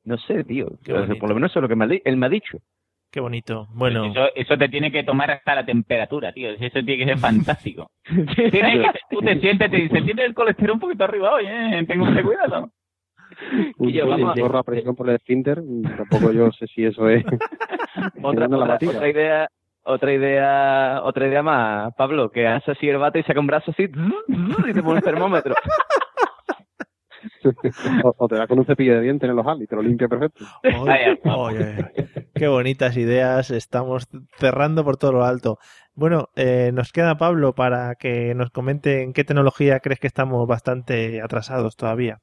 [0.05, 0.67] No sé, tío.
[0.69, 2.59] O sea, por lo menos eso es lo que me ha él me ha dicho.
[3.11, 3.67] Qué bonito.
[3.73, 6.51] Bueno, Eso, eso te tiene que tomar hasta la temperatura, tío.
[6.51, 7.91] Eso tiene que ser fantástico.
[8.05, 11.85] Tienes que- tú te sientes, te dice, tienes el colesterol un poquito arriba hoy, ¿eh?
[11.87, 12.71] Tengo que cuidado.
[13.79, 15.63] Un Y yo, vamos a- gorro a presión por el esfínter,
[15.97, 17.25] tampoco yo sé si eso es.
[18.23, 19.49] otra, otra, otra idea
[19.89, 23.71] otra idea otra idea más Pablo que hace así el bate y saca un brazo
[23.71, 25.55] así y te pone el termómetro
[28.05, 29.83] o, o te da con un cepillo de dientes en el ojal y te lo
[29.83, 30.45] limpia perfecto.
[30.81, 31.77] Oye, oye,
[32.35, 33.51] qué bonitas ideas.
[33.51, 35.59] Estamos cerrando por todo lo alto.
[35.95, 40.47] Bueno, eh, nos queda Pablo para que nos comente en qué tecnología crees que estamos
[40.47, 42.19] bastante atrasados todavía.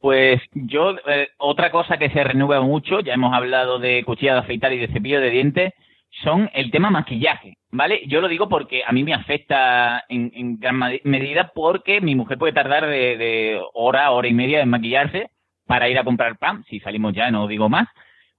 [0.00, 4.40] Pues yo, eh, otra cosa que se renueva mucho, ya hemos hablado de cuchilla de
[4.40, 5.74] afeitar y de cepillo de dientes,
[6.10, 8.02] son el tema maquillaje, ¿vale?
[8.06, 12.36] Yo lo digo porque a mí me afecta en, en gran medida porque mi mujer
[12.38, 15.30] puede tardar de, de hora, hora y media en maquillarse
[15.66, 17.88] para ir a comprar pan, si salimos ya, no digo más.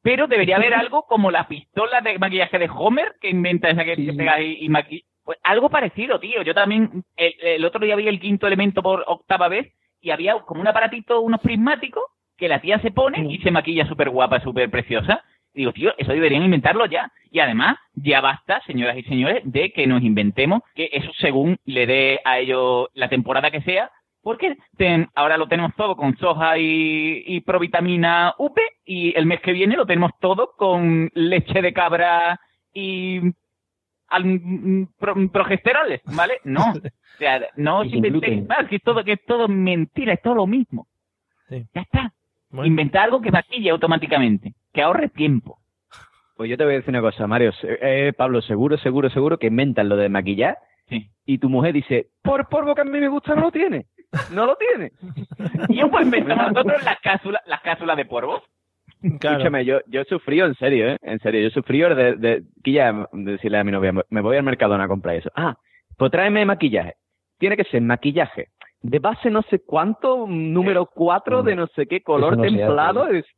[0.04, 3.96] Pero debería haber algo como la pistola de maquillaje de Homer que inventa esa que,
[3.96, 6.42] que pegas y, y maqui- Pues algo parecido, tío.
[6.42, 9.72] Yo también, el, el otro día vi el quinto elemento por octava vez
[10.02, 12.04] y había como un aparatito, unos prismáticos,
[12.36, 15.24] que la tía se pone y se maquilla súper guapa, súper preciosa.
[15.54, 17.12] Digo, tío, eso deberían inventarlo ya.
[17.30, 21.86] Y además, ya basta, señoras y señores, de que nos inventemos que eso según le
[21.86, 23.90] dé a ellos la temporada que sea,
[24.24, 29.42] porque ten- ahora lo tenemos todo con soja y, y provitamina UP y el mes
[29.42, 32.40] que viene lo tenemos todo con leche de cabra
[32.74, 33.20] y
[34.10, 36.36] al, pro- progesteroles, ¿vale?
[36.44, 40.36] No, o sea, no inventéis más, que es todo, que es todo mentira, es todo
[40.36, 40.88] lo mismo.
[41.50, 41.66] Sí.
[41.74, 42.14] Ya está.
[42.52, 42.68] Bueno.
[42.68, 45.60] Inventa algo que maquille automáticamente, que ahorre tiempo.
[46.36, 47.52] Pues yo te voy a decir una cosa, Mario.
[47.54, 50.58] Se- eh, Pablo, seguro, seguro, seguro que inventan lo de maquillar
[50.90, 51.10] Sí.
[51.26, 53.86] y tu mujer dice, por polvo que a mí me gusta, no lo tiene.
[54.34, 54.92] No lo tiene.
[55.70, 58.42] Y yo pues inventamos nosotros las cápsulas, las cápsulas de polvo.
[59.20, 59.38] Claro.
[59.38, 60.98] Escúchame, yo, yo he sufrido, en serio, ¿eh?
[61.02, 64.22] En serio, yo he sufrido de, de, que ya, de decirle a mi novia, me
[64.22, 65.32] voy al Mercadona a comprar eso.
[65.36, 65.56] Ah,
[65.98, 66.96] pues tráeme maquillaje.
[67.40, 68.50] Tiene que ser maquillaje
[68.82, 73.04] de base no sé cuánto, número 4 de no sé qué, color no templado.
[73.04, 73.14] hace.
[73.14, 73.30] Y dice-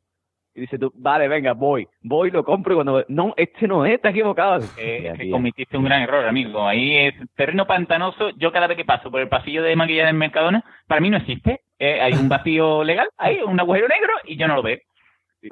[0.56, 3.04] y dice tú, vale, venga, voy, voy, lo compro y cuando...
[3.08, 4.60] No, este no es, está equivocado.
[4.78, 6.64] Eh, es que cometiste un gran error, amigo.
[6.64, 8.30] Ahí es terreno pantanoso.
[8.36, 11.16] Yo cada vez que paso por el pasillo de maquillaje del Mercadona, para mí no
[11.16, 11.62] existe.
[11.80, 14.78] Eh, hay un vacío legal, hay un agujero negro y yo no lo veo.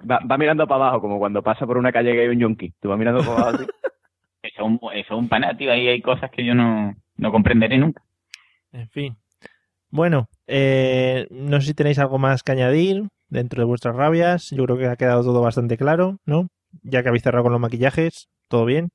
[0.08, 2.72] Va, va mirando para abajo, como cuando pasa por una calle que hay un yonki.
[2.80, 3.66] Tú vas mirando para abajo así.
[4.44, 5.68] Eso es un, eso es un.
[5.68, 8.02] Ahí hay cosas que yo no, no comprenderé nunca.
[8.72, 9.16] En fin.
[9.92, 14.48] Bueno, eh, no sé si tenéis algo más que añadir dentro de vuestras rabias.
[14.50, 16.48] Yo creo que ha quedado todo bastante claro, ¿no?
[16.82, 18.88] Ya que habéis cerrado con los maquillajes, ¿todo bien?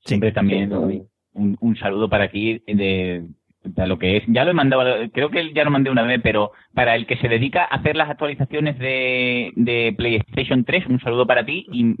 [0.00, 3.28] Siempre también un, un saludo para aquí de,
[3.62, 4.24] de lo que es.
[4.26, 7.16] Ya lo he mandado, creo que ya lo mandé una vez, pero para el que
[7.18, 11.94] se dedica a hacer las actualizaciones de, de PlayStation 3, un saludo para ti y,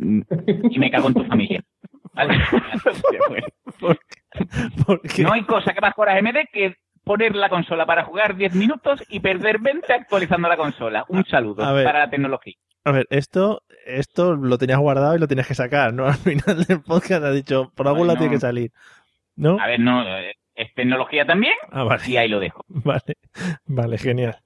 [0.70, 1.62] y me cago en tu familia.
[5.18, 6.74] No hay cosa que más coraje me dé que
[7.08, 11.04] poner la consola para jugar 10 minutos y perder 20 actualizando la consola.
[11.08, 11.84] Un saludo A ver.
[11.84, 12.54] para la tecnología.
[12.84, 16.06] A ver, esto, esto lo tenías guardado y lo tenías que sacar, ¿no?
[16.06, 18.70] Al final del podcast has dicho, por algún lado tiene que salir.
[19.34, 19.58] ¿No?
[19.60, 22.02] A ver, no, eh, es tecnología también Ah, vale.
[22.06, 22.64] y ahí lo dejo.
[22.68, 23.16] Vale,
[23.66, 24.36] vale, genial.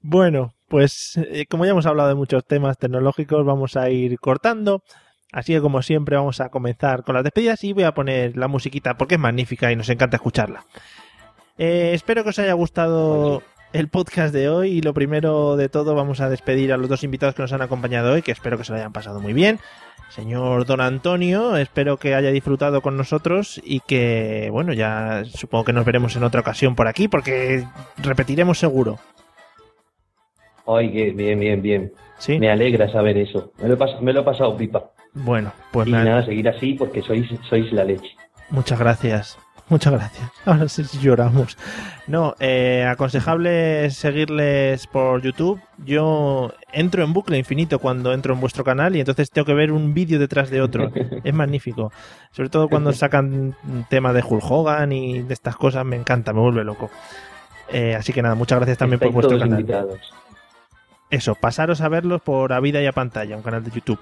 [0.00, 4.82] Bueno, pues eh, como ya hemos hablado de muchos temas tecnológicos, vamos a ir cortando.
[5.32, 8.48] Así que como siempre vamos a comenzar con las despedidas y voy a poner la
[8.48, 10.64] musiquita porque es magnífica y nos encanta escucharla.
[11.58, 15.94] Eh, espero que os haya gustado el podcast de hoy y lo primero de todo
[15.94, 18.64] vamos a despedir a los dos invitados que nos han acompañado hoy, que espero que
[18.64, 19.58] se lo hayan pasado muy bien.
[20.10, 25.72] Señor Don Antonio, espero que haya disfrutado con nosotros y que, bueno, ya supongo que
[25.74, 27.64] nos veremos en otra ocasión por aquí porque
[27.98, 28.98] repetiremos seguro.
[30.66, 31.92] Ay, que bien, bien, bien.
[32.18, 32.38] ¿Sí?
[32.38, 33.52] Me alegra saber eso.
[33.58, 34.90] Me lo he, pas- me lo he pasado pipa.
[35.12, 38.08] Bueno, pues y me- nada, seguir así porque sois, sois la leche.
[38.50, 39.38] muchas gracias.
[39.68, 40.30] Muchas gracias.
[40.46, 41.56] Ahora sí lloramos.
[42.06, 45.60] No, eh, aconsejable seguirles por YouTube.
[45.84, 49.72] Yo entro en bucle infinito cuando entro en vuestro canal y entonces tengo que ver
[49.72, 50.90] un vídeo detrás de otro.
[51.24, 51.92] Es magnífico.
[52.30, 53.56] Sobre todo cuando sacan
[53.90, 56.90] temas de Hulk Hogan y de estas cosas, me encanta, me vuelve loco.
[57.70, 59.60] Eh, así que nada, muchas gracias también por vuestro canal.
[59.60, 59.98] invitados.
[61.10, 63.98] Eso, pasaros a verlos por A Vida y a Pantalla, un canal de YouTube.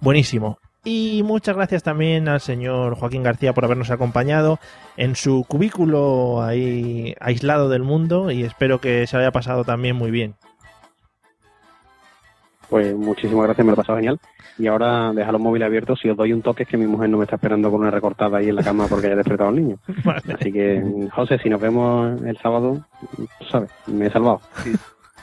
[0.00, 0.58] Buenísimo.
[0.84, 4.58] Y muchas gracias también al señor Joaquín García por habernos acompañado
[4.96, 9.96] en su cubículo ahí aislado del mundo y espero que se lo haya pasado también
[9.96, 10.34] muy bien.
[12.70, 14.20] Pues muchísimas gracias, me lo he pasado genial.
[14.56, 15.98] Y ahora deja los móviles abiertos.
[16.00, 17.90] Si os doy un toque, es que mi mujer no me está esperando con una
[17.90, 19.76] recortada ahí en la cama porque haya despertado al niño.
[20.38, 22.84] Así que, José, si nos vemos el sábado,
[23.50, 24.40] sabes, me he salvado.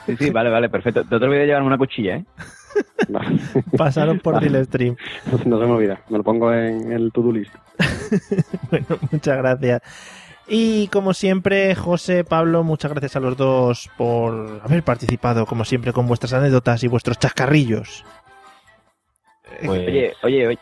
[0.04, 1.04] Sí, sí, vale, vale, perfecto.
[1.10, 2.24] No te olvides de llevarme una cuchilla, ¿eh?
[3.76, 4.96] Pasaron por el stream.
[5.46, 7.54] No se me olvida, me lo pongo en el to-do list.
[8.70, 9.82] Bueno, muchas gracias.
[10.46, 15.92] Y como siempre, José, Pablo, muchas gracias a los dos por haber participado, como siempre,
[15.92, 18.04] con vuestras anécdotas y vuestros chascarrillos.
[19.64, 20.58] Pues, Oye, oye, oye.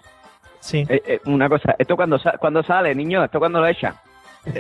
[0.61, 0.85] Sí.
[0.89, 3.23] Eh, eh, una cosa, ¿esto cuando, sa- cuando sale, niño?
[3.25, 3.95] ¿Esto cuando lo echan?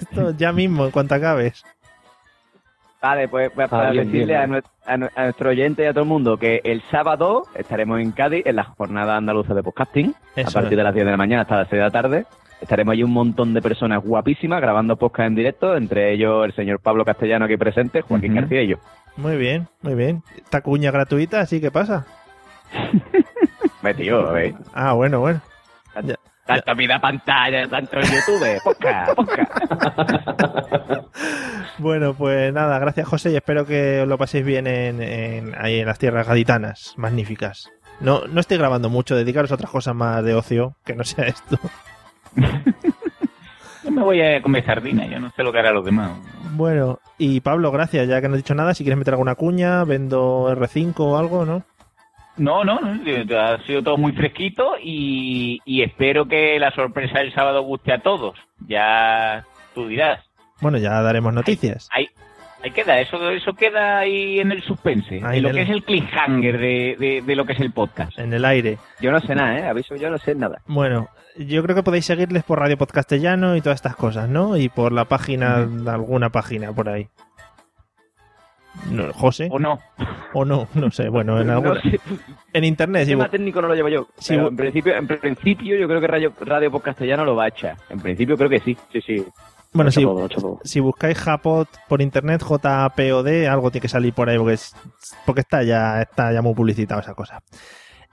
[0.00, 1.62] Esto ya mismo, en cuanto acabes.
[3.02, 5.86] Vale, pues, pues, para bien, decirle bien, a, nue- a nue- a nuestro oyente y
[5.86, 9.62] a todo el mundo que el sábado estaremos en Cádiz en la jornada andaluza de
[9.62, 10.76] podcasting, Eso a partir es.
[10.78, 12.26] de las 10 de la mañana hasta las 6 de la tarde.
[12.60, 16.80] Estaremos allí un montón de personas guapísimas grabando podcast en directo, entre ellos el señor
[16.80, 18.40] Pablo Castellano aquí presente, Joaquín Ujú.
[18.40, 18.76] García y yo.
[19.18, 20.22] Muy bien, muy bien.
[20.36, 22.06] Esta cuña gratuita, así que pasa.
[23.96, 24.54] Tío, ve.
[24.74, 25.40] Ah, bueno, bueno.
[26.46, 29.50] Tanto vida pantalla, tanto en YouTube, podcast, podcast.
[31.78, 35.80] Bueno, pues nada, gracias José y espero que os lo paséis bien en, en- ahí
[35.80, 37.70] en las tierras gaditanas, magníficas.
[38.00, 41.26] No, no estoy grabando mucho, dedicaros a otras cosas más de ocio, que no sea
[41.26, 41.58] esto.
[43.84, 46.12] yo me voy a comer sardina, yo no sé lo que hará los demás.
[46.52, 49.84] Bueno, y Pablo, gracias, ya que no he dicho nada, si quieres meter alguna cuña,
[49.84, 51.62] vendo R5 o algo, ¿no?
[52.36, 57.32] No, no, no, ha sido todo muy fresquito y, y espero que la sorpresa del
[57.32, 58.38] sábado guste a todos.
[58.68, 59.44] Ya
[59.74, 60.22] tú dirás.
[60.60, 61.88] Bueno, ya daremos noticias.
[61.92, 62.08] Ahí,
[62.62, 65.84] ahí queda, eso, eso queda ahí en el suspense, Ahí en lo que es el
[65.84, 68.18] cliffhanger de, de, de lo que es el podcast.
[68.18, 68.78] En el aire.
[69.00, 69.66] Yo no sé nada, ¿eh?
[69.66, 70.60] Aviso, yo no sé nada.
[70.66, 71.08] Bueno,
[71.38, 74.56] yo creo que podéis seguirles por Radio Podcastellano y todas estas cosas, ¿no?
[74.56, 77.08] Y por la página, de alguna página por ahí.
[78.90, 79.48] No, José.
[79.50, 79.78] ¿O no?
[80.32, 81.08] O no, no sé.
[81.08, 81.80] Bueno, en No alguna...
[81.82, 81.98] sé.
[82.52, 84.06] En internet, El tema técnico no lo llevo yo.
[84.28, 87.48] Pero en principio, en principio yo creo que Radio, Radio Podcast Castellano lo va a
[87.48, 87.76] echar.
[87.90, 88.76] En principio creo que sí.
[88.92, 89.24] Sí, sí.
[89.72, 94.38] Bueno, si, todo, si buscáis Japot por internet, J-P-O-D, algo tiene que salir por ahí
[94.38, 94.74] porque, es-
[95.26, 97.40] porque está, ya, está ya muy publicitado esa cosa.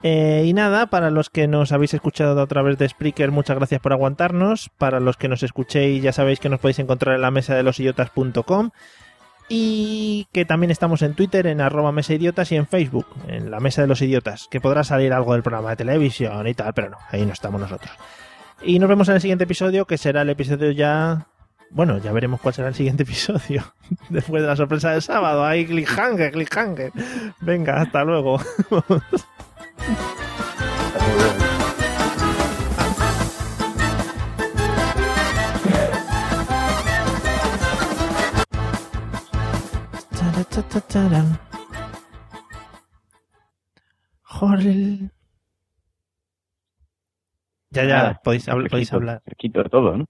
[0.02, 3.80] Eh, y nada, para los que nos habéis escuchado a través de Spreaker, muchas gracias
[3.80, 4.68] por aguantarnos.
[4.76, 7.62] Para los que nos escuchéis, ya sabéis que nos podéis encontrar en la mesa de
[7.62, 8.70] los idiotas.com
[9.48, 13.60] y que también estamos en Twitter, en arroba mesa idiotas y en Facebook, en la
[13.60, 16.90] mesa de los idiotas, que podrá salir algo del programa de televisión y tal, pero
[16.90, 17.92] no, ahí no estamos nosotros.
[18.62, 21.26] Y nos vemos en el siguiente episodio, que será el episodio ya
[21.74, 23.74] bueno, ya veremos cuál será el siguiente episodio.
[24.08, 25.44] Después de la sorpresa del sábado.
[25.44, 26.92] Ahí, cliffhanger, cliffhanger.
[27.40, 28.40] Venga, hasta luego.
[44.22, 45.10] Jorge.
[47.70, 49.22] Ya, ya, podéis, habl- podéis hablar.
[49.24, 50.06] Fresquito de todo, ¿no?